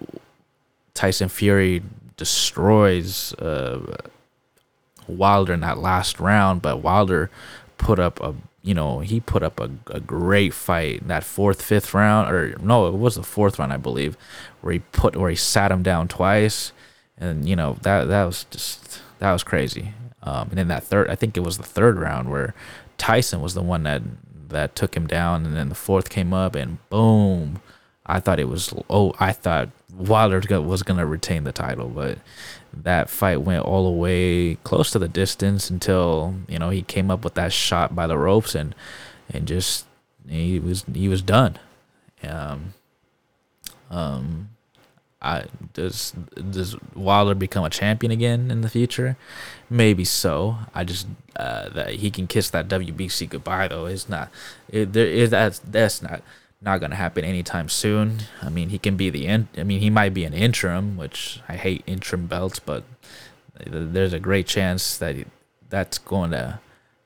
Tyson 0.93 1.29
Fury 1.29 1.81
destroys 2.17 3.33
uh, 3.33 3.97
Wilder 5.07 5.53
in 5.53 5.61
that 5.61 5.77
last 5.77 6.19
round, 6.19 6.61
but 6.61 6.77
Wilder 6.77 7.29
put 7.77 7.99
up 7.99 8.19
a 8.21 8.35
you 8.63 8.73
know, 8.75 8.99
he 8.99 9.19
put 9.19 9.41
up 9.41 9.59
a, 9.59 9.71
a 9.87 9.99
great 9.99 10.53
fight 10.53 11.01
in 11.01 11.07
that 11.07 11.23
fourth, 11.23 11.61
fifth 11.61 11.93
round, 11.93 12.31
or 12.31 12.55
no, 12.61 12.87
it 12.87 12.93
was 12.93 13.15
the 13.15 13.23
fourth 13.23 13.57
round, 13.57 13.73
I 13.73 13.77
believe, 13.77 14.15
where 14.61 14.73
he 14.73 14.79
put 14.79 15.15
where 15.15 15.29
he 15.29 15.35
sat 15.35 15.71
him 15.71 15.81
down 15.81 16.07
twice, 16.07 16.71
and 17.17 17.47
you 17.49 17.55
know 17.55 17.77
that 17.81 18.05
that 18.05 18.25
was 18.25 18.45
just 18.51 19.01
that 19.19 19.31
was 19.31 19.43
crazy. 19.43 19.93
Um, 20.23 20.49
and 20.49 20.57
then 20.59 20.67
that 20.67 20.83
third, 20.83 21.09
I 21.09 21.15
think 21.15 21.35
it 21.35 21.41
was 21.41 21.57
the 21.57 21.63
third 21.63 21.97
round 21.97 22.29
where 22.29 22.53
Tyson 22.99 23.41
was 23.41 23.55
the 23.55 23.63
one 23.63 23.83
that 23.83 24.03
that 24.49 24.75
took 24.75 24.95
him 24.95 25.07
down, 25.07 25.45
and 25.45 25.55
then 25.55 25.69
the 25.69 25.75
fourth 25.75 26.09
came 26.09 26.31
up, 26.31 26.53
and 26.53 26.77
boom, 26.89 27.61
I 28.11 28.19
thought 28.19 28.41
it 28.41 28.49
was 28.49 28.73
oh, 28.89 29.13
I 29.19 29.31
thought 29.31 29.69
Wilder 29.95 30.41
was 30.59 30.83
gonna 30.83 31.05
retain 31.05 31.45
the 31.45 31.53
title, 31.53 31.87
but 31.87 32.17
that 32.73 33.09
fight 33.09 33.41
went 33.41 33.63
all 33.63 33.85
the 33.85 33.97
way 33.97 34.55
close 34.63 34.91
to 34.91 34.99
the 34.99 35.07
distance 35.07 35.69
until 35.69 36.35
you 36.49 36.59
know 36.59 36.71
he 36.71 36.81
came 36.81 37.09
up 37.09 37.23
with 37.23 37.35
that 37.35 37.53
shot 37.53 37.95
by 37.95 38.07
the 38.07 38.17
ropes 38.17 38.53
and 38.53 38.75
and 39.29 39.47
just 39.47 39.85
he 40.27 40.59
was 40.59 40.83
he 40.93 41.07
was 41.07 41.21
done. 41.21 41.57
Um, 42.21 42.73
um, 43.89 44.49
I 45.21 45.45
does 45.71 46.11
does 46.51 46.75
Wilder 46.93 47.33
become 47.33 47.63
a 47.63 47.69
champion 47.69 48.11
again 48.11 48.51
in 48.51 48.59
the 48.59 48.69
future? 48.69 49.15
Maybe 49.69 50.03
so. 50.03 50.57
I 50.75 50.83
just 50.83 51.07
uh, 51.37 51.69
that 51.69 51.91
he 51.91 52.11
can 52.11 52.27
kiss 52.27 52.49
that 52.49 52.67
WBC 52.67 53.29
goodbye 53.29 53.69
though. 53.69 53.85
It's 53.85 54.09
not. 54.09 54.29
It, 54.67 54.91
there 54.91 55.07
is 55.07 55.29
that's 55.29 55.59
that's 55.59 56.01
not 56.01 56.21
not 56.61 56.79
gonna 56.79 56.95
happen 56.95 57.25
anytime 57.25 57.69
soon. 57.69 58.19
I 58.41 58.49
mean, 58.49 58.69
he 58.69 58.77
can 58.77 58.95
be 58.95 59.09
the 59.09 59.27
in, 59.27 59.47
I 59.57 59.63
mean, 59.63 59.79
he 59.79 59.89
might 59.89 60.13
be 60.13 60.25
an 60.25 60.33
interim, 60.33 60.95
which 60.97 61.41
I 61.49 61.55
hate 61.55 61.83
interim 61.87 62.27
belts, 62.27 62.59
but 62.59 62.83
there's 63.65 64.13
a 64.13 64.19
great 64.19 64.47
chance 64.47 64.97
that 64.97 65.15
that's 65.69 65.97
going 65.97 66.31
to 66.31 66.59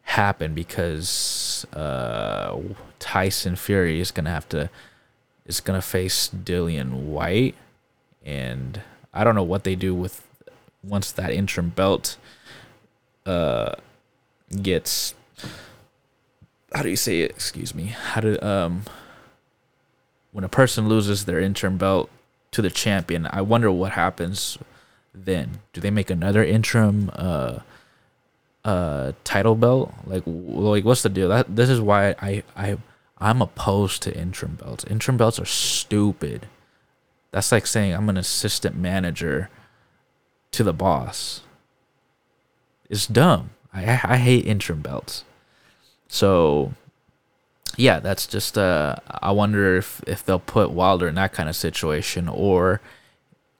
happen 0.03 0.53
because 0.53 1.65
uh, 1.73 2.57
Tyson 2.99 3.55
Fury 3.55 3.99
is 3.99 4.11
gonna 4.11 4.29
have 4.29 4.47
to 4.49 4.69
is 5.45 5.59
gonna 5.59 5.81
face 5.81 6.29
Dillian 6.29 7.05
Whyte 7.05 7.55
and 8.23 8.81
I 9.13 9.23
don't 9.23 9.35
know 9.35 9.43
what 9.43 9.63
they 9.63 9.75
do 9.75 9.93
with 9.95 10.27
once 10.83 11.11
that 11.11 11.31
interim 11.31 11.69
belt 11.69 12.17
uh 13.25 13.73
gets 14.61 15.15
how 16.73 16.83
do 16.83 16.89
you 16.89 16.95
say 16.95 17.21
it? 17.21 17.31
Excuse 17.31 17.73
me. 17.73 17.85
How 17.85 18.21
do 18.21 18.39
um 18.41 18.83
when 20.35 20.43
a 20.43 20.49
person 20.49 20.89
loses 20.89 21.23
their 21.23 21.39
interim 21.39 21.77
belt 21.77 22.09
to 22.51 22.61
the 22.61 22.69
champion, 22.69 23.25
I 23.31 23.39
wonder 23.39 23.71
what 23.71 23.93
happens 23.93 24.57
then. 25.13 25.61
Do 25.71 25.79
they 25.79 25.89
make 25.89 26.09
another 26.09 26.43
interim 26.43 27.09
uh 27.13 27.59
uh 28.65 29.13
title 29.23 29.55
belt? 29.55 29.93
Like 30.05 30.23
like 30.25 30.83
what's 30.83 31.03
the 31.03 31.09
deal? 31.09 31.29
That 31.29 31.55
this 31.55 31.69
is 31.69 31.79
why 31.79 32.15
I 32.21 32.43
I 32.53 32.77
I'm 33.17 33.41
opposed 33.41 34.03
to 34.03 34.13
interim 34.13 34.55
belts. 34.55 34.83
Interim 34.83 35.15
belts 35.15 35.39
are 35.39 35.45
stupid. 35.45 36.47
That's 37.31 37.53
like 37.53 37.65
saying 37.65 37.93
I'm 37.93 38.09
an 38.09 38.17
assistant 38.17 38.75
manager 38.75 39.49
to 40.51 40.65
the 40.65 40.73
boss. 40.73 41.43
It's 42.89 43.07
dumb. 43.07 43.51
I 43.73 44.01
I 44.03 44.17
hate 44.17 44.45
interim 44.45 44.81
belts. 44.81 45.23
So 46.09 46.73
yeah, 47.77 47.99
that's 47.99 48.27
just 48.27 48.57
uh 48.57 48.95
I 49.09 49.31
wonder 49.31 49.77
if 49.77 50.01
if 50.07 50.25
they'll 50.25 50.39
put 50.39 50.71
Wilder 50.71 51.07
in 51.07 51.15
that 51.15 51.33
kind 51.33 51.49
of 51.49 51.55
situation 51.55 52.27
or 52.27 52.81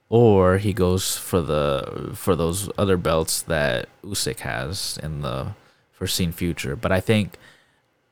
or 0.09 0.57
he 0.57 0.74
goes 0.74 1.18
for 1.18 1.41
the 1.41 2.11
for 2.13 2.36
those 2.36 2.70
other 2.78 2.97
belts 2.97 3.41
that 3.43 3.89
Usyk 4.03 4.39
has 4.39 4.99
in 5.01 5.22
the 5.22 5.53
foreseen 5.91 6.32
future. 6.32 6.76
But 6.76 6.91
I 6.91 6.99
think 6.99 7.38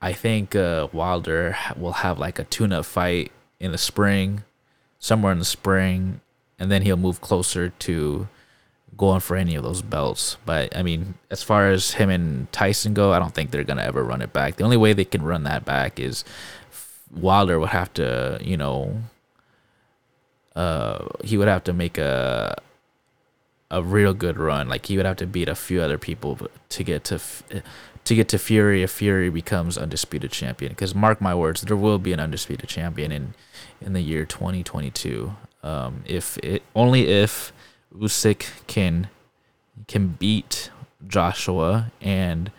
I 0.01 0.11
think 0.11 0.55
uh, 0.55 0.87
Wilder 0.91 1.55
will 1.77 1.93
have 1.93 2.19
like 2.19 2.37
a 2.37 2.43
tune-up 2.43 2.85
fight 2.85 3.31
in 3.59 3.71
the 3.71 3.77
spring, 3.77 4.43
somewhere 4.99 5.31
in 5.31 5.39
the 5.39 5.45
spring, 5.45 6.19
and 6.59 6.69
then 6.69 6.81
he'll 6.81 6.97
move 6.97 7.21
closer 7.21 7.69
to 7.69 8.27
going 8.97 9.19
for 9.19 9.35
any 9.35 9.55
of 9.55 9.63
those 9.63 9.81
belts. 9.81 10.37
But 10.45 10.75
I 10.75 10.83
mean, 10.83 11.15
as 11.29 11.43
far 11.43 11.71
as 11.71 11.91
him 11.91 12.09
and 12.09 12.51
Tyson 12.51 12.93
go, 12.93 13.13
I 13.13 13.19
don't 13.19 13.33
think 13.33 13.51
they're 13.51 13.63
gonna 13.63 13.83
ever 13.83 14.03
run 14.03 14.21
it 14.21 14.33
back. 14.33 14.57
The 14.57 14.63
only 14.63 14.77
way 14.77 14.93
they 14.93 15.05
can 15.05 15.23
run 15.23 15.43
that 15.43 15.65
back 15.65 15.99
is 15.99 16.23
Wilder 17.11 17.59
would 17.59 17.69
have 17.69 17.93
to, 17.95 18.39
you 18.41 18.57
know, 18.57 19.01
uh, 20.55 21.07
he 21.23 21.37
would 21.37 21.47
have 21.47 21.63
to 21.65 21.73
make 21.73 21.97
a 21.97 22.55
a 23.71 23.81
real 23.81 24.13
good 24.13 24.37
run. 24.37 24.69
Like 24.69 24.85
he 24.85 24.97
would 24.97 25.05
have 25.05 25.17
to 25.17 25.27
beat 25.27 25.49
a 25.49 25.55
few 25.55 25.81
other 25.81 25.97
people 25.97 26.37
to 26.69 26.83
get 26.83 27.03
to 27.05 27.19
to 28.03 28.15
get 28.15 28.27
to 28.29 28.37
Fury 28.37 28.83
if 28.83 28.91
Fury 28.91 29.29
becomes 29.29 29.77
undisputed 29.77 30.31
champion. 30.31 30.71
Because 30.71 30.93
mark 30.93 31.21
my 31.21 31.33
words, 31.33 31.61
there 31.61 31.77
will 31.77 31.99
be 31.99 32.13
an 32.13 32.19
undisputed 32.19 32.69
champion 32.69 33.11
in 33.11 33.33
in 33.81 33.93
the 33.93 34.01
year 34.01 34.25
2022. 34.25 35.35
Um, 35.63 36.03
if 36.05 36.37
it 36.39 36.61
only 36.75 37.07
if 37.07 37.53
Usyk 37.97 38.45
can 38.67 39.09
can 39.87 40.09
beat 40.09 40.69
Joshua 41.07 41.91
and 42.01 42.51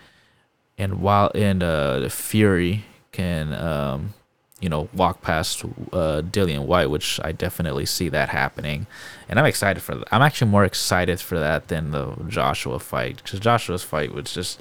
and 0.79 1.01
while 1.01 1.31
and 1.35 1.63
uh 1.63 2.09
Fury 2.09 2.85
can 3.13 3.53
um 3.53 4.15
you 4.61 4.69
know 4.69 4.89
walk 4.95 5.23
past 5.23 5.65
uh 5.93 6.23
Dillian 6.23 6.67
Whyte, 6.67 6.91
which 6.91 7.21
I 7.23 7.33
definitely 7.33 7.87
see 7.87 8.09
that 8.11 8.29
happening 8.29 8.87
and 9.29 9.39
I'm 9.39 9.47
excited 9.47 9.83
for 9.83 9.95
that. 9.97 10.09
I'm 10.13 10.23
actually 10.23 10.51
more 10.51 10.65
excited 10.65 11.21
for 11.21 11.39
that 11.39 11.69
than 11.69 11.91
the 11.91 12.15
Joshua 12.29 12.79
fight 12.79 13.25
cuz 13.25 13.41
Joshua's 13.41 13.83
fight 13.83 14.13
was 14.15 14.33
just 14.33 14.61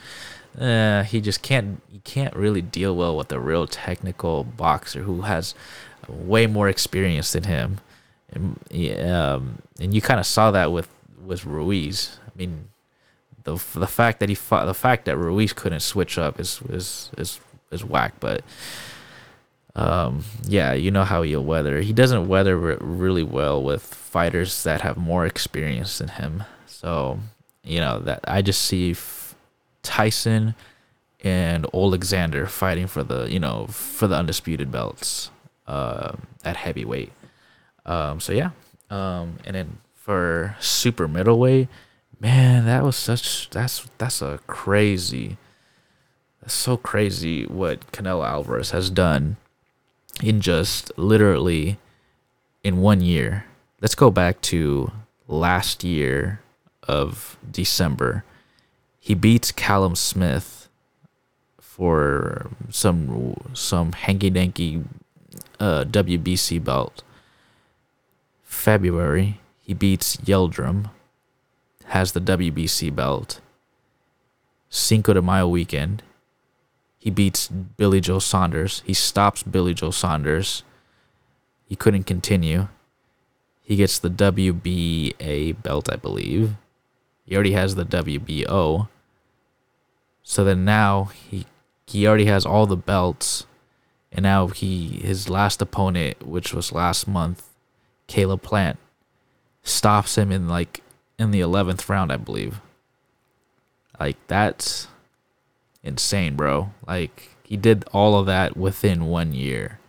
uh 0.59 1.03
he 1.03 1.21
just 1.21 1.41
can't 1.41 1.81
he 1.91 1.99
can't 1.99 2.35
really 2.35 2.61
deal 2.61 2.95
well 2.95 3.17
with 3.17 3.31
a 3.31 3.39
real 3.39 3.67
technical 3.67 4.43
boxer 4.43 5.03
who 5.03 5.21
has 5.21 5.55
way 6.07 6.47
more 6.47 6.67
experience 6.69 7.31
than 7.33 7.43
him 7.43 7.79
and, 8.33 8.99
um, 9.09 9.61
and 9.79 9.93
you 9.93 10.01
kind 10.01 10.19
of 10.19 10.25
saw 10.25 10.51
that 10.51 10.71
with 10.71 10.89
with 11.25 11.45
Ruiz. 11.45 12.19
I 12.27 12.37
mean, 12.37 12.69
the 13.43 13.53
the 13.75 13.87
fact 13.87 14.19
that 14.19 14.29
he 14.29 14.35
fought, 14.35 14.65
the 14.65 14.73
fact 14.73 15.05
that 15.05 15.17
Ruiz 15.17 15.53
couldn't 15.53 15.81
switch 15.81 16.17
up 16.17 16.39
is 16.39 16.61
is 16.69 17.11
is 17.17 17.39
is 17.71 17.83
whack. 17.83 18.13
But 18.19 18.43
um, 19.75 20.23
yeah, 20.43 20.73
you 20.73 20.91
know 20.91 21.03
how 21.03 21.23
he'll 21.23 21.43
weather. 21.43 21.81
He 21.81 21.93
doesn't 21.93 22.27
weather 22.27 22.57
re- 22.57 22.77
really 22.79 23.23
well 23.23 23.61
with 23.61 23.81
fighters 23.83 24.63
that 24.63 24.81
have 24.81 24.97
more 24.97 25.25
experience 25.25 25.97
than 25.97 26.09
him. 26.09 26.43
So 26.67 27.19
you 27.63 27.79
know 27.79 27.99
that 27.99 28.21
I 28.27 28.41
just 28.41 28.61
see 28.61 28.95
Tyson 29.81 30.55
and 31.23 31.65
Alexander 31.73 32.45
fighting 32.47 32.87
for 32.87 33.03
the 33.03 33.31
you 33.31 33.39
know 33.39 33.67
for 33.67 34.07
the 34.07 34.15
undisputed 34.15 34.71
belts 34.71 35.31
uh, 35.67 36.13
at 36.43 36.57
heavyweight. 36.57 37.11
Um, 37.85 38.19
so 38.19 38.33
yeah, 38.33 38.51
um, 38.89 39.39
and 39.45 39.55
then 39.55 39.77
for 39.95 40.55
super 40.59 41.07
middleweight, 41.07 41.67
man, 42.19 42.65
that 42.65 42.83
was 42.83 42.95
such 42.95 43.49
that's 43.49 43.87
that's 43.97 44.21
a 44.21 44.39
crazy, 44.47 45.37
that's 46.41 46.53
so 46.53 46.77
crazy 46.77 47.45
what 47.45 47.91
Canelo 47.91 48.25
Alvarez 48.25 48.71
has 48.71 48.89
done 48.89 49.37
in 50.21 50.41
just 50.41 50.91
literally 50.97 51.77
in 52.63 52.77
one 52.77 53.01
year. 53.01 53.45
Let's 53.81 53.95
go 53.95 54.09
back 54.09 54.39
to 54.41 54.91
last 55.27 55.83
year 55.83 56.39
of 56.87 57.37
December. 57.49 58.23
He 58.99 59.13
beats 59.13 59.51
Callum 59.51 59.95
Smith 59.95 60.69
for 61.59 62.51
some 62.69 63.35
some 63.53 63.91
hanky 63.93 64.31
danky 64.31 64.85
uh, 65.59 65.83
WBC 65.85 66.63
belt. 66.63 67.03
February, 68.53 69.39
he 69.59 69.73
beats 69.73 70.17
Yildirim, 70.17 70.89
has 71.85 72.13
the 72.13 72.21
WBC 72.21 72.95
belt. 72.95 73.41
Cinco 74.69 75.13
de 75.13 75.21
Mayo 75.21 75.47
weekend, 75.47 76.01
he 76.97 77.09
beats 77.09 77.49
Billy 77.49 77.99
Joe 77.99 78.19
Saunders. 78.19 78.81
He 78.85 78.93
stops 78.93 79.43
Billy 79.43 79.73
Joe 79.73 79.91
Saunders. 79.91 80.63
He 81.67 81.75
couldn't 81.75 82.05
continue. 82.05 82.69
He 83.61 83.75
gets 83.75 83.99
the 83.99 84.09
WBA 84.09 85.61
belt, 85.61 85.91
I 85.91 85.97
believe. 85.97 86.55
He 87.25 87.35
already 87.35 87.51
has 87.51 87.75
the 87.75 87.83
WBO. 87.83 88.87
So 90.23 90.43
then 90.45 90.63
now 90.63 91.11
he 91.29 91.45
he 91.85 92.07
already 92.07 92.25
has 92.25 92.45
all 92.45 92.65
the 92.65 92.77
belts, 92.77 93.45
and 94.09 94.23
now 94.23 94.47
he 94.47 95.01
his 95.03 95.29
last 95.29 95.61
opponent, 95.61 96.25
which 96.25 96.53
was 96.53 96.71
last 96.71 97.05
month, 97.05 97.52
Caleb 98.07 98.41
Plant, 98.41 98.77
stops 99.63 100.17
him 100.17 100.31
in 100.31 100.47
like 100.47 100.81
in 101.17 101.31
the 101.31 101.39
eleventh 101.39 101.87
round, 101.89 102.11
I 102.11 102.17
believe. 102.17 102.61
Like 103.99 104.17
that's 104.27 104.87
insane, 105.83 106.35
bro. 106.35 106.71
Like 106.87 107.29
he 107.43 107.57
did 107.57 107.85
all 107.93 108.17
of 108.19 108.25
that 108.25 108.57
within 108.57 109.05
one 109.05 109.33
year. 109.33 109.79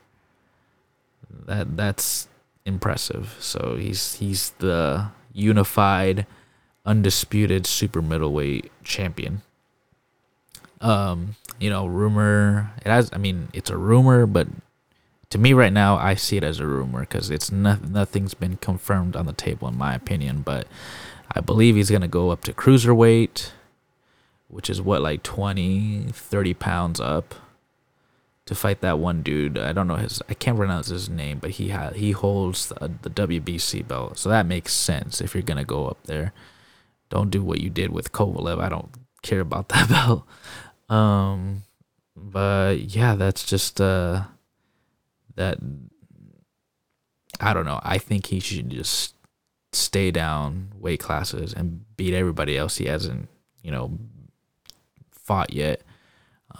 That 1.47 1.77
that's 1.77 2.29
impressive. 2.65 3.37
So 3.41 3.77
he's 3.79 4.15
he's 4.15 4.51
the 4.59 5.09
unified, 5.33 6.27
undisputed 6.87 7.67
super 7.67 8.01
middleweight 8.01 8.71
champion. 8.85 9.43
Um, 10.81 11.37
you 11.59 11.71
know, 11.71 11.87
rumor. 11.87 12.73
It 12.85 12.89
has. 12.89 13.11
I 13.13 13.19
mean, 13.19 13.49
it's 13.53 13.71
a 13.71 13.77
rumor, 13.77 14.27
but 14.27 14.49
to 15.35 15.39
me 15.41 15.53
right 15.53 15.73
now, 15.73 15.97
I 15.97 16.15
see 16.15 16.37
it 16.37 16.45
as 16.45 16.61
a 16.61 16.67
rumor 16.67 17.01
because 17.01 17.29
it's 17.29 17.51
not, 17.51 17.91
nothing's 17.91 18.35
been 18.35 18.57
confirmed 18.57 19.17
on 19.17 19.27
the 19.27 19.33
table, 19.33 19.67
in 19.67 19.77
my 19.77 19.93
opinion. 19.93 20.43
But 20.43 20.69
I 21.29 21.41
believe 21.41 21.75
he's 21.75 21.91
gonna 21.91 22.07
go 22.07 22.31
up 22.31 22.45
to 22.45 22.53
cruiserweight, 22.53 23.51
which 24.47 24.71
is 24.71 24.81
what 24.81 25.03
like 25.03 25.25
20, 25.25 26.05
30 26.13 26.55
pounds 26.55 27.01
up 27.01 27.35
to 28.47 28.55
fight 28.55 28.81
that 28.83 29.01
one 29.01 29.23
dude. 29.23 29.59
I 29.59 29.73
don't 29.73 29.89
know 29.89 29.97
his. 29.97 30.23
I 30.29 30.35
can't 30.35 30.57
pronounce 30.57 30.87
his 30.87 31.09
name, 31.09 31.41
but 31.41 31.51
he 31.51 31.71
ha- 31.71 31.91
he 31.91 32.13
holds 32.13 32.69
the, 32.69 32.93
the 33.03 33.11
WBC 33.11 33.89
belt, 33.89 34.19
so 34.19 34.29
that 34.29 34.47
makes 34.47 34.73
sense 34.73 35.21
if 35.21 35.35
you're 35.35 35.43
gonna 35.43 35.65
go 35.65 35.89
up 35.89 35.99
there. 36.05 36.33
Don't 37.11 37.31
do 37.31 37.43
what 37.43 37.61
you 37.61 37.71
did 37.71 37.91
with 37.91 38.13
Kovalev. 38.13 38.61
I 38.61 38.69
don't 38.69 38.91
care 39.23 39.41
about 39.41 39.69
that 39.71 39.89
belt. 39.89 40.25
Um, 40.89 41.65
but 42.15 42.95
yeah, 42.95 43.17
that's 43.17 43.43
just 43.45 43.81
uh, 43.81 44.27
that. 45.37 45.59
I 47.41 47.53
don't 47.53 47.67
know. 47.67 47.81
I 47.83 47.99
think 47.99 48.27
he 48.27 48.41
should 48.41 48.71
just 48.71 49.15
stay 49.73 50.11
down 50.11 50.73
weight 50.79 51.01
classes 51.01 51.53
and 51.53 51.85
beat 51.97 52.15
everybody 52.15 52.57
else 52.57 52.77
he 52.77 52.87
hasn't, 52.87 53.29
you 53.63 53.73
know, 53.73 53.99
fought 55.11 55.53
yet. 55.53 55.83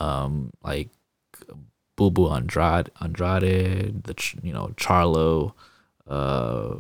Um, 0.01 0.51
like 0.63 0.89
Boo 1.97 2.11
Boo 2.11 2.29
Andrade, 2.29 2.91
Andrade, 3.01 4.05
the 4.05 4.33
you 4.43 4.53
know 4.53 4.69
Charlo, 4.77 5.53
uh, 6.09 6.75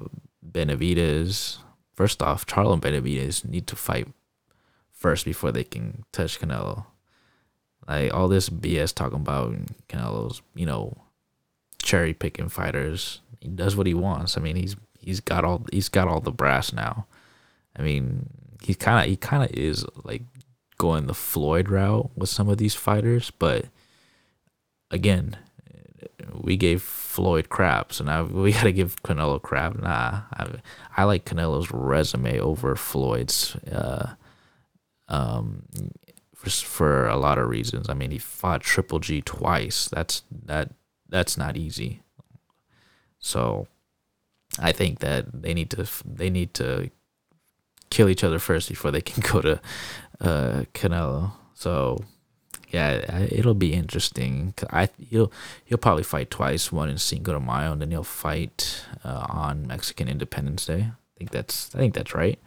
Benavidez. 0.46 1.58
First 1.94 2.22
off, 2.22 2.46
Charlo 2.46 2.72
and 2.72 2.82
Benavidez 2.82 3.44
need 3.44 3.66
to 3.68 3.76
fight 3.76 4.08
first 4.90 5.24
before 5.24 5.52
they 5.52 5.64
can 5.64 6.04
touch 6.12 6.40
Canelo. 6.40 6.86
Like 7.86 8.12
all 8.12 8.28
this 8.28 8.48
BS 8.48 8.94
talking 8.94 9.20
about 9.20 9.54
Canelo's, 9.88 10.42
you 10.54 10.66
know, 10.66 10.96
cherry 11.84 12.14
picking 12.14 12.48
fighters. 12.48 13.20
He 13.40 13.48
does 13.48 13.76
what 13.76 13.86
he 13.86 13.94
wants. 13.94 14.36
I 14.36 14.40
mean, 14.40 14.56
he's 14.56 14.76
he's 14.98 15.20
got 15.20 15.44
all 15.44 15.64
he's 15.72 15.88
got 15.88 16.08
all 16.08 16.20
the 16.20 16.32
brass 16.32 16.72
now. 16.72 17.06
I 17.76 17.82
mean, 17.82 18.28
he 18.62 18.74
kind 18.74 19.04
of 19.04 19.08
he 19.08 19.16
kind 19.16 19.44
of 19.44 19.50
is 19.50 19.84
like 20.04 20.22
going 20.78 21.06
the 21.06 21.14
Floyd 21.14 21.68
route 21.68 22.10
with 22.16 22.28
some 22.28 22.48
of 22.48 22.58
these 22.58 22.74
fighters, 22.74 23.30
but 23.30 23.66
again, 24.90 25.36
we 26.32 26.56
gave 26.56 26.82
Floyd 26.82 27.48
crap, 27.48 27.92
so 27.92 28.04
now 28.04 28.24
we 28.24 28.52
got 28.54 28.64
to 28.64 28.72
give 28.72 29.02
Canelo 29.02 29.40
crap. 29.40 29.76
Nah, 29.80 30.22
I, 30.32 30.46
I 30.96 31.04
like 31.04 31.24
Canelo's 31.24 31.70
resume 31.70 32.38
over 32.40 32.74
Floyd's. 32.76 33.56
Uh, 33.56 34.14
um, 35.08 35.64
for 36.34 36.50
for 36.50 37.06
a 37.08 37.16
lot 37.16 37.38
of 37.38 37.48
reasons. 37.48 37.88
I 37.88 37.94
mean, 37.94 38.10
he 38.10 38.18
fought 38.18 38.62
Triple 38.62 38.98
G 38.98 39.20
twice. 39.20 39.88
That's 39.88 40.22
that 40.44 40.72
that's 41.08 41.36
not 41.36 41.56
easy. 41.56 42.02
So, 43.18 43.66
I 44.58 44.72
think 44.72 45.00
that 45.00 45.42
they 45.42 45.54
need 45.54 45.70
to 45.70 45.86
they 46.04 46.30
need 46.30 46.54
to 46.54 46.90
kill 47.90 48.08
each 48.08 48.24
other 48.24 48.38
first 48.38 48.68
before 48.68 48.90
they 48.90 49.00
can 49.00 49.22
go 49.32 49.40
to 49.40 49.60
uh, 50.20 50.64
Canelo. 50.74 51.32
So 51.54 51.98
yeah, 52.70 53.26
it'll 53.30 53.54
be 53.54 53.72
interesting. 53.72 54.54
I 54.70 54.88
he'll 54.98 55.32
he'll 55.64 55.78
probably 55.78 56.02
fight 56.02 56.30
twice, 56.30 56.72
one 56.72 56.88
in 56.88 56.98
Cinco 56.98 57.32
de 57.32 57.40
Mayo, 57.40 57.72
and 57.72 57.80
then 57.80 57.90
he'll 57.90 58.02
fight 58.02 58.84
uh, 59.04 59.26
on 59.28 59.66
Mexican 59.66 60.08
Independence 60.08 60.66
Day. 60.66 60.90
I 60.90 61.18
think 61.18 61.30
that's 61.30 61.74
I 61.74 61.78
think 61.78 61.94
that's 61.94 62.14
right. 62.14 62.38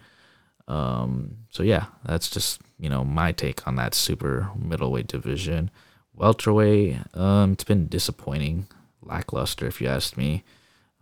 Um, 0.67 1.37
so 1.49 1.63
yeah, 1.63 1.85
that's 2.03 2.29
just 2.29 2.61
you 2.77 2.89
know 2.89 3.03
my 3.03 3.31
take 3.31 3.65
on 3.67 3.75
that 3.77 3.93
super 3.93 4.49
middleweight 4.57 5.07
division. 5.07 5.71
Welterweight, 6.17 6.97
um, 7.15 7.53
it's 7.53 7.63
been 7.63 7.87
disappointing, 7.87 8.67
lackluster 9.01 9.67
if 9.67 9.79
you 9.79 9.87
ask 9.87 10.17
me. 10.17 10.43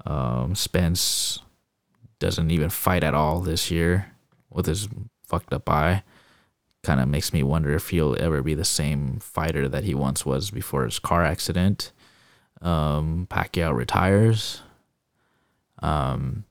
Um, 0.06 0.56
Spence 0.56 1.40
doesn't 2.20 2.52
even 2.52 2.70
fight 2.70 3.04
at 3.04 3.14
all 3.14 3.40
this 3.40 3.72
year 3.72 4.12
with 4.50 4.66
his 4.66 4.88
fucked 5.24 5.54
up 5.54 5.70
eye 5.70 6.04
kind 6.86 7.02
of 7.02 7.08
makes 7.08 7.34
me 7.34 7.42
wonder 7.42 7.74
if 7.74 7.90
he'll 7.90 8.16
ever 8.22 8.44
be 8.44 8.54
the 8.54 8.64
same 8.64 9.18
fighter 9.20 9.68
that 9.68 9.84
he 9.84 9.96
once 9.96 10.24
was 10.26 10.52
before 10.52 10.86
his 10.86 11.00
car 11.00 11.26
accident. 11.26 11.92
Um, 12.62 13.28
Pacquiao 13.30 13.76
retires. 13.76 14.62
Um, 15.80 16.46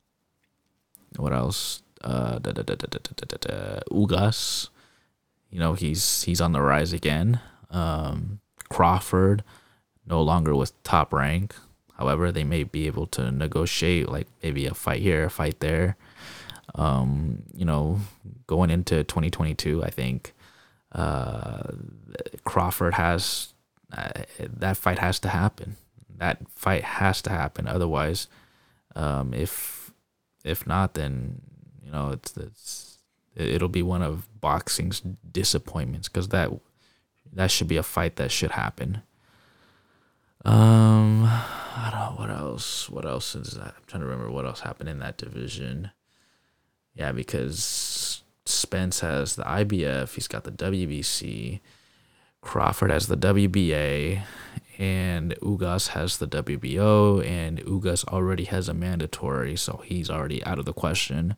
what 1.17 1.33
else? 1.33 1.83
Uh, 2.03 2.39
da, 2.41 2.51
da, 2.53 2.63
da, 2.63 2.75
da, 2.75 2.87
da, 2.91 2.99
da, 3.01 3.27
da, 3.27 3.37
da, 3.41 3.81
Ugas, 3.91 4.69
you 5.49 5.59
know 5.59 5.73
he's 5.73 6.25
he's 6.25 6.41
on 6.41 6.53
the 6.53 6.61
rise 6.61 6.93
again. 6.93 7.41
Um, 7.71 8.41
Crawford, 8.69 9.43
no 10.07 10.21
longer 10.23 10.55
with 10.55 10.81
top 10.83 11.13
rank. 11.13 11.55
However, 11.99 12.33
they 12.33 12.45
may 12.45 12.65
be 12.65 12.87
able 12.87 13.07
to 13.09 13.31
negotiate 13.31 14.09
like 14.09 14.27
maybe 14.43 14.67
a 14.67 14.75
fight 14.75 15.01
here, 15.01 15.25
a 15.25 15.31
fight 15.31 15.61
there 15.61 15.97
um, 16.75 17.43
you 17.55 17.65
know, 17.65 18.01
going 18.47 18.71
into 18.71 19.05
2022, 19.05 19.83
I 19.85 19.91
think 19.91 20.35
uh, 20.93 21.73
Crawford 22.45 22.95
has 22.95 23.55
uh, 23.97 24.11
that 24.39 24.77
fight 24.77 24.99
has 24.99 25.19
to 25.21 25.29
happen. 25.29 25.77
That 26.17 26.39
fight 26.49 26.85
has 26.85 27.23
to 27.23 27.31
happen. 27.31 27.69
Otherwise, 27.69 28.29
um, 28.97 29.35
if 29.35 29.93
if 30.45 30.67
not, 30.67 30.95
then 30.95 31.41
you 31.85 31.93
know 31.93 32.11
it's 32.11 32.37
it's 32.37 32.99
it'll 33.37 33.69
be 33.69 33.83
one 33.83 34.03
of 34.03 34.29
boxing's 34.41 35.03
disappointments 35.31 36.09
because 36.09 36.29
that 36.29 36.51
that 37.35 37.51
should 37.51 37.69
be 37.69 37.77
a 37.77 37.83
fight 37.83 38.17
that 38.17 38.31
should 38.31 38.53
happen. 38.53 39.03
Um, 40.45 41.25
I 41.25 41.89
don't 41.91 42.01
know 42.01 42.21
what 42.21 42.31
else. 42.31 42.89
What 42.91 43.05
else 43.07 43.35
is 43.35 43.53
that? 43.53 43.75
I'm 43.77 43.85
trying 43.87 44.03
to 44.03 44.07
remember 44.07 44.31
what 44.31 44.45
else 44.45 44.61
happened 44.61 44.89
in 44.89 44.99
that 45.01 45.17
division. 45.17 45.91
Yeah, 46.95 47.13
because 47.13 48.23
Spence 48.47 49.01
has 49.01 49.37
the 49.37 49.43
IBF, 49.43 50.15
he's 50.15 50.29
got 50.29 50.45
the 50.45 50.53
WBC, 50.53 51.61
Crawford 52.41 52.91
has 52.91 53.07
the 53.07 53.17
WBA, 53.17 54.23
and 54.79 55.35
Ugas 55.41 55.89
has 55.89 56.19
the 56.19 56.29
WBO, 56.29 57.25
and 57.25 57.61
Ugas 57.65 58.05
already 58.07 58.45
has 58.45 58.69
a 58.69 58.75
mandatory, 58.75 59.57
so 59.57 59.83
he's 59.85 60.11
already 60.11 60.45
out 60.45 60.59
of 60.59 60.67
the 60.67 60.73
question. 60.73 61.37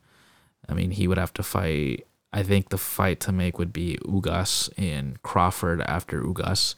I 0.67 0.73
mean, 0.73 0.91
he 0.91 1.07
would 1.07 1.17
have 1.17 1.33
to 1.33 1.43
fight. 1.43 2.05
I 2.37 2.43
think 2.43 2.69
the 2.69 2.77
fight 2.77 3.19
to 3.21 3.31
make 3.31 3.57
would 3.57 3.73
be 3.73 3.97
Ugas 4.05 4.69
and 4.77 5.19
Crawford 5.23 5.81
after 5.81 6.21
Ugas 6.21 6.75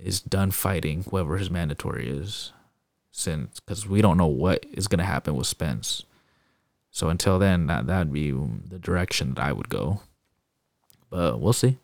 is 0.00 0.18
done 0.18 0.50
fighting 0.50 1.02
whoever 1.02 1.36
his 1.36 1.50
mandatory 1.50 2.08
is, 2.08 2.54
since 3.12 3.60
because 3.60 3.86
we 3.86 4.00
don't 4.00 4.16
know 4.16 4.26
what 4.26 4.64
is 4.72 4.88
gonna 4.88 5.04
happen 5.04 5.36
with 5.36 5.46
Spence. 5.46 6.04
So 6.90 7.10
until 7.10 7.38
then, 7.38 7.66
that 7.66 7.86
that'd 7.86 8.14
be 8.14 8.30
the 8.30 8.78
direction 8.78 9.34
that 9.34 9.44
I 9.44 9.52
would 9.52 9.68
go. 9.68 10.00
But 11.10 11.38
we'll 11.38 11.52
see. 11.52 11.76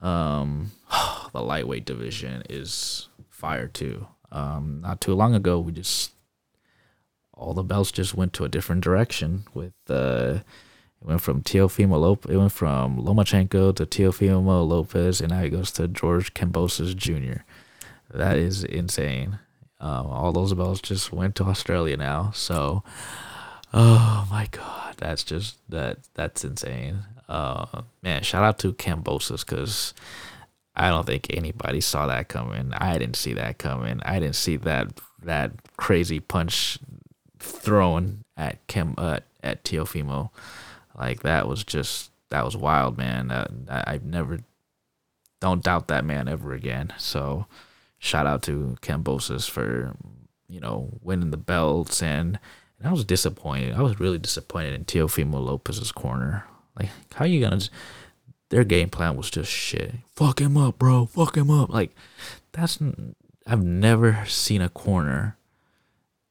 Um, 0.00 0.70
the 1.32 1.42
lightweight 1.42 1.84
division 1.84 2.44
is 2.48 3.08
fire 3.30 3.66
too. 3.66 4.06
Um, 4.30 4.80
not 4.80 5.00
too 5.00 5.14
long 5.14 5.34
ago, 5.34 5.58
we 5.58 5.72
just 5.72 6.12
all 7.32 7.52
the 7.52 7.64
belts 7.64 7.90
just 7.90 8.14
went 8.14 8.32
to 8.34 8.44
a 8.44 8.48
different 8.48 8.84
direction 8.84 9.42
with 9.54 9.74
uh, 9.88 10.38
It 11.04 11.08
went 11.08 11.20
from 11.20 11.42
Teofimo 11.42 12.00
Lopez. 12.00 12.32
It 12.32 12.38
went 12.38 12.52
from 12.52 12.96
Lomachenko 12.96 13.76
to 13.76 13.84
Teofimo 13.84 14.66
Lopez, 14.66 15.20
and 15.20 15.30
now 15.30 15.42
it 15.42 15.50
goes 15.50 15.70
to 15.72 15.86
George 15.86 16.32
Kambosos 16.32 16.96
Jr. 16.96 17.42
That 18.10 18.38
is 18.38 18.64
insane. 18.64 19.38
Um, 19.80 20.06
all 20.06 20.32
those 20.32 20.54
belts 20.54 20.80
just 20.80 21.12
went 21.12 21.34
to 21.36 21.44
Australia 21.44 21.98
now. 21.98 22.30
So, 22.34 22.82
oh 23.74 24.26
my 24.30 24.48
god, 24.50 24.94
that's 24.96 25.24
just 25.24 25.58
that 25.68 25.98
that's 26.14 26.42
insane. 26.42 27.00
Uh, 27.28 27.82
man, 28.02 28.22
shout 28.22 28.42
out 28.42 28.58
to 28.60 28.72
Kambosos 28.72 29.44
because 29.44 29.92
I 30.74 30.88
don't 30.88 31.04
think 31.04 31.26
anybody 31.30 31.82
saw 31.82 32.06
that 32.06 32.28
coming. 32.28 32.72
I 32.72 32.96
didn't 32.96 33.16
see 33.16 33.34
that 33.34 33.58
coming. 33.58 34.00
I 34.06 34.20
didn't 34.20 34.36
see 34.36 34.56
that 34.56 35.00
that 35.22 35.52
crazy 35.76 36.20
punch 36.20 36.78
thrown 37.38 38.24
at 38.38 38.66
Kim 38.68 38.94
uh, 38.96 39.20
at 39.42 39.64
Teofimo. 39.64 40.30
Like 40.96 41.22
that 41.22 41.48
was 41.48 41.64
just 41.64 42.10
that 42.30 42.44
was 42.44 42.56
wild, 42.56 42.96
man. 42.98 43.30
Uh, 43.30 43.48
I've 43.68 44.04
never 44.04 44.40
don't 45.40 45.62
doubt 45.62 45.88
that 45.88 46.04
man 46.04 46.28
ever 46.28 46.52
again. 46.52 46.92
So 46.98 47.46
shout 47.98 48.26
out 48.26 48.42
to 48.42 48.76
Kambosos 48.80 49.48
for 49.48 49.94
you 50.48 50.60
know 50.60 50.90
winning 51.02 51.30
the 51.30 51.36
belts 51.36 52.02
and, 52.02 52.38
and 52.78 52.88
I 52.88 52.92
was 52.92 53.04
disappointed. 53.04 53.74
I 53.74 53.82
was 53.82 54.00
really 54.00 54.18
disappointed 54.18 54.74
in 54.74 54.84
Teofimo 54.84 55.44
Lopez's 55.44 55.92
corner. 55.92 56.44
Like 56.78 56.90
how 57.14 57.24
you 57.24 57.40
gonna? 57.40 57.56
Just, 57.56 57.70
their 58.50 58.64
game 58.64 58.88
plan 58.88 59.16
was 59.16 59.30
just 59.30 59.50
shit. 59.50 59.94
Fuck 60.14 60.40
him 60.40 60.56
up, 60.56 60.78
bro. 60.78 61.06
Fuck 61.06 61.36
him 61.36 61.50
up. 61.50 61.70
Like 61.70 61.90
that's 62.52 62.78
I've 63.46 63.64
never 63.64 64.24
seen 64.26 64.62
a 64.62 64.68
corner 64.68 65.36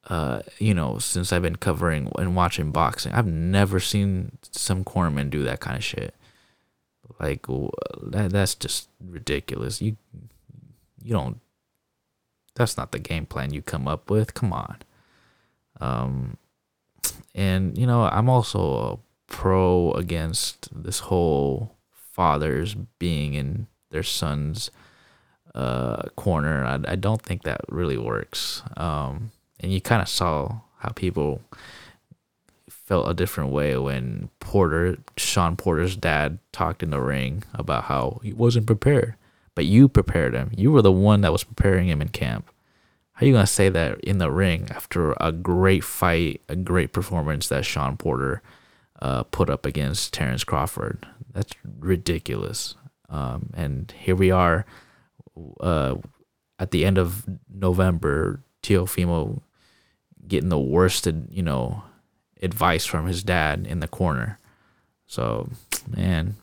uh, 0.09 0.41
you 0.59 0.73
know, 0.73 0.97
since 0.99 1.31
I've 1.31 1.41
been 1.41 1.55
covering 1.55 2.11
and 2.17 2.35
watching 2.35 2.71
boxing, 2.71 3.13
I've 3.13 3.27
never 3.27 3.79
seen 3.79 4.37
some 4.51 4.83
cornermen 4.83 5.29
do 5.29 5.43
that 5.43 5.61
kind 5.61 5.77
of 5.77 5.83
shit. 5.83 6.13
Like 7.19 7.45
that, 8.01 8.31
that's 8.31 8.55
just 8.55 8.89
ridiculous. 9.03 9.81
You, 9.81 9.95
you 11.01 11.13
don't. 11.13 11.39
That's 12.55 12.77
not 12.77 12.91
the 12.91 12.99
game 12.99 13.25
plan 13.25 13.53
you 13.53 13.61
come 13.61 13.87
up 13.87 14.09
with. 14.09 14.33
Come 14.33 14.51
on. 14.53 14.77
Um, 15.79 16.37
and 17.33 17.77
you 17.77 17.87
know, 17.87 18.03
I'm 18.03 18.29
also 18.29 18.99
pro 19.27 19.91
against 19.93 20.69
this 20.83 20.99
whole 20.99 21.75
fathers 21.91 22.75
being 22.99 23.33
in 23.33 23.67
their 23.89 24.03
sons' 24.03 24.69
uh 25.55 26.03
corner. 26.15 26.65
I, 26.65 26.91
I 26.91 26.95
don't 26.95 27.21
think 27.21 27.43
that 27.43 27.61
really 27.69 27.97
works. 27.97 28.63
Um 28.75 29.31
and 29.63 29.73
you 29.73 29.81
kind 29.81 30.01
of 30.01 30.09
saw 30.09 30.59
how 30.79 30.89
people 30.89 31.41
felt 32.69 33.09
a 33.09 33.13
different 33.13 33.49
way 33.49 33.77
when 33.77 34.29
Porter, 34.41 34.97
Shawn 35.15 35.55
Porter's 35.55 35.95
dad, 35.95 36.37
talked 36.51 36.83
in 36.83 36.89
the 36.89 36.99
ring 36.99 37.43
about 37.53 37.85
how 37.85 38.19
he 38.23 38.33
wasn't 38.33 38.67
prepared, 38.67 39.15
but 39.55 39.65
you 39.65 39.87
prepared 39.87 40.33
him. 40.33 40.51
You 40.55 40.71
were 40.71 40.81
the 40.81 40.91
one 40.91 41.21
that 41.21 41.31
was 41.31 41.45
preparing 41.45 41.87
him 41.87 42.01
in 42.01 42.09
camp. 42.09 42.51
How 43.13 43.23
are 43.23 43.27
you 43.27 43.33
gonna 43.33 43.47
say 43.47 43.69
that 43.69 43.99
in 44.01 44.17
the 44.17 44.29
ring 44.29 44.67
after 44.69 45.13
a 45.21 45.31
great 45.31 45.83
fight, 45.83 46.41
a 46.49 46.55
great 46.57 46.91
performance 46.91 47.47
that 47.47 47.65
Shawn 47.65 47.95
Porter 47.95 48.41
uh, 49.01 49.23
put 49.23 49.49
up 49.49 49.65
against 49.65 50.13
Terrence 50.13 50.43
Crawford? 50.43 51.07
That's 51.31 51.53
ridiculous. 51.79 52.75
Um, 53.09 53.51
and 53.53 53.93
here 53.97 54.15
we 54.15 54.29
are 54.29 54.65
uh, 55.59 55.95
at 56.59 56.71
the 56.71 56.83
end 56.83 56.97
of 56.97 57.25
November. 57.49 58.41
Teofimo 58.63 59.41
getting 60.27 60.49
the 60.49 60.59
worst, 60.59 61.07
you 61.29 61.43
know, 61.43 61.83
advice 62.41 62.85
from 62.85 63.07
his 63.07 63.23
dad 63.23 63.65
in 63.67 63.79
the 63.79 63.87
corner. 63.87 64.39
So, 65.07 65.49
man. 65.87 66.35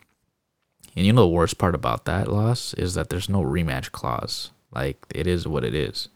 And 0.97 1.07
you 1.07 1.12
know 1.12 1.22
the 1.22 1.28
worst 1.28 1.59
part 1.59 1.74
about 1.74 2.05
that 2.07 2.28
loss 2.28 2.74
is 2.74 2.95
that 2.95 3.11
there's 3.11 3.28
no 3.28 3.43
rematch 3.43 3.93
clause. 3.93 4.51
Like 4.72 4.99
it 5.14 5.26
is 5.26 5.47
what 5.47 5.64
it 5.64 5.74
is. 5.74 6.09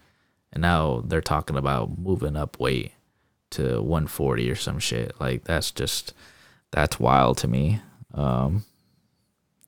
And 0.53 0.63
now 0.63 1.03
they're 1.07 1.21
talking 1.21 1.57
about 1.57 1.99
moving 1.99 2.37
up 2.37 2.59
weight 2.59 2.93
to 3.51 3.81
140 3.81 4.51
or 4.51 4.57
some 4.57 4.79
shit. 4.79 5.13
Like 5.21 5.45
that's 5.45 5.71
just 5.71 6.13
that's 6.71 6.99
wild 6.99 7.39
to 7.39 7.49
me. 7.49 7.81
Um 8.13 8.65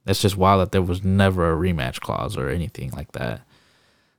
that's 0.05 0.23
just 0.23 0.37
wild 0.37 0.61
that 0.61 0.73
there 0.73 0.83
was 0.83 1.03
never 1.03 1.53
a 1.53 1.57
rematch 1.57 2.01
clause 2.01 2.37
or 2.37 2.49
anything 2.49 2.91
like 2.93 3.13
that. 3.13 3.43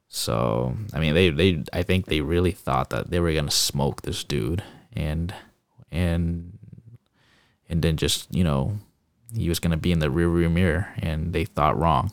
So 0.09 0.75
I 0.93 0.99
mean, 0.99 1.13
they 1.13 1.29
they 1.29 1.63
I 1.73 1.83
think 1.83 2.05
they 2.05 2.21
really 2.21 2.51
thought 2.51 2.89
that 2.91 3.09
they 3.09 3.19
were 3.19 3.33
gonna 3.33 3.51
smoke 3.51 4.01
this 4.01 4.23
dude, 4.23 4.63
and 4.93 5.33
and 5.91 6.57
and 7.69 7.81
then 7.81 7.97
just 7.97 8.33
you 8.33 8.43
know 8.43 8.77
he 9.33 9.49
was 9.49 9.59
gonna 9.59 9.77
be 9.77 9.91
in 9.91 9.99
the 9.99 10.09
rear 10.09 10.49
mirror, 10.49 10.89
and 10.97 11.33
they 11.33 11.45
thought 11.45 11.77
wrong. 11.77 12.11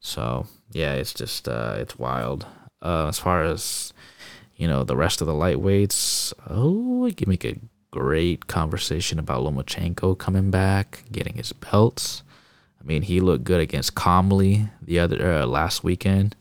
So 0.00 0.46
yeah, 0.72 0.94
it's 0.94 1.14
just 1.14 1.48
uh, 1.48 1.76
it's 1.78 1.98
wild. 1.98 2.46
Uh, 2.80 3.08
as 3.08 3.18
far 3.18 3.42
as 3.42 3.92
you 4.56 4.66
know, 4.66 4.84
the 4.84 4.96
rest 4.96 5.20
of 5.20 5.26
the 5.26 5.32
lightweights, 5.32 6.32
oh, 6.48 7.00
we 7.00 7.12
can 7.12 7.28
make 7.28 7.44
a 7.44 7.58
great 7.90 8.48
conversation 8.48 9.18
about 9.18 9.42
Lomachenko 9.42 10.18
coming 10.18 10.50
back, 10.50 11.04
getting 11.12 11.34
his 11.34 11.52
belts. 11.52 12.22
I 12.80 12.84
mean, 12.84 13.02
he 13.02 13.20
looked 13.20 13.44
good 13.44 13.60
against 13.60 13.94
Commey 13.94 14.70
the 14.82 14.98
other 14.98 15.40
uh, 15.42 15.46
last 15.46 15.84
weekend. 15.84 16.34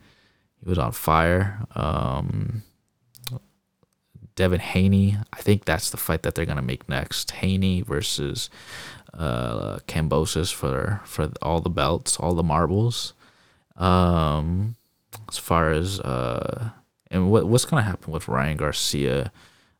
He 0.67 0.69
was 0.69 0.79
on 0.79 0.91
fire. 0.91 1.65
Um, 1.75 2.63
Devin 4.35 4.59
Haney, 4.59 5.15
I 5.31 5.37
think 5.37 5.63
that's 5.63 5.91
the 5.91 5.95
fight 5.95 6.23
that 6.23 6.35
they're 6.35 6.45
gonna 6.45 6.61
make 6.61 6.89
next. 6.89 7.31
Haney 7.31 7.83
versus 7.83 8.49
uh, 9.13 9.77
Kambosos 9.87 10.53
for 10.53 10.99
for 11.05 11.31
all 11.41 11.61
the 11.61 11.69
belts, 11.69 12.17
all 12.17 12.35
the 12.35 12.43
marbles. 12.43 13.13
Um, 13.77 14.75
as 15.29 15.37
far 15.37 15.71
as 15.71 16.01
uh, 16.01 16.71
and 17.09 17.31
what 17.31 17.47
what's 17.47 17.63
gonna 17.63 17.83
happen 17.83 18.11
with 18.11 18.27
Ryan 18.27 18.57
Garcia? 18.57 19.31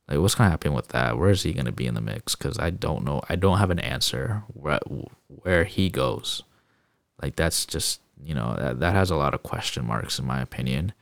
Like, 0.08 0.20
what's 0.20 0.36
gonna 0.36 0.48
happen 0.48 0.72
with 0.72 0.88
that? 0.88 1.18
Where 1.18 1.28
is 1.28 1.42
he 1.42 1.52
gonna 1.52 1.70
be 1.70 1.86
in 1.86 1.92
the 1.92 2.00
mix? 2.00 2.34
Because 2.34 2.58
I 2.58 2.70
don't 2.70 3.04
know. 3.04 3.20
I 3.28 3.36
don't 3.36 3.58
have 3.58 3.70
an 3.70 3.78
answer 3.78 4.42
where 4.54 4.80
where 5.26 5.64
he 5.64 5.90
goes. 5.90 6.44
Like 7.20 7.36
that's 7.36 7.66
just 7.66 8.00
you 8.22 8.34
know 8.34 8.56
that, 8.58 8.80
that 8.80 8.94
has 8.94 9.10
a 9.10 9.16
lot 9.16 9.34
of 9.34 9.42
question 9.42 9.86
marks 9.86 10.18
in 10.18 10.26
my 10.26 10.40
opinion. 10.40 10.92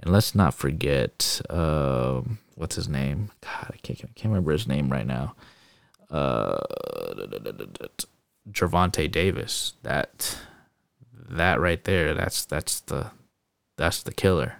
And 0.00 0.12
let's 0.12 0.34
not 0.34 0.54
forget 0.54 1.40
uh, 1.48 2.20
what's 2.56 2.74
his 2.74 2.88
name. 2.88 3.30
God, 3.40 3.70
I 3.72 3.76
can't, 3.82 3.98
can't 3.98 4.24
remember 4.24 4.52
his 4.52 4.66
name 4.66 4.90
right 4.90 5.06
now. 5.06 5.34
Uh, 6.10 6.58
Gervonta 8.50 9.10
Davis. 9.10 9.74
That 9.82 10.38
that 11.12 11.60
right 11.60 11.82
there. 11.84 12.14
That's 12.14 12.44
that's 12.44 12.80
the 12.80 13.10
that's 13.76 14.02
the 14.02 14.12
killer. 14.12 14.56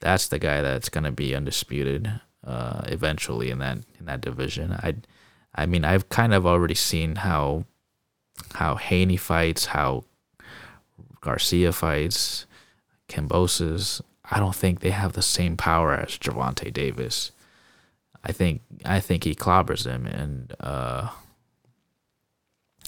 That's 0.00 0.28
the 0.28 0.38
guy 0.38 0.62
that's 0.62 0.88
gonna 0.88 1.12
be 1.12 1.34
undisputed 1.34 2.20
uh, 2.44 2.82
eventually 2.84 3.50
in 3.50 3.58
that 3.58 3.78
in 3.98 4.06
that 4.06 4.20
division. 4.20 4.72
I 4.72 4.96
I 5.54 5.66
mean 5.66 5.84
I've 5.84 6.08
kind 6.08 6.32
of 6.32 6.46
already 6.46 6.74
seen 6.74 7.16
how 7.16 7.64
how 8.54 8.76
Haney 8.76 9.16
fights, 9.16 9.66
how 9.66 10.04
Garcia 11.20 11.72
fights, 11.72 12.46
Kambosos, 13.08 14.00
I 14.30 14.38
don't 14.38 14.54
think 14.54 14.80
they 14.80 14.90
have 14.90 15.14
the 15.14 15.22
same 15.22 15.56
power 15.56 15.92
as 15.92 16.18
Gervonta 16.18 16.72
Davis. 16.72 17.32
I 18.22 18.32
think 18.32 18.62
I 18.84 19.00
think 19.00 19.24
he 19.24 19.34
clobbers 19.34 19.86
him, 19.86 20.06
and 20.06 20.54
uh, 20.60 21.08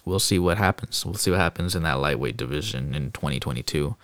we'll 0.05 0.21
see 0.21 0.39
what 0.39 0.59
happens. 0.59 1.05
We'll 1.05 1.15
see 1.15 1.31
what 1.31 1.41
happens 1.41 1.75
in 1.75 1.83
that 1.83 1.99
lightweight 2.01 2.37
division 2.37 2.95
in 2.95 3.11
2022. 3.13 3.97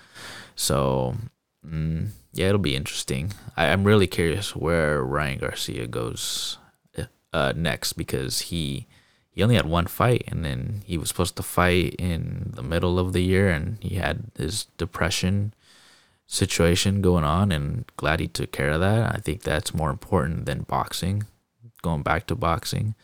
So 0.57 1.17
mm, 1.65 2.09
yeah, 2.33 2.47
it'll 2.47 2.59
be 2.59 2.75
interesting. 2.75 3.33
I, 3.57 3.67
am 3.67 3.85
really 3.85 4.07
curious 4.07 4.57
where 4.57 5.03
Ryan 5.03 5.39
Garcia 5.39 5.87
goes 5.87 6.59
uh, 7.33 7.53
next 7.55 7.93
because 7.93 8.41
he 8.41 8.87
he 9.39 9.45
only 9.45 9.55
had 9.55 9.67
one 9.67 9.87
fight 9.87 10.25
and 10.27 10.45
then 10.45 10.83
he 10.85 10.99
was 10.99 11.11
supposed 11.11 11.37
to 11.37 11.45
fight 11.45 11.95
in 11.97 12.51
the 12.57 12.63
middle 12.63 12.99
of 12.99 13.13
the 13.13 13.23
year 13.23 13.49
and 13.49 13.79
he 13.81 13.95
had 13.95 14.33
his 14.37 14.65
depression 14.79 15.55
situation 16.27 17.01
going 17.01 17.23
on 17.23 17.53
and 17.53 17.85
glad 17.97 18.19
he 18.19 18.27
took 18.27 18.51
care 18.51 18.71
of 18.71 18.81
that. 18.81 19.15
I 19.15 19.19
think 19.19 19.45
that's 19.45 19.73
more 19.73 19.91
important 19.91 20.47
than 20.47 20.63
boxing, 20.63 21.23
going 21.83 22.03
back 22.03 22.27
to 22.27 22.35
boxing. 22.35 22.97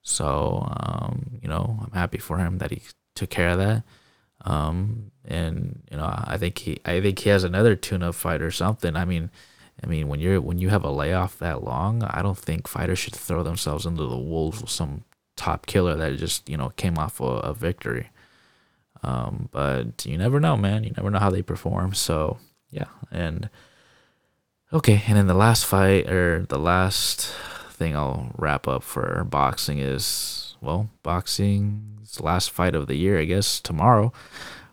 So, 0.00 0.66
um, 0.80 1.38
you 1.42 1.48
know, 1.50 1.80
I'm 1.84 1.92
happy 1.92 2.16
for 2.16 2.38
him 2.38 2.56
that 2.56 2.70
he 2.70 2.80
took 3.14 3.28
care 3.28 3.50
of 3.50 3.58
that. 3.58 3.82
Um, 4.46 5.10
and 5.26 5.82
you 5.90 5.98
know, 5.98 6.08
I 6.10 6.38
think 6.38 6.56
he, 6.56 6.80
I 6.86 7.02
think 7.02 7.18
he 7.18 7.28
has 7.28 7.44
another 7.44 7.76
tune-up 7.76 8.14
fight 8.14 8.40
or 8.40 8.50
something. 8.50 8.96
I 8.96 9.04
mean, 9.04 9.30
I 9.84 9.86
mean, 9.86 10.08
when 10.08 10.20
you're 10.20 10.40
when 10.40 10.56
you 10.56 10.70
have 10.70 10.84
a 10.84 10.90
layoff 10.90 11.38
that 11.40 11.62
long, 11.62 12.02
I 12.02 12.22
don't 12.22 12.38
think 12.38 12.66
fighters 12.66 12.98
should 12.98 13.14
throw 13.14 13.42
themselves 13.42 13.84
into 13.84 14.06
the 14.06 14.16
wolves 14.16 14.62
with 14.62 14.70
some 14.70 15.04
top 15.42 15.66
killer 15.66 15.96
that 15.96 16.16
just 16.18 16.48
you 16.48 16.56
know 16.56 16.70
came 16.76 16.96
off 16.98 17.20
a, 17.20 17.24
a 17.24 17.52
victory. 17.52 18.10
Um, 19.02 19.48
but 19.50 20.06
you 20.06 20.16
never 20.16 20.38
know, 20.38 20.56
man. 20.56 20.84
You 20.84 20.92
never 20.96 21.10
know 21.10 21.18
how 21.18 21.30
they 21.30 21.42
perform. 21.42 21.94
So 21.94 22.38
yeah, 22.70 22.86
and 23.10 23.50
okay, 24.72 25.02
and 25.08 25.16
then 25.16 25.26
the 25.26 25.34
last 25.34 25.66
fight 25.66 26.08
or 26.08 26.46
the 26.48 26.60
last 26.60 27.34
thing 27.70 27.96
I'll 27.96 28.30
wrap 28.38 28.68
up 28.68 28.84
for 28.84 29.24
boxing 29.24 29.78
is 29.78 30.54
well, 30.60 30.90
boxing's 31.02 32.20
last 32.20 32.52
fight 32.52 32.76
of 32.76 32.86
the 32.86 32.94
year, 32.94 33.18
I 33.18 33.24
guess, 33.24 33.60
tomorrow 33.60 34.12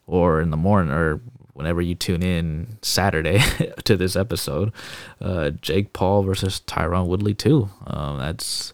or 0.06 0.40
in 0.40 0.52
the 0.52 0.58
morning 0.58 0.94
or 0.94 1.20
whenever 1.54 1.82
you 1.82 1.96
tune 1.96 2.22
in 2.22 2.78
Saturday 2.84 3.40
to 3.86 3.98
this 3.98 4.16
episode. 4.16 4.72
Uh, 5.20 5.50
Jake 5.50 5.94
Paul 5.94 6.22
versus 6.22 6.62
Tyron 6.68 7.08
Woodley 7.08 7.34
too. 7.34 7.72
Um, 7.88 8.20
that's 8.20 8.74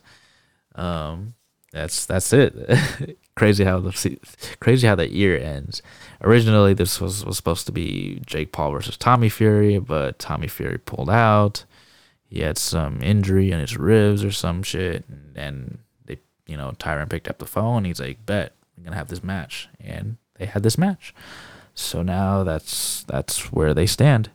um, 0.76 1.36
that's 1.76 2.06
that's 2.06 2.32
it. 2.32 3.18
crazy 3.36 3.66
how 3.66 3.82
the 3.82 4.18
crazy 4.62 4.88
how 4.88 4.96
the 4.96 5.12
year 5.12 5.38
ends. 5.38 5.82
Originally, 6.22 6.74
this 6.74 7.02
was 7.02 7.26
was 7.26 7.36
supposed 7.36 7.66
to 7.66 7.74
be 7.74 8.22
Jake 8.26 8.54
Paul 8.54 8.72
versus 8.72 8.96
Tommy 8.96 9.28
Fury, 9.28 9.78
but 9.78 10.18
Tommy 10.18 10.48
Fury 10.48 10.78
pulled 10.78 11.10
out. 11.10 11.66
He 12.24 12.40
had 12.40 12.58
some 12.58 13.02
injury 13.02 13.52
in 13.52 13.60
his 13.60 13.76
ribs 13.76 14.24
or 14.24 14.32
some 14.32 14.64
shit, 14.64 15.04
and 15.36 15.80
they, 16.06 16.18
you 16.48 16.56
know, 16.56 16.72
Tyron 16.80 17.10
picked 17.10 17.28
up 17.28 17.40
the 17.40 17.46
phone. 17.46 17.84
He's 17.84 18.00
like, 18.00 18.26
"Bet 18.26 18.54
we're 18.78 18.86
gonna 18.86 18.96
have 18.96 19.10
this 19.10 19.24
match," 19.24 19.68
and 19.84 20.16
they 20.36 20.46
had 20.46 20.64
this 20.64 20.78
match. 20.78 21.14
So 21.74 22.02
now 22.02 22.46
that's 22.46 23.04
that's 23.04 23.52
where 23.52 23.74
they 23.74 23.86
stand. 23.86 24.30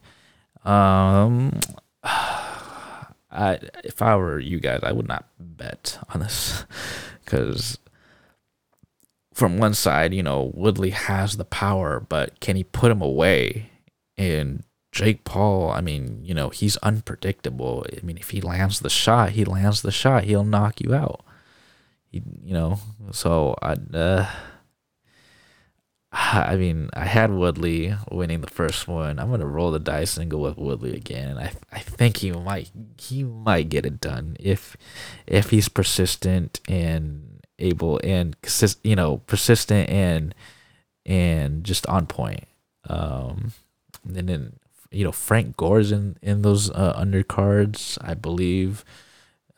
Um, 0.62 1.58
I 3.30 3.60
if 3.84 4.02
I 4.02 4.16
were 4.16 4.38
you 4.38 4.60
guys, 4.60 4.80
I 4.82 4.92
would 4.92 5.08
not 5.08 5.26
bet 5.38 5.98
on 6.12 6.20
this 6.20 6.64
because 7.24 7.78
from 9.32 9.58
one 9.58 9.74
side, 9.74 10.12
you 10.12 10.22
know, 10.22 10.50
Woodley 10.54 10.90
has 10.90 11.36
the 11.36 11.44
power, 11.44 12.00
but 12.00 12.40
can 12.40 12.56
he 12.56 12.64
put 12.64 12.90
him 12.90 13.00
away? 13.00 13.70
And 14.16 14.64
Jake 14.92 15.24
Paul, 15.24 15.70
I 15.70 15.80
mean, 15.80 16.20
you 16.24 16.34
know, 16.34 16.50
he's 16.50 16.76
unpredictable. 16.78 17.86
I 17.96 18.04
mean, 18.04 18.18
if 18.18 18.30
he 18.30 18.40
lands 18.40 18.80
the 18.80 18.90
shot, 18.90 19.30
he 19.30 19.44
lands 19.44 19.82
the 19.82 19.92
shot. 19.92 20.24
He'll 20.24 20.44
knock 20.44 20.80
you 20.80 20.94
out. 20.94 21.24
He, 22.10 22.22
you 22.44 22.52
know, 22.52 22.80
so 23.12 23.56
I. 23.62 23.76
Uh, 23.94 24.30
I 26.12 26.56
mean, 26.56 26.90
I 26.94 27.04
had 27.04 27.30
Woodley 27.30 27.94
winning 28.10 28.40
the 28.40 28.50
first 28.50 28.88
one. 28.88 29.18
I'm 29.18 29.30
gonna 29.30 29.46
roll 29.46 29.70
the 29.70 29.78
dice 29.78 30.16
and 30.16 30.30
go 30.30 30.38
with 30.38 30.58
Woodley 30.58 30.94
again. 30.94 31.38
I 31.38 31.52
I 31.72 31.78
think 31.80 32.18
he 32.18 32.32
might 32.32 32.70
he 32.98 33.24
might 33.24 33.68
get 33.68 33.86
it 33.86 34.00
done 34.00 34.36
if 34.40 34.76
if 35.26 35.50
he's 35.50 35.68
persistent 35.68 36.60
and 36.68 37.40
able 37.58 38.00
and 38.02 38.36
you 38.82 38.96
know 38.96 39.18
persistent 39.26 39.88
and 39.90 40.34
and 41.06 41.64
just 41.64 41.86
on 41.86 42.06
point. 42.06 42.44
Um, 42.88 43.52
and 44.04 44.28
then 44.28 44.52
you 44.90 45.04
know 45.04 45.12
Frank 45.12 45.56
Gore's 45.56 45.92
in 45.92 46.16
in 46.22 46.42
those 46.42 46.70
uh, 46.70 46.94
undercards, 46.98 47.98
I 48.00 48.14
believe. 48.14 48.84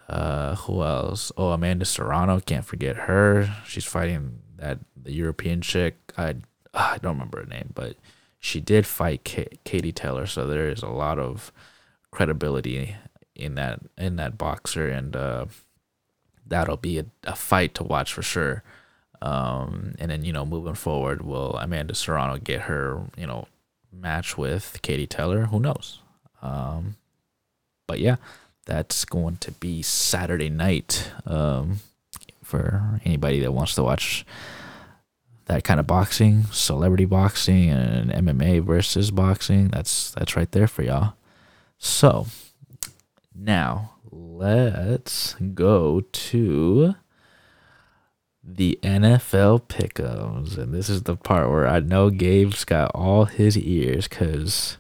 Uh, 0.09 0.57
who 0.57 0.83
else? 0.83 1.33
Oh, 1.39 1.53
Amanda 1.53 1.87
Serrano, 1.87 2.39
can't 2.41 2.67
forget 2.67 2.97
her. 2.97 3.57
She's 3.67 3.85
fighting 3.87 4.41
that 4.57 4.79
the 5.01 5.13
European 5.13 5.63
chick. 5.63 5.97
I 6.17 6.37
I 6.75 6.99
don't 6.99 7.15
remember 7.15 7.41
her 7.41 7.47
name, 7.47 7.71
but 7.75 7.97
she 8.39 8.61
did 8.61 8.87
fight 8.87 9.25
K- 9.25 9.59
Katie 9.65 9.93
Taylor, 9.93 10.27
so 10.27 10.47
there 10.47 10.69
is 10.69 10.83
a 10.83 10.89
lot 10.89 11.19
of 11.19 11.53
credibility 12.11 12.97
in 13.35 13.55
that 13.55 13.81
in 13.97 14.17
that 14.17 14.39
boxer, 14.39 14.89
and 14.89 15.15
uh, 15.15 15.47
that'll 16.47 16.77
be 16.77 16.99
a, 16.99 17.07
a 17.25 17.35
fight 17.35 17.75
to 17.77 17.85
watch 17.85 18.13
for 18.13 18.23
sure. 18.23 18.63
Um, 19.21 19.95
and 19.99 20.11
then 20.11 20.25
you 20.25 20.33
know 20.33 20.45
moving 20.45 20.75
forward, 20.75 21.23
will 21.23 21.57
Amanda 21.57 21.95
Serrano 21.95 22.39
get 22.39 22.63
her 22.63 23.03
you 23.17 23.27
know 23.27 23.47
match 23.93 24.37
with 24.37 24.81
Katie 24.83 25.07
Taylor? 25.07 25.47
Who 25.47 25.61
knows? 25.61 26.01
Um, 26.43 26.97
but 27.87 28.01
yeah, 28.01 28.17
that's 28.67 29.05
going 29.05 29.37
to 29.39 29.53
be 29.53 29.83
Saturday 29.83 30.49
night. 30.51 31.11
Um, 31.27 31.81
for 32.43 33.01
anybody 33.05 33.41
that 33.41 33.53
wants 33.53 33.75
to 33.75 33.83
watch 33.83 34.27
that 35.47 35.65
kind 35.65 35.81
of 35.81 35.87
boxing, 35.87 36.45
celebrity 36.45 37.05
boxing 37.05 37.71
and 37.71 38.11
MMA 38.11 38.63
versus 38.63 39.11
boxing, 39.11 39.69
that's 39.69 40.13
that's 40.13 40.37
right 40.37 40.51
there 40.53 40.69
for 40.69 40.83
y'all. 40.83 41.15
So, 41.79 42.27
now 43.35 43.95
let's 44.11 45.35
go 45.55 46.01
to 46.01 46.95
the 48.45 48.79
NFL 48.83 49.63
pickums. 49.63 50.57
And 50.57 50.73
this 50.73 50.89
is 50.89 51.03
the 51.03 51.17
part 51.17 51.51
where 51.51 51.67
I 51.67 51.81
know 51.81 52.11
Gabe's 52.11 52.65
got 52.65 52.91
all 52.95 53.25
his 53.25 53.57
ears 53.59 54.09
cuz 54.09 54.79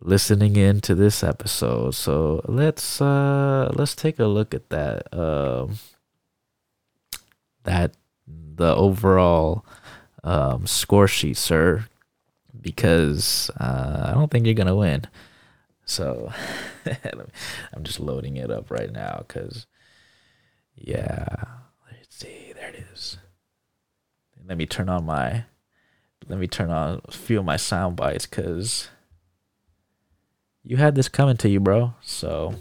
listening 0.00 0.56
into 0.56 0.94
this 0.94 1.22
episode. 1.22 1.94
So, 1.94 2.42
let's 2.46 3.00
uh 3.00 3.70
let's 3.74 3.94
take 3.94 4.18
a 4.18 4.26
look 4.26 4.54
at 4.54 4.68
that 4.70 5.12
um 5.12 5.78
that 7.64 7.94
the 8.56 8.74
overall 8.74 9.64
um, 10.22 10.66
score 10.66 11.08
sheet, 11.08 11.36
sir, 11.36 11.86
because 12.60 13.50
uh, 13.60 14.06
I 14.08 14.14
don't 14.14 14.30
think 14.30 14.46
you're 14.46 14.54
gonna 14.54 14.76
win. 14.76 15.06
So 15.84 16.32
I'm 17.72 17.84
just 17.84 18.00
loading 18.00 18.36
it 18.36 18.50
up 18.50 18.70
right 18.70 18.90
now 18.90 19.24
because, 19.26 19.66
yeah, 20.76 21.26
let's 21.90 22.16
see, 22.16 22.52
there 22.54 22.70
it 22.70 22.84
is. 22.92 23.18
Let 24.46 24.58
me 24.58 24.66
turn 24.66 24.88
on 24.88 25.04
my, 25.04 25.44
let 26.28 26.38
me 26.38 26.46
turn 26.46 26.70
on 26.70 27.00
a 27.04 27.10
few 27.10 27.38
of 27.38 27.44
my 27.44 27.56
sound 27.56 27.96
bites 27.96 28.26
because 28.26 28.88
you 30.62 30.78
had 30.78 30.94
this 30.94 31.08
coming 31.08 31.36
to 31.38 31.48
you, 31.48 31.60
bro. 31.60 31.94
So, 32.00 32.54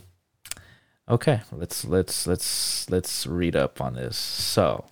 okay, 1.07 1.41
let's 1.51 1.85
let's 1.85 2.27
let's 2.27 2.89
let's 2.89 3.25
read 3.25 3.55
up 3.55 3.79
on 3.81 3.95
this. 3.95 4.17
So 4.17 4.85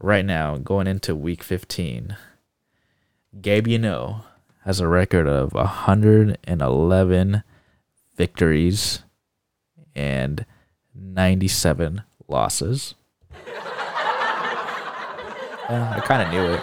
right 0.00 0.24
now, 0.24 0.56
going 0.56 0.86
into 0.86 1.14
week 1.14 1.42
15, 1.42 2.16
Gabe 3.40 3.66
you 3.66 3.78
know 3.78 4.20
has 4.64 4.80
a 4.80 4.88
record 4.88 5.26
of 5.26 5.54
111 5.54 7.42
victories 8.16 9.02
and 9.94 10.46
97 10.94 12.02
losses. 12.28 12.94
I 15.68 16.00
kind 16.04 16.22
of 16.22 16.30
knew 16.30 16.52
it. 16.52 16.60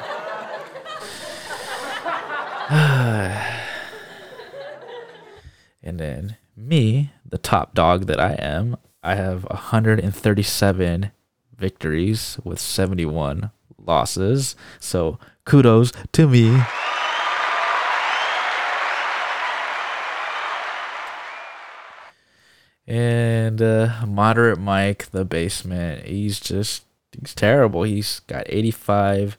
and 5.83 5.99
then 5.99 6.37
me, 6.55 7.11
the 7.25 7.37
top 7.37 7.73
dog 7.73 8.05
that 8.05 8.19
I 8.19 8.33
am, 8.33 8.77
I 9.03 9.15
have 9.15 9.43
137 9.43 11.11
victories 11.61 12.39
with 12.43 12.59
71 12.59 13.51
losses. 13.77 14.55
So 14.79 15.19
kudos 15.45 15.93
to 16.11 16.27
me. 16.27 16.61
And 22.87 23.61
uh, 23.61 24.05
moderate 24.05 24.59
Mike, 24.59 25.11
the 25.11 25.23
basement, 25.23 26.07
he's 26.07 26.39
just 26.39 26.83
he's 27.17 27.33
terrible. 27.33 27.83
He's 27.83 28.19
got 28.21 28.43
85 28.47 29.37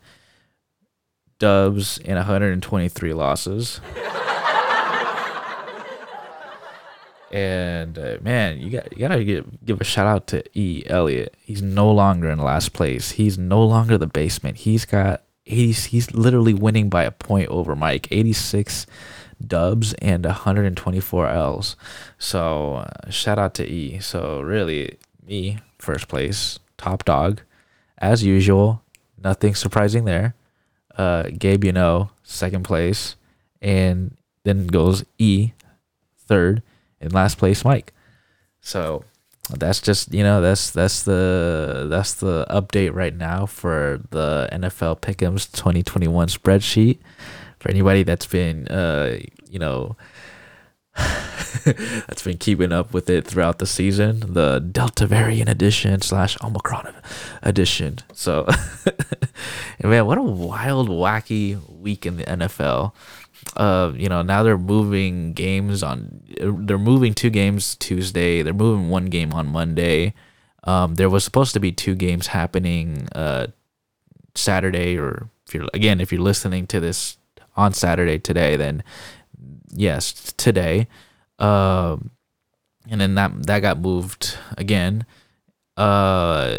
dubs 1.38 1.98
and 1.98 2.16
123 2.16 3.12
losses. 3.12 3.80
And 7.32 7.98
uh, 7.98 8.18
man, 8.20 8.60
you 8.60 8.70
got 8.70 8.92
you 8.92 8.98
gotta 8.98 9.24
give 9.24 9.46
give 9.64 9.80
a 9.80 9.84
shout 9.84 10.06
out 10.06 10.26
to 10.28 10.44
E 10.58 10.84
Elliott. 10.86 11.34
He's 11.40 11.62
no 11.62 11.90
longer 11.90 12.28
in 12.28 12.38
last 12.38 12.74
place. 12.74 13.12
He's 13.12 13.38
no 13.38 13.64
longer 13.64 13.96
the 13.96 14.06
basement. 14.06 14.58
He's 14.58 14.84
got 14.84 15.22
80. 15.46 15.72
He's 15.88 16.12
literally 16.12 16.52
winning 16.52 16.90
by 16.90 17.04
a 17.04 17.10
point 17.10 17.48
over 17.48 17.74
Mike. 17.74 18.06
86 18.10 18.86
dubs 19.44 19.94
and 19.94 20.26
124 20.26 21.28
L's. 21.28 21.76
So 22.18 22.74
uh, 22.76 23.10
shout 23.10 23.38
out 23.38 23.54
to 23.54 23.66
E. 23.66 23.98
So 24.00 24.42
really, 24.42 24.98
me 25.26 25.58
first 25.78 26.08
place, 26.08 26.58
top 26.76 27.04
dog, 27.04 27.40
as 27.96 28.22
usual. 28.22 28.82
Nothing 29.22 29.54
surprising 29.54 30.04
there. 30.04 30.34
Uh, 30.98 31.24
Gabe, 31.38 31.64
you 31.64 31.72
know, 31.72 32.10
second 32.22 32.64
place, 32.64 33.16
and 33.62 34.16
then 34.44 34.66
goes 34.66 35.04
E, 35.16 35.52
third 36.18 36.62
in 37.02 37.10
last 37.10 37.38
place 37.38 37.64
Mike. 37.64 37.92
So 38.60 39.04
that's 39.50 39.80
just 39.80 40.14
you 40.14 40.22
know 40.22 40.40
that's 40.40 40.70
that's 40.70 41.02
the 41.02 41.86
that's 41.90 42.14
the 42.14 42.46
update 42.48 42.94
right 42.94 43.14
now 43.14 43.44
for 43.46 44.00
the 44.10 44.48
NFL 44.52 45.00
Pick'ems 45.00 45.50
2021 45.52 46.28
spreadsheet. 46.28 46.98
For 47.58 47.70
anybody 47.70 48.02
that's 48.02 48.26
been 48.26 48.68
uh 48.68 49.18
you 49.48 49.58
know 49.58 49.96
that's 51.64 52.22
been 52.22 52.38
keeping 52.38 52.72
up 52.72 52.92
with 52.92 53.08
it 53.10 53.26
throughout 53.26 53.58
the 53.58 53.66
season, 53.66 54.34
the 54.34 54.58
Delta 54.58 55.06
variant 55.06 55.48
edition 55.48 56.00
slash 56.00 56.36
Omicron 56.42 56.94
edition. 57.42 57.98
So, 58.12 58.46
and 59.78 59.90
man, 59.90 60.06
what 60.06 60.18
a 60.18 60.22
wild, 60.22 60.88
wacky 60.88 61.60
week 61.68 62.06
in 62.06 62.16
the 62.16 62.24
NFL 62.24 62.92
uh, 63.56 63.92
you 63.96 64.08
know, 64.08 64.22
now 64.22 64.42
they're 64.42 64.58
moving 64.58 65.32
games 65.32 65.82
on. 65.82 66.22
They're 66.40 66.78
moving 66.78 67.14
two 67.14 67.30
games 67.30 67.76
Tuesday. 67.76 68.42
They're 68.42 68.52
moving 68.54 68.88
one 68.88 69.06
game 69.06 69.32
on 69.32 69.48
Monday. 69.48 70.14
Um, 70.64 70.94
there 70.94 71.10
was 71.10 71.24
supposed 71.24 71.52
to 71.54 71.60
be 71.60 71.72
two 71.72 71.94
games 71.94 72.28
happening 72.28 73.08
uh, 73.14 73.48
Saturday, 74.34 74.96
or 74.96 75.28
if 75.46 75.54
you're 75.54 75.66
again, 75.74 76.00
if 76.00 76.12
you're 76.12 76.20
listening 76.20 76.66
to 76.68 76.80
this 76.80 77.18
on 77.56 77.72
Saturday 77.72 78.18
today, 78.18 78.56
then 78.56 78.82
yes, 79.70 80.32
today. 80.36 80.88
Um, 81.42 82.10
and 82.88 83.00
then 83.00 83.14
that 83.16 83.46
that 83.46 83.60
got 83.60 83.80
moved 83.80 84.36
again. 84.56 85.04
Uh, 85.76 86.58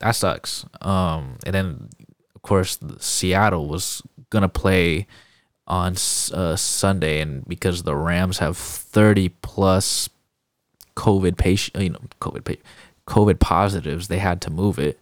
that 0.00 0.12
sucks. 0.12 0.66
Um, 0.80 1.38
and 1.46 1.54
then 1.54 1.88
of 2.34 2.42
course 2.42 2.78
Seattle 2.98 3.66
was 3.66 4.02
gonna 4.30 4.48
play 4.48 5.06
on 5.66 5.94
uh, 6.32 6.56
Sunday, 6.56 7.20
and 7.20 7.46
because 7.46 7.82
the 7.82 7.96
Rams 7.96 8.38
have 8.38 8.56
thirty 8.56 9.30
plus 9.30 10.08
COVID 10.96 11.36
patient, 11.36 11.82
you 11.82 11.90
know, 11.90 12.00
COVID 12.20 12.58
COVID 13.06 13.38
positives, 13.38 14.08
they 14.08 14.18
had 14.18 14.40
to 14.42 14.50
move 14.50 14.78
it. 14.78 15.00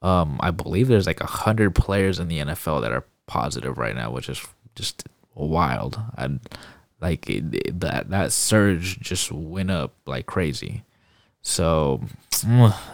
Um, 0.00 0.38
I 0.40 0.50
believe 0.52 0.88
there's 0.88 1.06
like 1.06 1.20
a 1.20 1.26
hundred 1.26 1.74
players 1.74 2.18
in 2.18 2.28
the 2.28 2.38
NFL 2.38 2.80
that 2.82 2.92
are 2.92 3.04
positive 3.26 3.78
right 3.78 3.94
now, 3.94 4.10
which 4.10 4.28
is 4.28 4.40
just 4.74 5.04
wild. 5.34 6.00
I 6.16 6.28
like 7.00 7.28
it, 7.30 7.80
that 7.80 8.10
that 8.10 8.32
surge 8.32 8.98
just 9.00 9.30
went 9.30 9.70
up 9.70 9.94
like 10.06 10.26
crazy. 10.26 10.82
So 11.42 12.02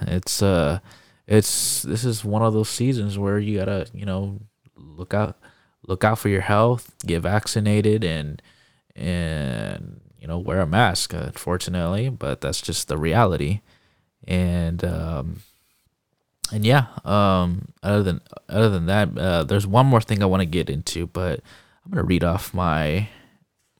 it's 0.03 0.43
uh 0.43 0.81
it's 1.27 1.83
this 1.83 2.05
is 2.05 2.25
one 2.25 2.43
of 2.43 2.53
those 2.53 2.69
seasons 2.69 3.19
where 3.19 3.39
you 3.39 3.59
gotta 3.59 3.87
you 3.95 4.05
know 4.05 4.41
look 4.77 5.15
out 5.15 5.39
look 5.87 6.05
out 6.05 6.19
for 6.19 6.29
your 6.29 6.43
health, 6.43 6.95
get 7.07 7.21
vaccinated, 7.21 8.05
and 8.05 8.43
and 8.95 10.01
you 10.19 10.27
know 10.27 10.39
wear 10.39 10.61
a 10.61 10.67
mask. 10.67 11.13
Unfortunately, 11.13 12.09
but 12.09 12.41
that's 12.41 12.61
just 12.61 12.89
the 12.89 12.99
reality. 12.99 13.61
And 14.27 14.85
um, 14.85 15.43
and 16.53 16.65
yeah, 16.65 16.87
um, 17.05 17.69
other 17.83 18.03
than 18.03 18.21
other 18.49 18.69
than 18.69 18.87
that, 18.87 19.17
uh, 19.17 19.45
there's 19.45 19.67
one 19.67 19.87
more 19.87 20.01
thing 20.01 20.23
I 20.23 20.27
want 20.27 20.41
to 20.43 20.47
get 20.47 20.69
into, 20.69 21.07
but 21.07 21.41
I'm 21.85 21.93
gonna 21.93 22.05
read 22.05 22.25
off 22.25 22.53
my 22.55 23.09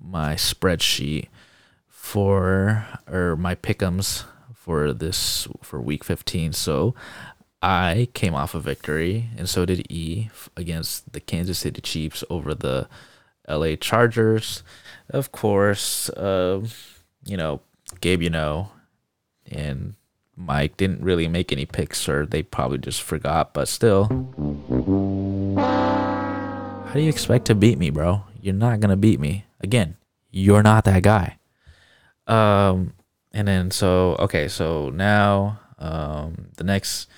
my 0.05 0.35
spreadsheet 0.35 1.29
for 1.89 2.87
or 3.11 3.37
my 3.37 3.55
pickums 3.55 4.25
for 4.55 4.93
this 4.93 5.49
for 5.63 5.81
week 5.81 6.05
15. 6.05 6.53
So 6.53 6.95
I 7.63 8.09
came 8.13 8.35
off 8.35 8.55
a 8.55 8.61
victory, 8.61 9.31
and 9.39 9.49
so 9.49 9.65
did 9.65 9.91
E 9.91 10.29
against 10.57 11.13
the 11.13 11.21
Kansas 11.21 11.61
City 11.61 11.81
Chiefs 11.81 12.23
over 12.29 12.55
the 12.55 12.89
LA 13.49 13.77
Chargers. 13.77 14.63
Of 15.09 15.33
course, 15.33 16.11
uh, 16.11 16.61
you 17.25 17.37
know, 17.37 17.63
Gabe, 18.01 18.23
you 18.23 18.31
know, 18.31 18.71
and 19.51 19.95
Mike 20.37 20.77
didn't 20.77 21.03
really 21.03 21.29
make 21.29 21.53
any 21.53 21.65
picks, 21.65 22.09
or 22.09 22.27
they 22.27 22.43
probably 22.43 22.79
just 22.79 23.03
forgot, 23.03 23.55
but 23.55 23.69
still. 23.69 24.05
How 25.57 26.93
do 26.93 27.01
you 27.01 27.09
expect 27.09 27.47
to 27.47 27.55
beat 27.55 27.79
me, 27.79 27.91
bro? 27.91 28.25
You're 28.41 28.55
not 28.55 28.81
going 28.81 28.91
to 28.91 28.97
beat 28.97 29.21
me. 29.21 29.47
Again, 29.65 29.97
you're 30.31 30.63
not 30.63 30.85
that 30.85 31.03
guy. 31.03 31.39
Um, 32.27 32.95
and 33.33 33.49
then 33.49 33.71
so, 33.71 34.17
okay, 34.21 34.47
so 34.47 34.91
now 34.91 35.59
um, 35.79 36.49
the 36.57 36.65
next 36.65 37.09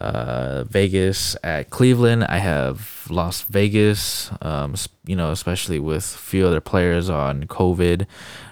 uh, 0.00 0.64
Vegas 0.64 1.36
at 1.44 1.70
Cleveland. 1.70 2.24
I 2.24 2.38
have 2.38 3.06
Las 3.08 3.42
Vegas, 3.42 4.30
um, 4.40 4.74
you 5.06 5.14
know, 5.14 5.30
especially 5.30 5.78
with 5.78 6.04
a 6.04 6.18
few 6.18 6.46
other 6.46 6.60
players 6.60 7.08
on 7.08 7.44
COVID 7.44 8.06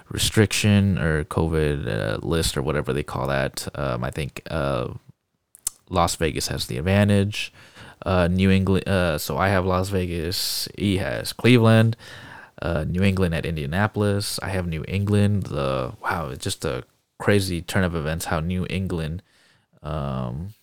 restriction 0.09 0.97
or 0.97 1.23
COVID 1.25 1.87
uh, 1.87 2.25
list 2.25 2.55
or 2.57 2.61
whatever 2.61 2.93
they 2.93 3.03
call 3.03 3.27
that. 3.27 3.67
Um, 3.75 4.03
I 4.03 4.11
think 4.11 4.41
uh, 4.49 4.93
Las 5.89 6.15
Vegas 6.15 6.47
has 6.47 6.67
the 6.67 6.77
advantage. 6.77 7.53
Uh, 8.03 8.27
New 8.27 8.49
England, 8.49 8.87
uh, 8.87 9.17
so 9.17 9.37
I 9.37 9.49
have 9.49 9.63
Las 9.65 9.89
Vegas. 9.89 10.67
He 10.75 10.97
has 10.97 11.33
Cleveland. 11.33 11.95
Uh, 12.61 12.85
New 12.87 13.01
England 13.01 13.33
at 13.33 13.45
Indianapolis. 13.45 14.39
I 14.43 14.49
have 14.49 14.67
New 14.67 14.85
England. 14.87 15.43
The 15.43 15.93
wow, 16.01 16.29
it's 16.29 16.43
just 16.43 16.63
a 16.63 16.83
crazy 17.17 17.61
turn 17.61 17.83
of 17.83 17.95
events 17.95 18.25
how 18.25 18.39
New 18.39 18.67
England 18.69 19.23
um, 19.81 20.53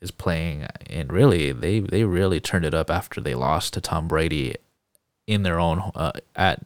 is 0.00 0.10
playing, 0.10 0.66
and 0.88 1.12
really 1.12 1.52
they 1.52 1.80
they 1.80 2.04
really 2.04 2.40
turned 2.40 2.64
it 2.64 2.74
up 2.74 2.90
after 2.90 3.20
they 3.20 3.34
lost 3.34 3.72
to 3.74 3.80
Tom 3.80 4.06
Brady 4.06 4.56
in 5.26 5.42
their 5.42 5.58
own 5.58 5.90
uh, 5.94 6.12
at 6.36 6.60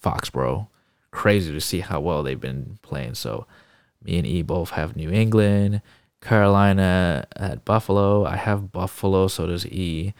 Foxborough. 0.00 0.68
Crazy 1.10 1.52
to 1.52 1.60
see 1.60 1.80
how 1.80 2.00
well 2.00 2.22
they've 2.22 2.40
been 2.40 2.78
playing. 2.82 3.14
So 3.14 3.46
me 4.04 4.18
and 4.18 4.26
E 4.26 4.42
both 4.42 4.70
have 4.70 4.96
New 4.96 5.10
England, 5.10 5.82
Carolina 6.20 7.26
at 7.36 7.64
Buffalo. 7.64 8.24
I 8.24 8.36
have 8.36 8.72
Buffalo, 8.72 9.28
so 9.28 9.46
does 9.46 9.66
E. 9.66 10.14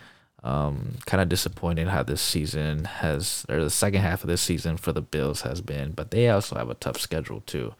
Um, 0.44 0.96
kind 1.06 1.20
of 1.20 1.28
disappointed 1.28 1.86
how 1.86 2.02
this 2.02 2.20
season 2.20 2.84
has, 2.84 3.46
or 3.48 3.62
the 3.62 3.70
second 3.70 4.00
half 4.00 4.24
of 4.24 4.28
this 4.28 4.40
season 4.40 4.76
for 4.76 4.92
the 4.92 5.00
Bills 5.00 5.42
has 5.42 5.60
been, 5.60 5.92
but 5.92 6.10
they 6.10 6.28
also 6.28 6.56
have 6.56 6.68
a 6.68 6.74
tough 6.74 6.98
schedule 6.98 7.42
too. 7.42 7.74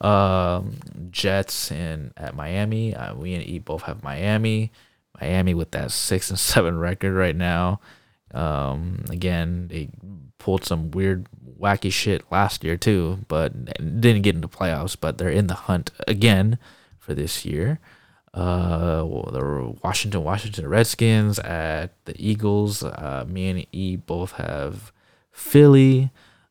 Um, 0.00 0.76
Jets 1.10 1.70
and 1.70 2.12
at 2.16 2.34
Miami. 2.34 2.94
Uh, 2.94 3.14
we 3.14 3.34
and 3.34 3.46
E 3.46 3.58
both 3.58 3.82
have 3.82 4.02
Miami. 4.02 4.72
Miami 5.20 5.54
with 5.54 5.70
that 5.70 5.92
six 5.92 6.30
and 6.30 6.38
seven 6.50 6.78
record 6.78 7.14
right 7.14 7.36
now. 7.36 7.80
Um, 8.32 9.04
again, 9.10 9.68
they 9.68 9.88
pulled 10.38 10.64
some 10.64 10.90
weird, 10.90 11.26
wacky 11.58 11.92
shit 11.92 12.24
last 12.30 12.64
year 12.64 12.76
too, 12.76 13.20
but 13.28 13.64
didn't 14.00 14.22
get 14.22 14.34
into 14.34 14.48
playoffs. 14.48 14.96
But 15.00 15.18
they're 15.18 15.30
in 15.30 15.46
the 15.46 15.54
hunt 15.54 15.90
again 16.06 16.58
for 16.98 17.14
this 17.14 17.44
year. 17.44 17.78
Uh, 18.34 19.04
the 19.30 19.74
Washington 19.84 20.24
Washington 20.24 20.68
Redskins 20.68 21.38
at 21.38 21.92
the 22.04 22.14
Eagles. 22.18 22.82
Uh, 22.82 23.24
me 23.28 23.48
and 23.48 23.66
E 23.70 23.94
both 23.94 24.32
have 24.32 24.92
Philly. 25.30 26.10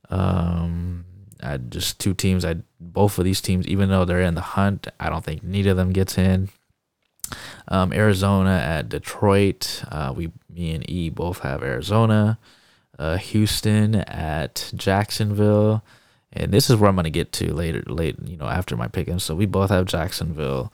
Um, 0.10 1.04
I 1.42 1.58
just 1.58 2.00
two 2.00 2.14
teams. 2.14 2.46
I 2.46 2.56
both 2.80 3.20
of 3.20 3.26
these 3.26 3.42
teams, 3.42 3.68
even 3.68 3.90
though 3.90 4.06
they're 4.06 4.22
in 4.22 4.36
the 4.36 4.42
hunt, 4.42 4.88
I 4.98 5.10
don't 5.10 5.26
think 5.26 5.44
neither 5.44 5.72
of 5.72 5.78
them 5.78 5.92
gets 5.92 6.18
in. 6.18 6.50
Um, 7.68 7.92
Arizona 7.92 8.52
at 8.52 8.88
Detroit. 8.88 9.84
Uh, 9.90 10.14
we, 10.16 10.32
me 10.50 10.72
and 10.72 10.90
E 10.90 11.10
both 11.10 11.40
have 11.40 11.64
Arizona. 11.64 12.38
Uh, 12.98 13.18
Houston 13.18 13.96
at 13.96 14.72
Jacksonville, 14.76 15.84
and 16.32 16.54
this 16.54 16.70
is 16.70 16.76
where 16.76 16.90
I'm 16.90 16.96
gonna 16.96 17.10
get 17.10 17.32
to 17.34 17.52
later, 17.52 17.82
late, 17.88 18.16
you 18.24 18.38
know, 18.38 18.46
after 18.46 18.78
my 18.78 18.88
picking. 18.88 19.20
So 19.20 19.36
we 19.36 19.48
both 19.48 19.72
have 19.72 19.86
Jacksonville. 19.86 20.72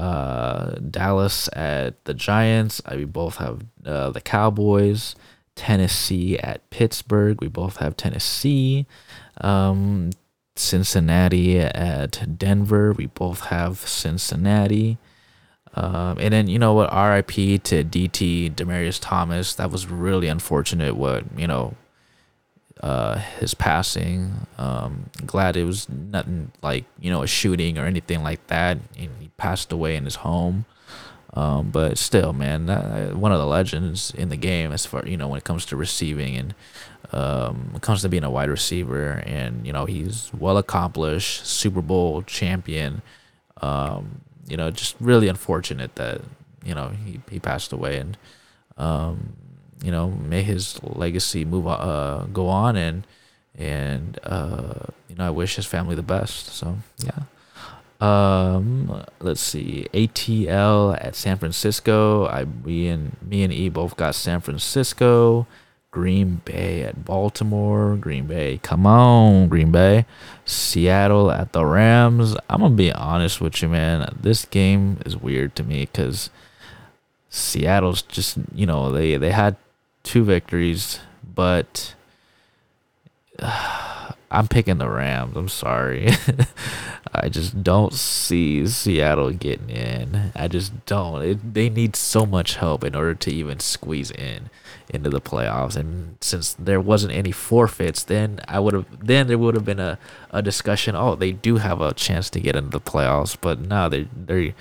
Uh, 0.00 0.76
Dallas 0.76 1.50
at 1.52 2.02
the 2.06 2.14
Giants. 2.14 2.80
We 2.90 3.04
both 3.04 3.36
have 3.36 3.66
uh, 3.84 4.08
the 4.10 4.22
Cowboys. 4.22 5.14
Tennessee 5.56 6.38
at 6.38 6.68
Pittsburgh. 6.70 7.38
We 7.42 7.48
both 7.48 7.76
have 7.78 7.94
Tennessee. 7.94 8.86
Um, 9.42 10.08
Cincinnati 10.56 11.58
at 11.58 12.38
Denver. 12.38 12.92
We 12.92 13.06
both 13.06 13.46
have 13.46 13.78
Cincinnati. 13.80 14.96
Um, 15.74 16.16
and 16.18 16.32
then 16.32 16.48
you 16.48 16.58
know 16.58 16.72
what? 16.72 16.90
R.I.P. 16.90 17.58
to 17.58 17.84
DT 17.84 18.54
Demaryius 18.54 18.98
Thomas. 19.02 19.54
That 19.54 19.70
was 19.70 19.86
really 19.86 20.28
unfortunate. 20.28 20.96
What 20.96 21.24
you 21.36 21.46
know, 21.46 21.74
uh, 22.82 23.18
his 23.38 23.54
passing. 23.54 24.46
Um, 24.58 25.10
glad 25.26 25.56
it 25.56 25.64
was 25.64 25.88
nothing 25.88 26.52
like 26.62 26.84
you 27.00 27.10
know 27.10 27.22
a 27.22 27.26
shooting 27.26 27.78
or 27.78 27.86
anything 27.86 28.22
like 28.22 28.46
that. 28.48 28.78
he 28.94 29.08
passed 29.36 29.72
away 29.72 29.96
in 29.96 30.04
his 30.04 30.16
home. 30.16 30.64
Um, 31.32 31.70
but 31.70 31.96
still, 31.96 32.32
man, 32.32 32.66
that, 32.66 33.14
one 33.14 33.30
of 33.30 33.38
the 33.38 33.46
legends 33.46 34.10
in 34.10 34.30
the 34.30 34.36
game 34.36 34.72
as 34.72 34.84
far 34.84 35.06
you 35.06 35.16
know 35.16 35.28
when 35.28 35.38
it 35.38 35.44
comes 35.44 35.64
to 35.66 35.76
receiving 35.76 36.36
and 36.36 36.54
um, 37.12 37.72
it 37.74 37.82
comes 37.82 38.02
to 38.02 38.08
being 38.08 38.24
a 38.24 38.30
wide 38.30 38.48
receiver, 38.48 39.22
and 39.26 39.66
you 39.66 39.72
know 39.72 39.84
he's 39.84 40.30
well 40.32 40.58
accomplished, 40.58 41.46
Super 41.46 41.82
Bowl 41.82 42.22
champion. 42.22 43.02
Um, 43.60 44.22
you 44.48 44.56
know, 44.56 44.70
just 44.70 44.96
really 45.00 45.28
unfortunate 45.28 45.96
that 45.96 46.20
you 46.64 46.74
know 46.74 46.90
he, 47.04 47.20
he 47.28 47.40
passed 47.40 47.72
away, 47.72 47.98
and 47.98 48.16
um, 48.76 49.34
you 49.82 49.90
know 49.90 50.10
may 50.10 50.42
his 50.42 50.82
legacy 50.82 51.44
move 51.44 51.66
uh 51.66 52.26
go 52.32 52.48
on, 52.48 52.76
and 52.76 53.06
and 53.56 54.18
uh, 54.22 54.86
you 55.08 55.16
know 55.16 55.26
I 55.26 55.30
wish 55.30 55.56
his 55.56 55.66
family 55.66 55.94
the 55.94 56.02
best. 56.02 56.46
So 56.46 56.78
yeah. 56.98 57.24
Um, 58.00 59.04
let's 59.20 59.42
see, 59.42 59.86
ATL 59.92 60.96
at 61.04 61.14
San 61.14 61.36
Francisco. 61.36 62.24
I 62.26 62.44
we 62.44 62.88
and 62.88 63.16
me 63.20 63.42
and 63.42 63.52
E 63.52 63.68
both 63.68 63.96
got 63.96 64.14
San 64.14 64.40
Francisco. 64.40 65.46
Green 65.90 66.40
Bay 66.44 66.82
at 66.82 67.04
Baltimore. 67.04 67.96
Green 67.96 68.26
Bay, 68.26 68.60
come 68.62 68.86
on, 68.86 69.48
Green 69.48 69.72
Bay. 69.72 70.06
Seattle 70.44 71.30
at 71.30 71.52
the 71.52 71.64
Rams. 71.64 72.36
I'm 72.48 72.60
gonna 72.60 72.74
be 72.74 72.92
honest 72.92 73.40
with 73.40 73.60
you, 73.60 73.68
man. 73.68 74.16
This 74.18 74.44
game 74.44 74.98
is 75.04 75.16
weird 75.16 75.56
to 75.56 75.64
me 75.64 75.80
because 75.80 76.30
Seattle's 77.28 78.02
just 78.02 78.38
you 78.54 78.66
know 78.66 78.90
they 78.90 79.16
they 79.16 79.32
had 79.32 79.56
two 80.10 80.24
victories, 80.24 80.98
but 81.22 81.94
uh, 83.38 84.10
I'm 84.32 84.46
picking 84.46 84.78
the 84.78 84.88
Rams. 84.88 85.36
I'm 85.36 85.48
sorry. 85.48 86.10
I 87.14 87.28
just 87.28 87.64
don't 87.64 87.92
see 87.92 88.64
Seattle 88.66 89.32
getting 89.32 89.70
in. 89.70 90.30
I 90.36 90.46
just 90.46 90.86
don't. 90.86 91.22
It, 91.22 91.54
they 91.54 91.68
need 91.68 91.96
so 91.96 92.24
much 92.26 92.56
help 92.56 92.84
in 92.84 92.94
order 92.94 93.14
to 93.14 93.32
even 93.32 93.58
squeeze 93.58 94.12
in 94.12 94.48
into 94.88 95.10
the 95.10 95.20
playoffs. 95.20 95.74
And 95.76 96.16
since 96.20 96.54
there 96.54 96.80
wasn't 96.80 97.12
any 97.12 97.32
forfeits, 97.32 98.04
then 98.04 98.40
I 98.46 98.60
would 98.60 98.74
have 98.74 99.04
then 99.04 99.26
there 99.26 99.38
would 99.38 99.56
have 99.56 99.64
been 99.64 99.80
a, 99.80 99.98
a 100.30 100.42
discussion. 100.42 100.94
Oh, 100.94 101.16
they 101.16 101.32
do 101.32 101.56
have 101.56 101.80
a 101.80 101.94
chance 101.94 102.30
to 102.30 102.40
get 102.40 102.54
into 102.54 102.70
the 102.70 102.80
playoffs, 102.80 103.36
but 103.40 103.60
now 103.60 103.88
they 103.88 104.06
they 104.16 104.54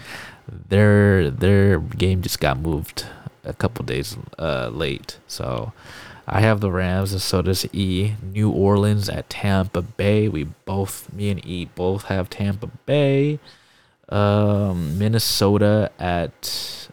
their 0.47 1.29
their 1.29 1.79
game 1.79 2.23
just 2.23 2.39
got 2.39 2.59
moved 2.59 3.05
a 3.49 3.53
couple 3.53 3.85
days 3.85 4.17
uh, 4.37 4.69
late. 4.71 5.17
So 5.27 5.73
I 6.27 6.41
have 6.41 6.61
the 6.61 6.71
Rams, 6.71 7.11
and 7.11 7.21
so 7.21 7.41
does 7.41 7.65
E. 7.73 8.13
New 8.21 8.51
Orleans 8.51 9.09
at 9.09 9.29
Tampa 9.29 9.81
Bay. 9.81 10.27
We 10.27 10.43
both, 10.43 11.11
me 11.11 11.31
and 11.31 11.45
E, 11.45 11.65
both 11.65 12.03
have 12.05 12.29
Tampa 12.29 12.67
Bay. 12.85 13.39
Um, 14.09 14.97
Minnesota 14.97 15.91
at 15.99 16.89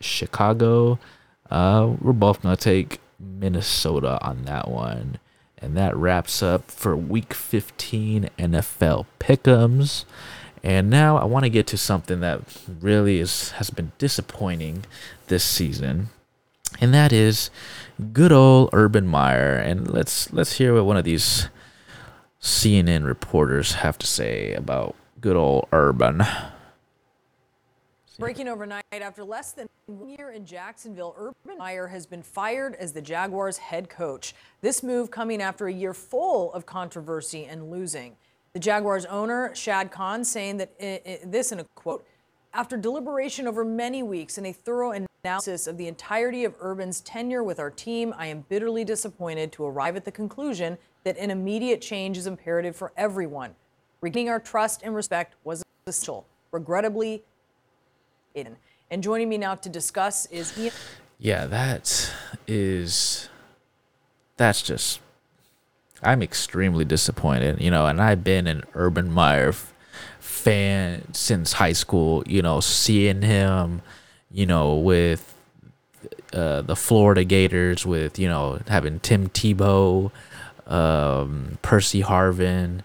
Chicago. 0.00 0.98
Uh, 1.50 1.94
we're 2.00 2.12
both 2.12 2.42
gonna 2.42 2.56
take 2.56 3.00
Minnesota 3.18 4.18
on 4.22 4.44
that 4.44 4.68
one. 4.68 5.18
And 5.60 5.76
that 5.76 5.96
wraps 5.96 6.42
up 6.42 6.70
for 6.70 6.96
week 6.96 7.34
15 7.34 8.30
NFL 8.38 9.06
pickums. 9.18 10.04
And 10.62 10.88
now 10.90 11.16
I 11.16 11.24
want 11.24 11.44
to 11.44 11.50
get 11.50 11.66
to 11.68 11.76
something 11.76 12.20
that 12.20 12.42
really 12.80 13.18
is 13.18 13.52
has 13.52 13.70
been 13.70 13.92
disappointing 13.98 14.84
this 15.28 15.44
season. 15.44 16.08
And 16.80 16.92
that 16.92 17.12
is 17.12 17.50
good 18.12 18.32
old 18.32 18.70
Urban 18.72 19.06
Meyer. 19.06 19.54
And 19.54 19.88
let's 19.90 20.32
let's 20.32 20.58
hear 20.58 20.74
what 20.74 20.84
one 20.84 20.96
of 20.96 21.04
these 21.04 21.48
CNN 22.40 23.04
reporters 23.04 23.74
have 23.74 23.98
to 23.98 24.06
say 24.06 24.52
about 24.52 24.94
good 25.20 25.36
old 25.36 25.68
Urban. 25.72 26.22
Breaking 28.18 28.48
overnight 28.48 28.84
after 28.90 29.22
less 29.22 29.52
than 29.52 29.68
one 29.86 30.08
year 30.08 30.32
in 30.32 30.44
Jacksonville, 30.44 31.14
Urban 31.16 31.56
Meyer 31.56 31.86
has 31.86 32.04
been 32.04 32.22
fired 32.22 32.74
as 32.74 32.92
the 32.92 33.00
Jaguars 33.00 33.58
head 33.58 33.88
coach. 33.88 34.34
This 34.60 34.82
move 34.82 35.10
coming 35.10 35.40
after 35.40 35.68
a 35.68 35.72
year 35.72 35.94
full 35.94 36.52
of 36.52 36.66
controversy 36.66 37.44
and 37.44 37.70
losing. 37.70 38.16
The 38.54 38.58
Jaguars 38.58 39.04
owner, 39.04 39.54
Shad 39.54 39.92
Khan, 39.92 40.24
saying 40.24 40.56
that 40.56 40.72
eh, 40.80 40.98
eh, 41.04 41.18
this 41.24 41.52
in 41.52 41.60
a 41.60 41.64
quote, 41.76 42.04
after 42.58 42.76
deliberation 42.76 43.46
over 43.46 43.64
many 43.64 44.02
weeks 44.02 44.36
and 44.36 44.44
a 44.44 44.52
thorough 44.52 44.92
analysis 45.22 45.68
of 45.68 45.78
the 45.78 45.86
entirety 45.86 46.44
of 46.44 46.56
Urban's 46.60 47.00
tenure 47.02 47.44
with 47.44 47.60
our 47.60 47.70
team, 47.70 48.12
I 48.18 48.26
am 48.26 48.44
bitterly 48.48 48.84
disappointed 48.84 49.52
to 49.52 49.64
arrive 49.64 49.94
at 49.94 50.04
the 50.04 50.10
conclusion 50.10 50.76
that 51.04 51.16
an 51.18 51.30
immediate 51.30 51.80
change 51.80 52.18
is 52.18 52.26
imperative 52.26 52.74
for 52.74 52.92
everyone. 52.96 53.54
Regaining 54.00 54.28
our 54.28 54.40
trust 54.40 54.82
and 54.82 54.92
respect 54.92 55.36
was 55.44 55.62
essential. 55.86 56.26
Regrettably, 56.50 57.22
Aiden. 58.34 58.56
And 58.90 59.04
joining 59.04 59.28
me 59.28 59.38
now 59.38 59.54
to 59.54 59.68
discuss 59.68 60.26
is 60.26 60.58
Ian. 60.58 60.72
Yeah, 61.20 61.46
that 61.46 62.12
is. 62.48 63.28
That's 64.36 64.62
just. 64.62 65.00
I'm 66.02 66.22
extremely 66.22 66.84
disappointed, 66.84 67.60
you 67.60 67.70
know, 67.70 67.86
and 67.86 68.00
I've 68.00 68.24
been 68.24 68.48
an 68.48 68.64
Urban 68.74 69.12
Meyer 69.12 69.52
fan 70.48 71.14
since 71.14 71.52
high 71.52 71.72
school, 71.72 72.22
you 72.26 72.42
know, 72.42 72.60
seeing 72.60 73.22
him, 73.22 73.82
you 74.30 74.46
know, 74.46 74.76
with 74.76 75.34
uh, 76.32 76.62
the 76.62 76.76
Florida 76.76 77.24
Gators, 77.24 77.84
with, 77.84 78.18
you 78.18 78.28
know, 78.28 78.60
having 78.68 79.00
Tim 79.00 79.28
Tebow, 79.28 80.10
um, 80.66 81.58
Percy 81.62 82.02
Harvin, 82.02 82.82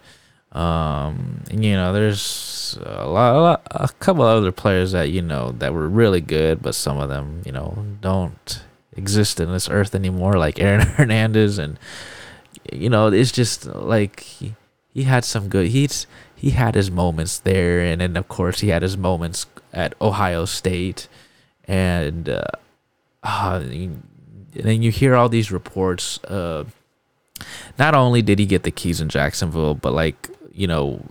um, 0.53 1.41
and, 1.49 1.66
you 1.66 1.74
know, 1.74 1.93
there's 1.93 2.78
a 2.84 3.07
lot, 3.07 3.36
a 3.36 3.39
lot, 3.39 3.68
a 3.72 3.89
couple 3.99 4.24
other 4.24 4.51
players 4.51 4.91
that 4.91 5.09
you 5.09 5.22
know 5.22 5.51
that 5.57 5.74
were 5.74 5.89
really 5.89 6.22
good, 6.22 6.61
but 6.61 6.76
some 6.76 6.99
of 6.99 7.09
them, 7.09 7.41
you 7.43 7.51
know, 7.51 7.86
don't 8.01 8.64
exist 8.95 9.39
in 9.39 9.51
this 9.51 9.68
earth 9.68 9.95
anymore, 9.95 10.34
like 10.34 10.59
Aaron 10.59 10.82
Hernandez, 10.97 11.57
and 11.57 11.80
you 12.72 12.88
know, 12.88 13.07
it's 13.07 13.32
just 13.32 13.66
like 13.66 14.20
he, 14.20 14.53
he 14.93 15.03
had 15.03 15.26
some 15.26 15.49
good. 15.49 15.70
He's 15.70 16.05
he 16.44 16.50
had 16.50 16.76
his 16.76 16.91
moments 16.91 17.39
there, 17.39 17.80
and 17.80 18.02
then 18.02 18.18
of 18.18 18.28
course 18.28 18.60
he 18.60 18.68
had 18.68 18.82
his 18.82 18.98
moments 18.98 19.46
at 19.72 19.96
Ohio 20.02 20.44
State, 20.44 21.08
and 21.70 22.28
uh, 22.28 22.44
uh, 23.24 23.62
and 23.64 24.04
then 24.54 24.84
you 24.84 24.91
hear 24.91 25.16
all 25.16 25.30
these 25.30 25.54
reports. 25.54 26.22
Uh, 26.26 26.66
not 27.80 27.96
only 27.96 28.22
did 28.22 28.39
he 28.39 28.46
get 28.46 28.64
the 28.64 28.72
keys 28.72 29.00
in 29.00 29.08
Jacksonville, 29.08 29.74
but 29.74 29.94
like 29.94 30.30
you 30.52 30.68
know, 30.68 31.06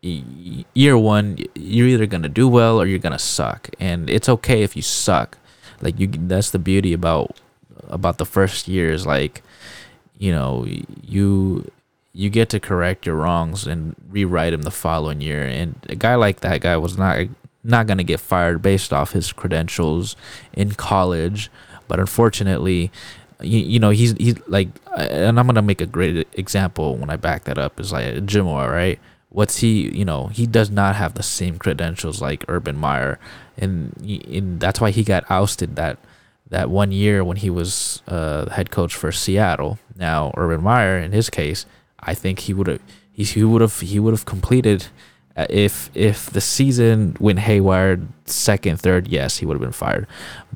year 0.00 0.96
one, 0.96 1.36
you're 1.54 1.88
either 1.88 2.06
gonna 2.06 2.30
do 2.30 2.48
well 2.48 2.80
or 2.80 2.86
you're 2.86 2.98
gonna 2.98 3.18
suck, 3.18 3.68
and 3.78 4.08
it's 4.08 4.30
okay 4.30 4.62
if 4.62 4.76
you 4.76 4.80
suck. 4.80 5.36
Like 5.82 6.00
you, 6.00 6.06
that's 6.06 6.52
the 6.52 6.58
beauty 6.58 6.94
about 6.94 7.36
about 7.88 8.16
the 8.16 8.24
first 8.24 8.66
year 8.66 8.90
is 8.90 9.04
like, 9.04 9.42
you 10.16 10.32
know, 10.32 10.64
you 11.02 11.70
you 12.14 12.30
get 12.30 12.48
to 12.50 12.60
correct 12.60 13.04
your 13.04 13.16
wrongs 13.16 13.66
and 13.66 13.96
rewrite 14.08 14.52
them 14.52 14.62
the 14.62 14.70
following 14.70 15.20
year. 15.20 15.42
And 15.42 15.74
a 15.88 15.96
guy 15.96 16.14
like 16.14 16.40
that 16.40 16.60
guy 16.60 16.76
was 16.76 16.96
not 16.96 17.26
not 17.64 17.86
gonna 17.86 18.04
get 18.04 18.20
fired 18.20 18.62
based 18.62 18.92
off 18.92 19.12
his 19.12 19.32
credentials 19.32 20.14
in 20.52 20.72
college, 20.72 21.50
but 21.88 21.98
unfortunately, 21.98 22.92
you, 23.42 23.58
you 23.58 23.80
know 23.80 23.90
he's 23.90 24.12
he's 24.12 24.36
like 24.46 24.68
and 24.96 25.38
i'm 25.38 25.46
gonna 25.46 25.60
make 25.60 25.80
a 25.80 25.86
great 25.86 26.26
example 26.34 26.96
when 26.96 27.10
i 27.10 27.16
back 27.16 27.44
that 27.44 27.58
up 27.58 27.80
is 27.80 27.92
like 27.92 28.24
Jim 28.26 28.44
Mora, 28.44 28.70
right? 28.70 29.00
What's 29.30 29.58
he 29.58 29.90
you 29.90 30.04
know 30.04 30.28
he 30.28 30.46
does 30.46 30.70
not 30.70 30.94
have 30.94 31.14
the 31.14 31.22
same 31.22 31.58
credentials 31.58 32.22
like 32.22 32.44
urban 32.48 32.76
meyer. 32.76 33.18
And, 33.56 33.94
and 34.02 34.58
that's 34.58 34.80
why 34.80 34.90
he 34.90 35.04
got 35.04 35.24
ousted 35.30 35.76
that 35.76 35.98
that 36.48 36.70
one 36.70 36.92
year 36.92 37.24
when 37.24 37.38
he 37.38 37.50
was 37.50 38.02
uh, 38.06 38.48
head 38.50 38.70
coach 38.70 38.94
for 38.94 39.10
seattle. 39.10 39.78
Now 39.96 40.32
urban 40.36 40.62
meyer 40.62 40.98
in 40.98 41.10
his 41.10 41.28
case 41.28 41.66
i 42.06 42.14
think 42.14 42.40
he 42.40 42.54
would 42.54 42.66
have 42.66 42.80
he, 43.12 43.44
would 43.44 43.60
have 43.60 43.80
he 43.80 44.00
would 44.00 44.12
have 44.12 44.24
completed 44.24 44.86
uh, 45.36 45.46
if 45.48 45.90
if 45.94 46.30
the 46.30 46.40
season 46.40 47.16
went 47.20 47.38
haywire 47.38 48.00
second 48.24 48.80
third 48.80 49.08
yes 49.08 49.38
he 49.38 49.46
would 49.46 49.54
have 49.54 49.62
been 49.62 49.72
fired 49.72 50.06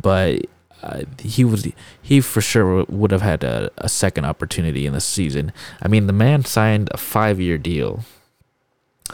but 0.00 0.40
uh, 0.82 1.02
he 1.20 1.44
was 1.44 1.66
he 2.00 2.20
for 2.20 2.40
sure 2.40 2.84
would 2.84 3.10
have 3.10 3.22
had 3.22 3.42
a, 3.42 3.70
a 3.78 3.88
second 3.88 4.24
opportunity 4.24 4.86
in 4.86 4.92
the 4.92 5.00
season. 5.00 5.52
I 5.82 5.88
mean, 5.88 6.06
the 6.06 6.12
man 6.12 6.44
signed 6.44 6.88
a 6.92 6.96
five 6.96 7.40
year 7.40 7.58
deal. 7.58 8.04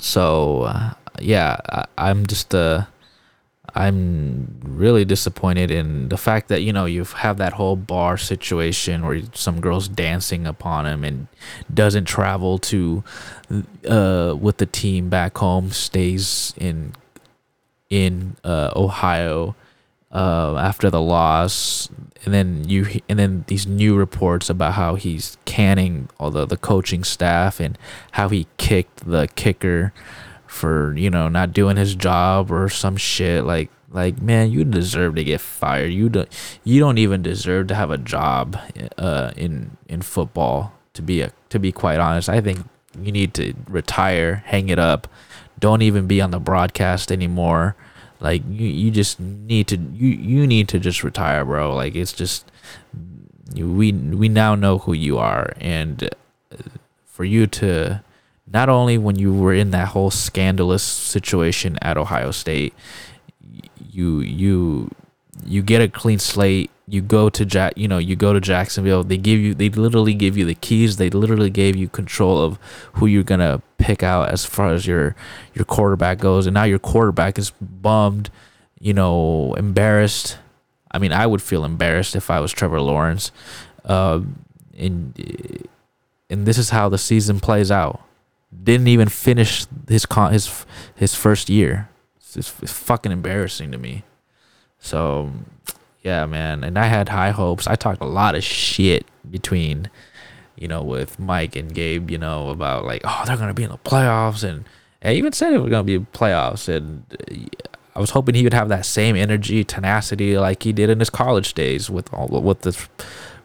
So 0.00 0.62
uh, 0.62 0.92
yeah, 1.20 1.56
I, 1.96 2.10
am 2.10 2.26
just 2.26 2.54
uh, 2.54 2.84
I'm 3.74 4.60
really 4.62 5.04
disappointed 5.04 5.70
in 5.70 6.08
the 6.08 6.16
fact 6.16 6.48
that 6.48 6.62
you 6.62 6.72
know 6.72 6.84
you 6.84 7.04
have 7.04 7.38
that 7.38 7.54
whole 7.54 7.76
bar 7.76 8.16
situation 8.16 9.04
where 9.04 9.22
some 9.32 9.60
girls 9.60 9.88
dancing 9.88 10.46
upon 10.46 10.86
him 10.86 11.02
and 11.02 11.26
doesn't 11.72 12.04
travel 12.04 12.58
to 12.58 13.02
uh 13.88 14.36
with 14.38 14.58
the 14.58 14.66
team 14.66 15.08
back 15.08 15.38
home, 15.38 15.70
stays 15.70 16.54
in 16.56 16.94
in 17.90 18.36
uh, 18.44 18.70
Ohio 18.74 19.54
uh, 20.12 20.56
after 20.56 20.90
the 20.90 21.00
loss, 21.00 21.88
and 22.24 22.32
then 22.32 22.68
you 22.68 23.00
and 23.08 23.18
then 23.18 23.44
these 23.48 23.66
new 23.66 23.96
reports 23.96 24.48
about 24.48 24.74
how 24.74 24.94
he's 24.94 25.36
canning 25.44 26.08
all 26.18 26.30
the, 26.30 26.46
the 26.46 26.56
coaching 26.56 27.02
staff 27.02 27.60
and 27.60 27.76
how 28.12 28.28
he 28.28 28.46
kicked 28.56 29.04
the 29.04 29.28
kicker 29.34 29.92
for 30.54 30.96
you 30.96 31.10
know 31.10 31.28
not 31.28 31.52
doing 31.52 31.76
his 31.76 31.94
job 31.94 32.50
or 32.50 32.68
some 32.68 32.96
shit. 32.96 33.44
Like 33.44 33.70
like 33.90 34.22
man 34.22 34.50
you 34.50 34.64
deserve 34.64 35.16
to 35.16 35.24
get 35.24 35.40
fired. 35.40 35.92
You 35.92 36.08
don't 36.08 36.28
you 36.62 36.80
don't 36.80 36.98
even 36.98 37.22
deserve 37.22 37.66
to 37.68 37.74
have 37.74 37.90
a 37.90 37.98
job 37.98 38.56
uh, 38.96 39.32
in 39.36 39.76
in 39.88 40.02
football 40.02 40.72
to 40.94 41.02
be 41.02 41.20
a 41.20 41.32
to 41.50 41.58
be 41.58 41.72
quite 41.72 41.98
honest. 41.98 42.28
I 42.28 42.40
think 42.40 42.66
you 43.00 43.10
need 43.10 43.34
to 43.34 43.54
retire 43.68 44.44
hang 44.46 44.68
it 44.68 44.78
up. 44.78 45.08
Don't 45.58 45.82
even 45.82 46.06
be 46.06 46.20
on 46.20 46.30
the 46.30 46.40
broadcast 46.40 47.10
anymore. 47.10 47.74
Like 48.20 48.42
you, 48.48 48.68
you 48.68 48.90
just 48.90 49.18
need 49.18 49.66
to 49.68 49.76
you 49.76 50.08
you 50.08 50.46
need 50.46 50.68
to 50.68 50.78
just 50.78 51.02
retire, 51.02 51.44
bro. 51.44 51.74
Like 51.74 51.96
it's 51.96 52.12
just 52.12 52.50
we 53.54 53.92
we 53.92 54.28
now 54.28 54.54
know 54.54 54.78
who 54.78 54.92
you 54.92 55.18
are, 55.18 55.52
and 55.60 56.04
uh, 56.52 56.56
for 57.04 57.24
you 57.24 57.46
to 57.48 58.03
not 58.54 58.68
only 58.70 58.96
when 58.96 59.16
you 59.16 59.34
were 59.34 59.52
in 59.52 59.72
that 59.72 59.88
whole 59.88 60.10
scandalous 60.10 60.82
situation 60.82 61.78
at 61.82 61.98
Ohio 61.98 62.30
State, 62.30 62.72
you 63.90 64.20
you 64.20 64.90
you 65.44 65.62
get 65.62 65.82
a 65.82 65.88
clean 65.88 66.18
slate 66.18 66.70
you 66.86 67.00
go 67.00 67.30
to 67.30 67.44
Jack, 67.46 67.74
you 67.76 67.88
know, 67.88 67.98
you 67.98 68.14
go 68.14 68.32
to 68.32 68.40
Jacksonville. 68.40 69.02
They 69.04 69.16
give 69.16 69.40
you, 69.40 69.54
they 69.54 69.70
literally 69.70 70.12
give 70.12 70.36
you 70.36 70.44
the 70.44 70.54
keys. 70.54 70.96
They 70.96 71.08
literally 71.08 71.50
gave 71.50 71.76
you 71.76 71.88
control 71.88 72.42
of 72.42 72.58
who 72.94 73.06
you're 73.06 73.22
gonna 73.22 73.62
pick 73.78 74.02
out 74.02 74.28
as 74.28 74.44
far 74.44 74.72
as 74.72 74.86
your 74.86 75.16
your 75.54 75.64
quarterback 75.64 76.18
goes. 76.18 76.46
And 76.46 76.54
now 76.54 76.64
your 76.64 76.78
quarterback 76.78 77.38
is 77.38 77.50
bummed, 77.60 78.30
you 78.78 78.92
know, 78.92 79.54
embarrassed. 79.54 80.38
I 80.90 80.98
mean, 80.98 81.12
I 81.12 81.26
would 81.26 81.42
feel 81.42 81.64
embarrassed 81.64 82.14
if 82.14 82.30
I 82.30 82.40
was 82.40 82.52
Trevor 82.52 82.80
Lawrence. 82.80 83.32
Uh, 83.84 84.20
and 84.76 85.66
and 86.28 86.46
this 86.46 86.58
is 86.58 86.70
how 86.70 86.90
the 86.90 86.98
season 86.98 87.40
plays 87.40 87.70
out. 87.70 88.02
Didn't 88.62 88.88
even 88.88 89.08
finish 89.08 89.66
his 89.88 90.06
con 90.06 90.32
his 90.32 90.66
his 90.94 91.14
first 91.14 91.48
year. 91.48 91.88
It's, 92.16 92.36
it's, 92.60 92.72
fucking 92.72 93.12
embarrassing 93.12 93.70
to 93.72 93.78
me. 93.78 94.02
So, 94.80 95.30
yeah, 96.02 96.26
man. 96.26 96.64
And 96.64 96.78
I 96.78 96.86
had 96.86 97.10
high 97.10 97.30
hopes. 97.30 97.66
I 97.66 97.76
talked 97.76 98.02
a 98.02 98.06
lot 98.06 98.34
of 98.34 98.42
shit 98.42 99.06
between, 99.30 99.88
you 100.56 100.66
know, 100.66 100.82
with 100.82 101.18
Mike 101.20 101.54
and 101.54 101.72
Gabe. 101.72 102.10
You 102.10 102.18
know 102.18 102.50
about 102.50 102.84
like, 102.84 103.02
oh, 103.04 103.22
they're 103.26 103.36
gonna 103.36 103.54
be 103.54 103.64
in 103.64 103.70
the 103.70 103.78
playoffs, 103.78 104.42
and 104.42 104.64
I 105.02 105.12
even 105.12 105.32
said 105.32 105.52
it 105.52 105.58
was 105.58 105.70
gonna 105.70 105.84
be 105.84 105.98
playoffs, 105.98 106.68
and 106.68 107.04
uh, 107.30 107.66
I 107.94 108.00
was 108.00 108.10
hoping 108.10 108.34
he 108.34 108.42
would 108.42 108.54
have 108.54 108.68
that 108.68 108.84
same 108.84 109.14
energy, 109.14 109.62
tenacity 109.62 110.36
like 110.36 110.64
he 110.64 110.72
did 110.72 110.90
in 110.90 110.98
his 110.98 111.10
college 111.10 111.54
days 111.54 111.88
with 111.88 112.12
all 112.12 112.28
with 112.28 112.62
the 112.62 112.76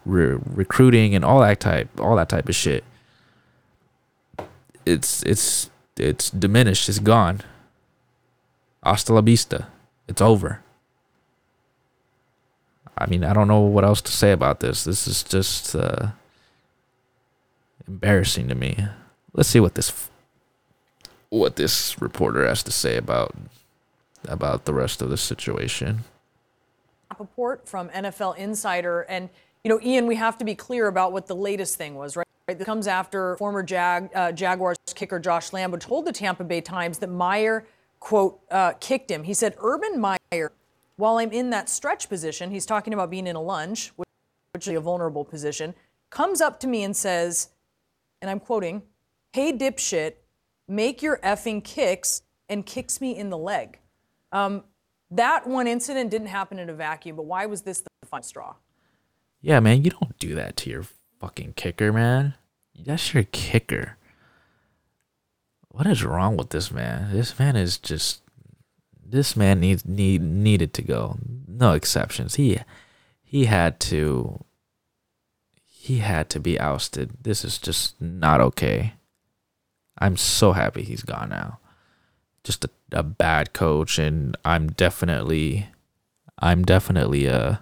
re- 0.06 0.40
recruiting 0.46 1.14
and 1.14 1.24
all 1.24 1.42
that 1.42 1.60
type, 1.60 1.88
all 2.00 2.16
that 2.16 2.30
type 2.30 2.50
of 2.50 2.56
shit. 2.56 2.84
It's 4.90 5.24
it's 5.24 5.70
it's 5.98 6.30
diminished. 6.30 6.90
It's 6.90 7.00
gone. 7.00 7.42
Hasta 8.84 9.14
la 9.14 9.22
vista. 9.22 9.68
It's 10.08 10.22
over. 10.22 10.62
I 12.98 13.06
mean, 13.06 13.24
I 13.24 13.34
don't 13.34 13.48
know 13.48 13.62
what 13.62 13.86
else 13.86 14.02
to 14.02 14.12
say 14.12 14.32
about 14.32 14.60
this. 14.60 14.84
This 14.84 15.08
is 15.08 15.24
just 15.24 15.76
uh, 15.76 16.10
embarrassing 17.88 18.50
to 18.50 18.56
me. 18.56 18.88
Let's 19.34 19.50
see 19.50 19.60
what 19.60 19.76
this 19.76 20.10
what 21.30 21.56
this 21.56 22.02
reporter 22.02 22.46
has 22.46 22.64
to 22.64 22.72
say 22.72 22.98
about 22.98 23.36
about 24.28 24.66
the 24.66 24.74
rest 24.74 25.02
of 25.02 25.10
the 25.10 25.18
situation. 25.18 26.04
Report 27.18 27.68
from 27.68 27.90
NFL 27.90 28.38
Insider. 28.38 29.02
And, 29.02 29.30
you 29.64 29.70
know, 29.70 29.80
Ian, 29.82 30.08
we 30.08 30.16
have 30.16 30.38
to 30.38 30.46
be 30.46 30.56
clear 30.56 30.88
about 30.88 31.12
what 31.12 31.28
the 31.28 31.36
latest 31.36 31.76
thing 31.76 31.96
was, 31.96 32.16
right? 32.16 32.28
It 32.50 32.66
comes 32.66 32.88
after 32.88 33.36
former 33.38 33.64
Jag, 33.64 34.10
uh, 34.16 34.32
Jaguars 34.32 34.78
kicker 34.96 35.20
Josh 35.20 35.52
Lambo 35.52 35.80
told 35.80 36.06
the 36.06 36.12
Tampa 36.12 36.44
Bay 36.44 36.62
Times 36.62 36.98
that 37.00 37.10
Meyer, 37.10 37.66
quote, 38.00 38.40
uh, 38.50 38.74
kicked 38.80 39.12
him. 39.12 39.24
He 39.24 39.34
said, 39.34 39.56
Urban 39.60 40.00
Meyer, 40.00 40.52
while 40.96 41.18
I'm 41.18 41.32
in 41.32 41.50
that 41.52 41.70
stretch 41.70 42.10
position, 42.10 42.52
he's 42.52 42.66
talking 42.66 42.94
about 42.94 43.10
being 43.10 43.28
in 43.28 43.36
a 43.36 43.42
lunge, 43.42 43.94
which 43.96 44.68
is 44.68 44.76
a 44.76 44.80
vulnerable 44.80 45.24
position, 45.24 45.76
comes 46.10 46.42
up 46.42 46.60
to 46.62 46.68
me 46.68 46.84
and 46.84 46.96
says, 46.96 47.50
and 48.22 48.30
I'm 48.30 48.40
quoting, 48.40 48.82
hey, 49.34 49.54
dipshit, 49.54 50.14
make 50.68 51.02
your 51.02 51.18
effing 51.20 51.64
kicks, 51.64 52.24
and 52.50 52.66
kicks 52.66 53.00
me 53.00 53.16
in 53.16 53.30
the 53.30 53.38
leg. 53.38 53.80
Um, 54.32 54.64
that 55.12 55.48
one 55.48 55.68
incident 55.68 56.10
didn't 56.10 56.28
happen 56.28 56.60
in 56.60 56.70
a 56.70 56.74
vacuum, 56.74 57.16
but 57.16 57.26
why 57.26 57.46
was 57.46 57.62
this 57.62 57.82
the 57.82 57.90
final 58.06 58.24
straw? 58.24 58.56
Yeah, 59.42 59.60
man, 59.60 59.84
you 59.84 59.92
don't 59.92 60.18
do 60.20 60.36
that 60.36 60.58
to 60.58 60.70
your 60.70 60.84
fucking 61.20 61.54
kicker, 61.54 61.92
man. 61.92 62.36
That's 62.78 63.14
your 63.14 63.24
kicker. 63.24 63.98
What 65.70 65.88
is 65.88 66.04
wrong 66.04 66.38
with 66.38 66.50
this 66.50 66.72
man? 66.72 67.12
This 67.14 67.38
man 67.38 67.56
is 67.56 67.78
just 67.78 68.22
this 69.06 69.36
man 69.36 69.60
needs 69.60 69.86
need 69.86 70.22
needed 70.22 70.74
to 70.76 70.82
go. 70.82 71.18
No 71.48 71.74
exceptions. 71.74 72.36
He 72.36 72.60
he 73.22 73.46
had 73.46 73.80
to 73.82 74.44
he 75.66 76.00
had 76.00 76.30
to 76.32 76.40
be 76.40 76.60
ousted. 76.60 77.12
This 77.22 77.44
is 77.46 77.58
just 77.58 78.00
not 78.02 78.42
okay. 78.42 78.94
I'm 79.98 80.18
so 80.18 80.54
happy 80.54 80.84
he's 80.84 81.04
gone 81.04 81.30
now. 81.30 81.60
Just 82.44 82.66
a 82.66 82.70
a 82.92 83.04
bad 83.04 83.54
coach, 83.54 84.00
and 84.00 84.36
I'm 84.44 84.70
definitely, 84.70 85.68
I'm 86.40 86.64
definitely 86.64 87.26
a, 87.26 87.62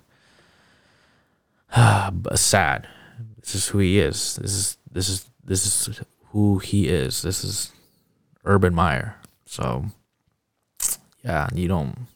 uh, 1.73 2.11
sad. 2.35 2.87
This 3.39 3.55
is 3.55 3.67
who 3.67 3.79
he 3.79 3.99
is. 3.99 4.35
This 4.37 4.51
is 4.51 4.77
this 4.91 5.09
is 5.09 5.25
this 5.43 5.65
is 5.65 6.01
who 6.31 6.59
he 6.59 6.87
is. 6.87 7.21
This 7.21 7.43
is 7.43 7.71
Urban 8.45 8.73
Meyer. 8.73 9.15
So, 9.45 9.85
yeah, 11.23 11.47
you 11.53 11.67
don't. 11.67 12.07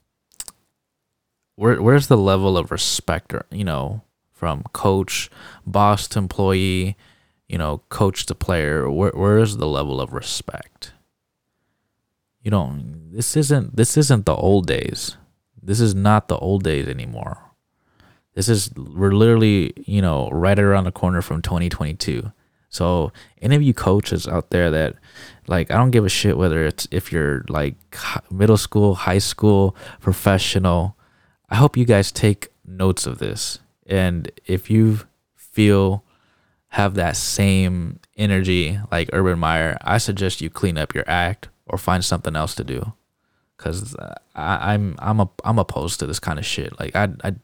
Where 1.56 1.82
where's 1.82 2.08
the 2.08 2.18
level 2.18 2.58
of 2.58 2.72
respect, 2.72 3.34
or, 3.34 3.46
you 3.52 3.64
know, 3.64 4.02
from 4.32 4.64
coach, 4.74 5.30
boss 5.66 6.08
to 6.10 6.20
employee, 6.20 6.98
you 7.48 7.58
know, 7.58 7.84
coach 7.90 8.26
to 8.26 8.36
player? 8.36 8.90
Where 8.90 9.12
where 9.12 9.38
is 9.38 9.58
the 9.58 9.68
level 9.68 10.02
of 10.02 10.14
respect? 10.14 10.94
you 12.44 12.50
know, 12.50 12.76
this 13.12 13.38
isn't 13.38 13.76
this 13.76 13.98
isn't 13.98 14.26
the 14.26 14.36
old 14.36 14.68
days. 14.68 15.18
This 15.62 15.80
is 15.80 15.94
not 15.94 16.28
the 16.28 16.38
old 16.38 16.64
days 16.64 16.88
anymore. 16.88 17.51
This 18.34 18.48
is 18.50 18.72
we're 18.76 19.12
literally, 19.12 19.74
you 19.86 20.02
know, 20.02 20.30
right 20.30 20.58
around 20.58 20.86
the 20.86 20.92
corner 20.92 21.22
from 21.22 21.42
2022. 21.42 22.32
So, 22.70 23.12
any 23.42 23.56
of 23.56 23.62
you 23.62 23.74
coaches 23.74 24.28
out 24.28 24.50
there 24.52 24.72
that 24.72 24.96
like 25.48 25.70
I 25.72 25.78
don't 25.78 25.92
give 25.92 26.06
a 26.06 26.10
shit 26.10 26.38
whether 26.38 26.66
it's 26.66 26.88
if 26.92 27.12
you're 27.12 27.44
like 27.50 27.76
middle 28.32 28.58
school, 28.58 28.96
high 28.96 29.20
school, 29.20 29.76
professional. 30.00 30.96
I 31.50 31.56
hope 31.56 31.76
you 31.76 31.84
guys 31.84 32.12
take 32.12 32.48
notes 32.66 33.06
of 33.06 33.18
this. 33.18 33.60
And 33.86 34.32
if 34.46 34.70
you 34.70 35.02
feel 35.36 36.06
have 36.70 36.94
that 36.94 37.18
same 37.18 38.00
energy 38.16 38.80
like 38.90 39.10
Urban 39.12 39.38
Meyer, 39.40 39.78
I 39.82 39.98
suggest 39.98 40.40
you 40.40 40.50
clean 40.50 40.78
up 40.78 40.96
your 40.96 41.04
act 41.08 41.50
or 41.66 41.78
find 41.78 42.06
something 42.06 42.38
else 42.38 42.56
to 42.56 42.64
do 42.64 42.94
because 43.58 43.94
uh, 43.96 44.16
I'm 44.36 44.96
I'm 45.00 45.20
a, 45.20 45.30
I'm 45.44 45.60
opposed 45.60 46.00
to 46.00 46.08
this 46.08 46.20
kind 46.20 46.40
of 46.40 46.46
shit. 46.46 46.80
Like 46.80 46.96
I 46.96 47.10
I 47.24 47.36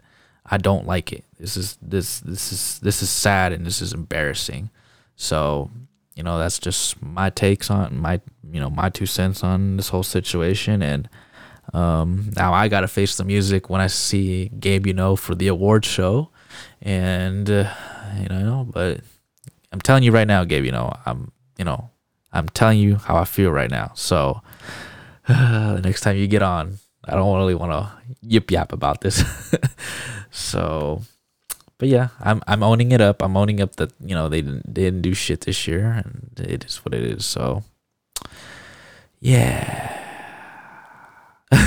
I 0.49 0.57
don't 0.57 0.87
like 0.87 1.11
it. 1.11 1.25
This 1.39 1.57
is 1.57 1.77
this 1.81 2.19
this 2.21 2.51
is 2.51 2.79
this 2.79 3.01
is 3.01 3.09
sad 3.09 3.51
and 3.53 3.65
this 3.65 3.81
is 3.81 3.93
embarrassing. 3.93 4.69
So 5.15 5.69
you 6.15 6.23
know 6.23 6.37
that's 6.37 6.59
just 6.59 7.01
my 7.01 7.29
takes 7.29 7.69
on 7.69 7.97
my 7.97 8.21
you 8.51 8.59
know 8.59 8.69
my 8.69 8.89
two 8.89 9.05
cents 9.05 9.43
on 9.43 9.77
this 9.77 9.89
whole 9.89 10.03
situation 10.03 10.81
and. 10.81 11.09
Um, 11.73 12.31
now 12.37 12.53
I 12.53 12.69
gotta 12.69 12.87
face 12.87 13.17
the 13.17 13.25
music 13.25 13.69
when 13.69 13.81
I 13.81 13.87
see 13.87 14.47
Gabe, 14.57 14.87
you 14.87 14.93
know, 14.93 15.17
for 15.17 15.35
the 15.35 15.49
award 15.49 15.83
show, 15.83 16.29
and 16.81 17.49
uh, 17.49 17.69
you 18.17 18.29
know, 18.29 18.65
but 18.71 19.01
I'm 19.71 19.81
telling 19.81 20.03
you 20.03 20.11
right 20.11 20.27
now, 20.27 20.43
Gabe, 20.43 20.65
you 20.65 20.71
know, 20.71 20.93
I'm, 21.05 21.31
you 21.57 21.65
know, 21.65 21.89
I'm 22.31 22.47
telling 22.49 22.79
you 22.79 22.95
how 22.95 23.17
I 23.17 23.25
feel 23.25 23.51
right 23.51 23.69
now. 23.69 23.91
So 23.95 24.41
uh, 25.27 25.73
the 25.75 25.81
next 25.81 26.01
time 26.01 26.17
you 26.17 26.27
get 26.27 26.41
on, 26.41 26.79
I 27.07 27.15
don't 27.15 27.37
really 27.37 27.55
want 27.55 27.71
to 27.71 27.91
yip 28.21 28.51
yap 28.51 28.71
about 28.73 29.01
this. 29.01 29.23
so, 30.31 31.01
but 31.77 31.87
yeah, 31.87 32.09
I'm 32.19 32.41
I'm 32.47 32.63
owning 32.63 32.91
it 32.91 33.01
up. 33.01 33.21
I'm 33.21 33.37
owning 33.37 33.61
up 33.61 33.75
that 33.77 33.93
you 34.03 34.15
know 34.15 34.29
they 34.29 34.41
didn't 34.41 34.73
they 34.73 34.83
didn't 34.83 35.01
do 35.01 35.13
shit 35.13 35.41
this 35.41 35.67
year, 35.67 35.89
and 35.91 36.31
it 36.37 36.65
is 36.65 36.77
what 36.77 36.93
it 36.93 37.03
is. 37.03 37.25
So, 37.25 37.63
yeah. 39.19 40.03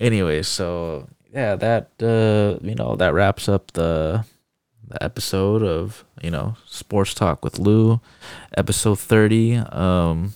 anyway, 0.00 0.42
so 0.42 1.08
yeah, 1.32 1.54
that 1.56 1.90
uh, 2.02 2.58
you 2.66 2.74
know 2.74 2.96
that 2.96 3.14
wraps 3.14 3.48
up 3.48 3.72
the 3.72 4.24
the 4.88 5.02
episode 5.02 5.62
of 5.62 6.04
you 6.22 6.30
know 6.30 6.56
sports 6.66 7.14
talk 7.14 7.44
with 7.44 7.58
Lou, 7.58 8.00
episode 8.56 8.98
thirty. 8.98 9.56
Um, 9.56 10.34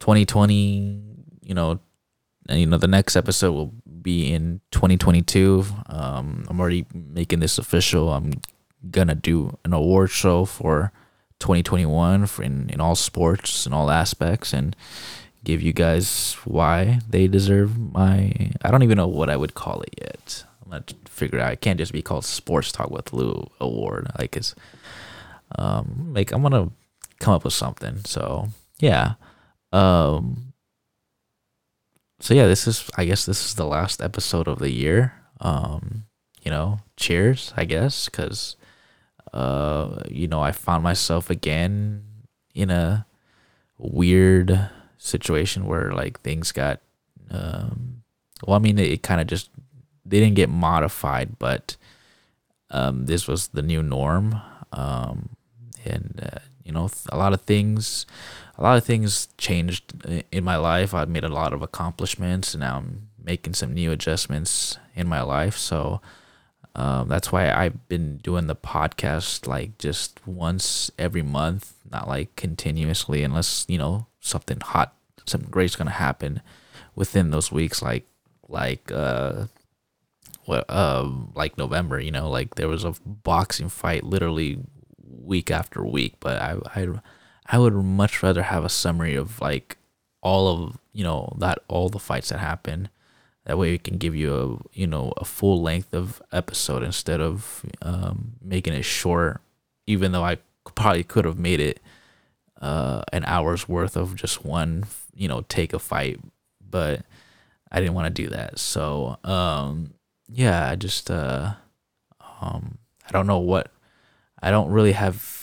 2020, 0.00 1.02
you 1.42 1.54
know, 1.54 1.80
you 2.50 2.66
know 2.66 2.78
the 2.78 2.88
next 2.88 3.16
episode 3.16 3.52
will 3.52 3.72
be 4.02 4.32
in 4.32 4.60
2022. 4.70 5.64
Um, 5.86 6.44
I'm 6.48 6.60
already 6.60 6.86
making 6.92 7.40
this 7.40 7.58
official. 7.58 8.12
I'm 8.12 8.32
gonna 8.90 9.14
do 9.14 9.58
an 9.64 9.72
award 9.72 10.10
show 10.10 10.44
for 10.44 10.92
2021 11.40 12.26
for 12.26 12.42
in, 12.42 12.68
in 12.70 12.80
all 12.80 12.94
sports 12.94 13.66
and 13.66 13.74
all 13.74 13.90
aspects 13.90 14.52
and 14.52 14.74
give 15.44 15.62
you 15.62 15.72
guys 15.72 16.36
why 16.44 17.00
they 17.08 17.28
deserve 17.28 17.78
my 17.78 18.52
I 18.62 18.70
don't 18.70 18.82
even 18.82 18.96
know 18.96 19.06
what 19.06 19.30
I 19.30 19.36
would 19.36 19.54
call 19.54 19.82
it 19.82 19.94
yet. 20.00 20.44
I'm 20.64 20.70
gonna 20.70 20.84
figure 21.06 21.40
out. 21.40 21.52
It 21.52 21.60
can't 21.60 21.78
just 21.78 21.92
be 21.92 22.02
called 22.02 22.24
Sports 22.24 22.72
Talk 22.72 22.90
with 22.90 23.12
Lou 23.12 23.50
Award. 23.60 24.10
Like 24.18 24.36
it's 24.36 24.54
um 25.58 26.12
like 26.14 26.32
I'm 26.32 26.42
gonna 26.42 26.70
come 27.20 27.34
up 27.34 27.44
with 27.44 27.54
something. 27.54 28.04
So 28.04 28.48
yeah. 28.78 29.14
Um 29.72 30.47
so 32.20 32.34
yeah, 32.34 32.46
this 32.46 32.66
is 32.66 32.88
I 32.96 33.04
guess 33.04 33.26
this 33.26 33.44
is 33.44 33.54
the 33.54 33.66
last 33.66 34.02
episode 34.02 34.48
of 34.48 34.58
the 34.58 34.70
year. 34.70 35.14
Um, 35.40 36.04
you 36.42 36.50
know, 36.50 36.80
cheers, 36.96 37.52
I 37.56 37.64
guess, 37.64 38.08
because 38.08 38.56
uh, 39.32 40.02
you 40.08 40.28
know, 40.28 40.40
I 40.40 40.52
found 40.52 40.82
myself 40.82 41.30
again 41.30 42.04
in 42.54 42.70
a 42.70 43.06
weird 43.78 44.70
situation 44.96 45.66
where 45.66 45.92
like 45.92 46.20
things 46.20 46.50
got 46.50 46.80
um 47.30 48.02
well 48.44 48.56
I 48.56 48.58
mean 48.58 48.76
it, 48.78 48.90
it 48.90 49.02
kind 49.04 49.20
of 49.20 49.28
just 49.28 49.50
they 50.04 50.20
didn't 50.20 50.36
get 50.36 50.48
modified, 50.48 51.38
but 51.38 51.76
um, 52.70 53.06
this 53.06 53.28
was 53.28 53.48
the 53.48 53.62
new 53.62 53.82
norm. 53.82 54.40
Um, 54.72 55.30
and 55.84 56.20
uh, 56.22 56.38
you 56.64 56.72
know, 56.72 56.90
a 57.10 57.16
lot 57.16 57.32
of 57.32 57.42
things, 57.42 58.06
a 58.58 58.62
lot 58.62 58.76
of 58.76 58.84
things 58.84 59.28
changed 59.38 59.92
in 60.32 60.44
my 60.44 60.56
life. 60.56 60.92
I've 60.92 61.08
made 61.08 61.24
a 61.24 61.28
lot 61.28 61.52
of 61.52 61.62
accomplishments, 61.62 62.54
and 62.54 62.60
now 62.60 62.78
I'm 62.78 63.08
making 63.22 63.54
some 63.54 63.72
new 63.72 63.92
adjustments 63.92 64.78
in 64.94 65.08
my 65.08 65.22
life. 65.22 65.56
So, 65.56 66.00
Um, 66.74 67.08
that's 67.08 67.32
why 67.32 67.50
I've 67.50 67.88
been 67.88 68.18
doing 68.18 68.46
the 68.46 68.54
podcast 68.54 69.48
like 69.48 69.78
just 69.78 70.24
once 70.26 70.92
every 70.96 71.22
month, 71.22 71.74
not 71.90 72.06
like 72.06 72.36
continuously, 72.36 73.24
unless 73.24 73.64
you 73.68 73.78
know 73.78 74.06
something 74.20 74.60
hot, 74.60 74.94
something 75.26 75.50
great's 75.50 75.74
gonna 75.74 75.90
happen 75.90 76.40
within 76.94 77.30
those 77.30 77.50
weeks, 77.50 77.82
like 77.82 78.06
like 78.48 78.92
uh, 78.92 79.46
what 80.44 80.66
uh, 80.68 81.08
like 81.34 81.58
November. 81.58 81.98
You 81.98 82.12
know, 82.12 82.30
like 82.30 82.54
there 82.54 82.68
was 82.68 82.84
a 82.84 82.94
boxing 83.04 83.68
fight 83.70 84.04
literally 84.04 84.60
week 85.02 85.50
after 85.50 85.82
week, 85.84 86.14
but 86.20 86.40
I 86.40 86.58
I 86.76 87.00
I 87.48 87.58
would 87.58 87.74
much 87.74 88.22
rather 88.22 88.42
have 88.42 88.64
a 88.64 88.68
summary 88.68 89.14
of 89.14 89.40
like 89.40 89.78
all 90.20 90.48
of 90.48 90.78
you 90.92 91.04
know 91.04 91.34
that 91.38 91.60
all 91.68 91.88
the 91.88 91.98
fights 91.98 92.28
that 92.28 92.38
happen 92.38 92.88
that 93.48 93.56
way 93.56 93.70
we 93.70 93.78
can 93.78 93.96
give 93.96 94.14
you 94.14 94.34
a 94.34 94.78
you 94.78 94.86
know 94.86 95.12
a 95.16 95.24
full 95.24 95.62
length 95.62 95.94
of 95.94 96.22
episode 96.32 96.82
instead 96.82 97.20
of 97.20 97.64
um, 97.82 98.32
making 98.42 98.74
it 98.74 98.84
short. 98.84 99.40
Even 99.86 100.12
though 100.12 100.22
I 100.22 100.36
probably 100.74 101.02
could 101.02 101.24
have 101.24 101.38
made 101.38 101.58
it 101.60 101.80
uh, 102.60 103.02
an 103.10 103.24
hour's 103.24 103.66
worth 103.66 103.96
of 103.96 104.14
just 104.14 104.44
one 104.44 104.84
you 105.14 105.28
know 105.28 105.46
take 105.48 105.72
a 105.72 105.78
fight, 105.78 106.20
but 106.60 107.06
I 107.72 107.80
didn't 107.80 107.94
want 107.94 108.14
to 108.14 108.22
do 108.22 108.28
that. 108.28 108.58
So 108.58 109.16
um, 109.24 109.94
yeah, 110.28 110.68
I 110.68 110.76
just 110.76 111.10
uh, 111.10 111.54
um, 112.42 112.76
I 113.06 113.12
don't 113.12 113.26
know 113.26 113.38
what 113.38 113.72
I 114.42 114.50
don't 114.50 114.70
really 114.70 114.92
have 114.92 115.37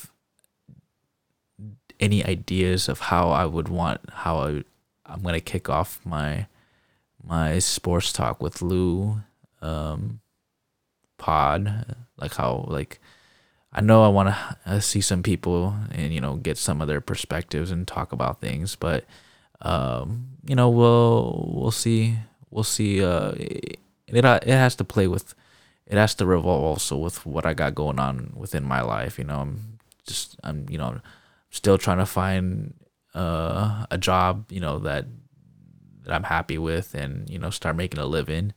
any 1.99 2.26
ideas 2.26 2.89
of 2.89 2.99
how 2.99 3.30
I 3.30 3.45
would 3.45 3.67
want 3.67 4.01
how 4.11 4.38
I 4.39 4.63
I'm 5.05 5.22
gonna 5.22 5.39
kick 5.39 5.69
off 5.69 5.99
my 6.05 6.47
my 7.23 7.59
sports 7.59 8.13
talk 8.13 8.41
with 8.41 8.61
Lou 8.61 9.22
um, 9.61 10.19
pod, 11.17 11.95
like 12.17 12.35
how 12.35 12.65
like 12.67 12.99
I 13.73 13.81
know 13.81 14.03
I 14.03 14.07
want 14.07 14.35
to 14.65 14.81
see 14.81 15.01
some 15.01 15.23
people 15.23 15.76
and 15.91 16.13
you 16.13 16.22
know 16.22 16.35
get 16.35 16.57
some 16.57 16.81
of 16.81 16.88
their 16.88 17.01
perspectives 17.01 17.72
and 17.72 17.88
talk 17.88 18.11
about 18.11 18.41
things, 18.41 18.76
but 18.76 19.05
um, 19.61 20.30
you 20.45 20.55
know 20.55 20.69
we'll 20.69 21.51
we'll 21.53 21.72
see 21.72 22.17
we'll 22.49 22.63
see. 22.63 23.03
Uh, 23.03 23.34
it 23.38 23.80
it 24.07 24.23
has 24.47 24.76
to 24.76 24.84
play 24.84 25.07
with 25.07 25.34
it 25.88 25.97
has 25.97 26.15
to 26.15 26.26
revolve 26.26 26.63
also 26.63 26.97
with 26.97 27.26
what 27.26 27.45
I 27.45 27.53
got 27.53 27.76
going 27.76 27.99
on 27.99 28.34
within 28.35 28.63
my 28.63 28.81
life. 28.81 29.17
You 29.17 29.26
know, 29.26 29.39
I'm 29.39 29.80
just 30.05 30.38
I'm 30.43 30.65
you 30.69 30.77
know 30.77 31.01
still 31.56 31.77
trying 31.77 31.99
to 31.99 32.06
find 32.06 32.73
uh, 33.14 33.86
a 33.90 33.98
job 33.98 34.52
you 34.52 34.60
know 34.60 34.80
that 34.80 35.06
that 36.06 36.14
I'm 36.14 36.23
happy 36.23 36.57
with 36.57 36.94
and, 36.94 37.30
you 37.30 37.38
know, 37.38 37.49
start 37.49 37.76
making 37.76 37.99
a 37.99 38.06
living. 38.06 38.53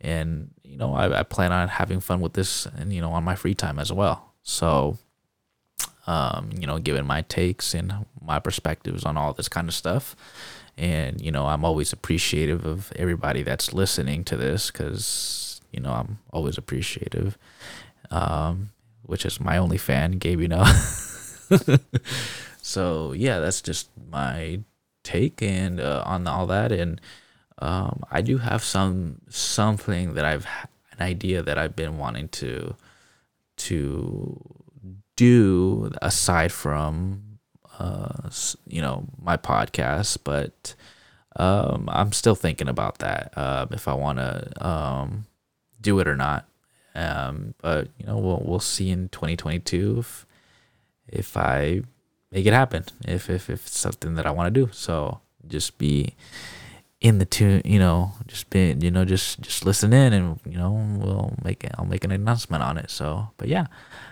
And, 0.00 0.50
you 0.62 0.76
know, 0.76 0.94
I, 0.94 1.20
I 1.20 1.22
plan 1.22 1.52
on 1.52 1.68
having 1.68 2.00
fun 2.00 2.20
with 2.20 2.34
this 2.34 2.66
and, 2.66 2.92
you 2.92 3.00
know, 3.00 3.12
on 3.12 3.24
my 3.24 3.34
free 3.34 3.54
time 3.54 3.78
as 3.78 3.92
well. 3.92 4.32
So, 4.42 4.98
um, 6.06 6.50
you 6.58 6.66
know, 6.66 6.78
giving 6.78 7.06
my 7.06 7.22
takes 7.22 7.74
and 7.74 8.06
my 8.20 8.38
perspectives 8.38 9.04
on 9.04 9.16
all 9.16 9.32
this 9.32 9.48
kind 9.48 9.68
of 9.68 9.74
stuff. 9.74 10.14
And, 10.76 11.20
you 11.20 11.32
know, 11.32 11.46
I'm 11.46 11.64
always 11.64 11.92
appreciative 11.92 12.64
of 12.64 12.92
everybody 12.94 13.42
that's 13.42 13.72
listening 13.72 14.24
to 14.24 14.36
this 14.36 14.70
because, 14.70 15.60
you 15.72 15.80
know, 15.80 15.92
I'm 15.92 16.18
always 16.32 16.58
appreciative. 16.58 17.36
Um, 18.10 18.70
which 19.02 19.24
is 19.24 19.40
my 19.40 19.56
only 19.56 19.78
fan, 19.78 20.12
Gabe, 20.12 20.40
you 20.40 20.48
know. 20.48 20.64
so 22.62 23.12
yeah, 23.12 23.38
that's 23.40 23.60
just 23.60 23.88
my 24.10 24.60
take 25.02 25.42
and 25.42 25.80
uh, 25.80 26.02
on 26.06 26.26
all 26.26 26.46
that. 26.46 26.72
And 26.72 27.00
um, 27.58 28.02
I 28.10 28.20
do 28.20 28.38
have 28.38 28.62
some 28.62 29.20
something 29.28 30.14
that 30.14 30.24
I've 30.24 30.46
an 30.92 31.02
idea 31.06 31.42
that 31.42 31.58
I've 31.58 31.76
been 31.76 31.98
wanting 31.98 32.28
to 32.28 32.74
to 33.56 34.40
do 35.16 35.90
aside 36.00 36.52
from 36.52 37.38
uh, 37.78 38.30
you 38.66 38.80
know 38.80 39.06
my 39.20 39.36
podcast 39.36 40.18
but 40.22 40.74
um, 41.36 41.88
I'm 41.90 42.12
still 42.12 42.34
thinking 42.34 42.68
about 42.68 42.98
that 42.98 43.32
uh, 43.36 43.66
if 43.70 43.86
I 43.86 43.94
want 43.94 44.18
to 44.18 44.66
um, 44.66 45.26
do 45.80 46.00
it 46.00 46.08
or 46.08 46.16
not. 46.16 46.48
Um, 46.94 47.54
but 47.62 47.88
you 47.98 48.06
know 48.06 48.18
we'll 48.18 48.42
we'll 48.44 48.60
see 48.60 48.90
in 48.90 49.08
2022 49.10 49.98
if 50.00 50.26
if 51.08 51.36
I 51.36 51.82
make 52.30 52.46
it 52.46 52.52
happen 52.52 52.84
if 53.06 53.30
if, 53.30 53.48
if 53.48 53.66
it's 53.66 53.78
something 53.78 54.14
that 54.14 54.26
I 54.26 54.30
want 54.30 54.52
to 54.52 54.66
do. 54.66 54.70
So 54.72 55.20
just 55.46 55.78
be 55.78 56.14
in 57.00 57.18
the 57.18 57.24
tune, 57.24 57.62
you 57.64 57.78
know, 57.78 58.12
just 58.26 58.50
be, 58.50 58.74
you 58.78 58.90
know, 58.90 59.04
just 59.04 59.40
just 59.40 59.64
listen 59.64 59.92
in, 59.92 60.12
and 60.12 60.40
you 60.44 60.58
know, 60.58 60.72
we'll 60.98 61.34
make 61.44 61.62
it. 61.62 61.72
I'll 61.78 61.84
make 61.84 62.04
an 62.04 62.10
announcement 62.10 62.62
on 62.62 62.76
it. 62.76 62.90
So, 62.90 63.30
but 63.36 63.48
yeah, 63.48 63.66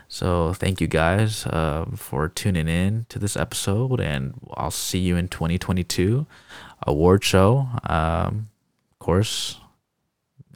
so 0.09 0.53
thank 0.53 0.81
you 0.81 0.87
guys 0.87 1.47
uh, 1.47 1.87
for 1.97 2.29
tuning 2.29 2.69
in 2.69 3.07
to 3.09 3.19
this 3.19 3.37
episode, 3.37 4.01
and 4.01 4.35
I'll 4.55 4.71
see 4.71 5.01
you 5.01 5.17
in 5.17 5.29
2022 5.29 6.27
award 6.87 7.25
show. 7.25 7.69
Um, 7.85 8.49
of 8.93 8.99
course, 9.01 9.59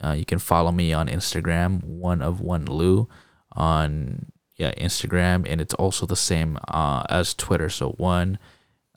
uh, 0.02 0.12
you 0.12 0.24
can 0.24 0.38
follow 0.38 0.70
me 0.70 0.92
on 0.92 1.08
Instagram, 1.08 1.82
one 1.82 2.22
of 2.22 2.40
one 2.40 2.64
Lou, 2.64 3.08
on 3.52 4.30
yeah 4.60 4.72
Instagram, 4.74 5.44
and 5.48 5.60
it's 5.60 5.74
also 5.74 6.06
the 6.06 6.14
same 6.14 6.56
uh, 6.68 7.02
as 7.08 7.34
Twitter. 7.34 7.68
So 7.70 7.90
one 7.92 8.38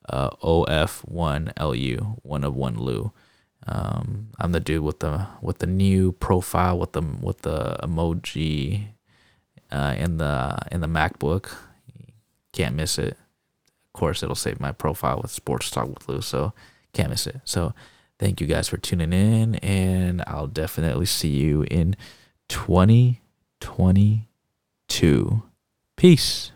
uh, 0.10 0.32
OF 0.42 1.00
one 1.06 1.54
LU, 1.60 2.18
one 2.22 2.44
of 2.44 2.56
one 2.56 2.78
Lou. 2.78 3.12
Um, 3.66 4.28
I'm 4.40 4.52
the 4.52 4.60
dude 4.60 4.84
with 4.84 5.00
the 5.00 5.26
with 5.42 5.60
the 5.60 5.68
new 5.68 6.12
profile 6.12 6.78
with 6.78 6.92
the 6.92 7.02
with 7.22 7.44
the 7.44 7.78
emoji 7.82 8.88
uh, 9.72 9.96
in 9.98 10.18
the 10.18 10.58
in 10.70 10.82
the 10.82 10.88
MacBook. 10.88 11.56
Can't 12.52 12.76
miss 12.76 13.00
it. 13.00 13.14
Of 13.14 13.94
course, 13.94 14.22
it'll 14.22 14.36
save 14.36 14.60
my 14.60 14.74
profile 14.74 15.22
with 15.22 15.32
Sports 15.32 15.72
Talk 15.72 15.88
with 15.88 16.10
Lou, 16.10 16.20
so 16.22 16.52
can't 16.92 17.10
miss 17.10 17.26
it. 17.26 17.40
So 17.46 17.74
thank 18.20 18.42
you 18.42 18.48
guys 18.48 18.68
for 18.68 18.76
tuning 18.76 19.14
in, 19.14 19.56
and 19.56 20.26
I'll 20.28 20.48
definitely 20.48 21.06
see 21.06 21.30
you 21.30 21.62
in 21.72 21.96
2022. 22.50 25.44
Peace. 25.98 26.53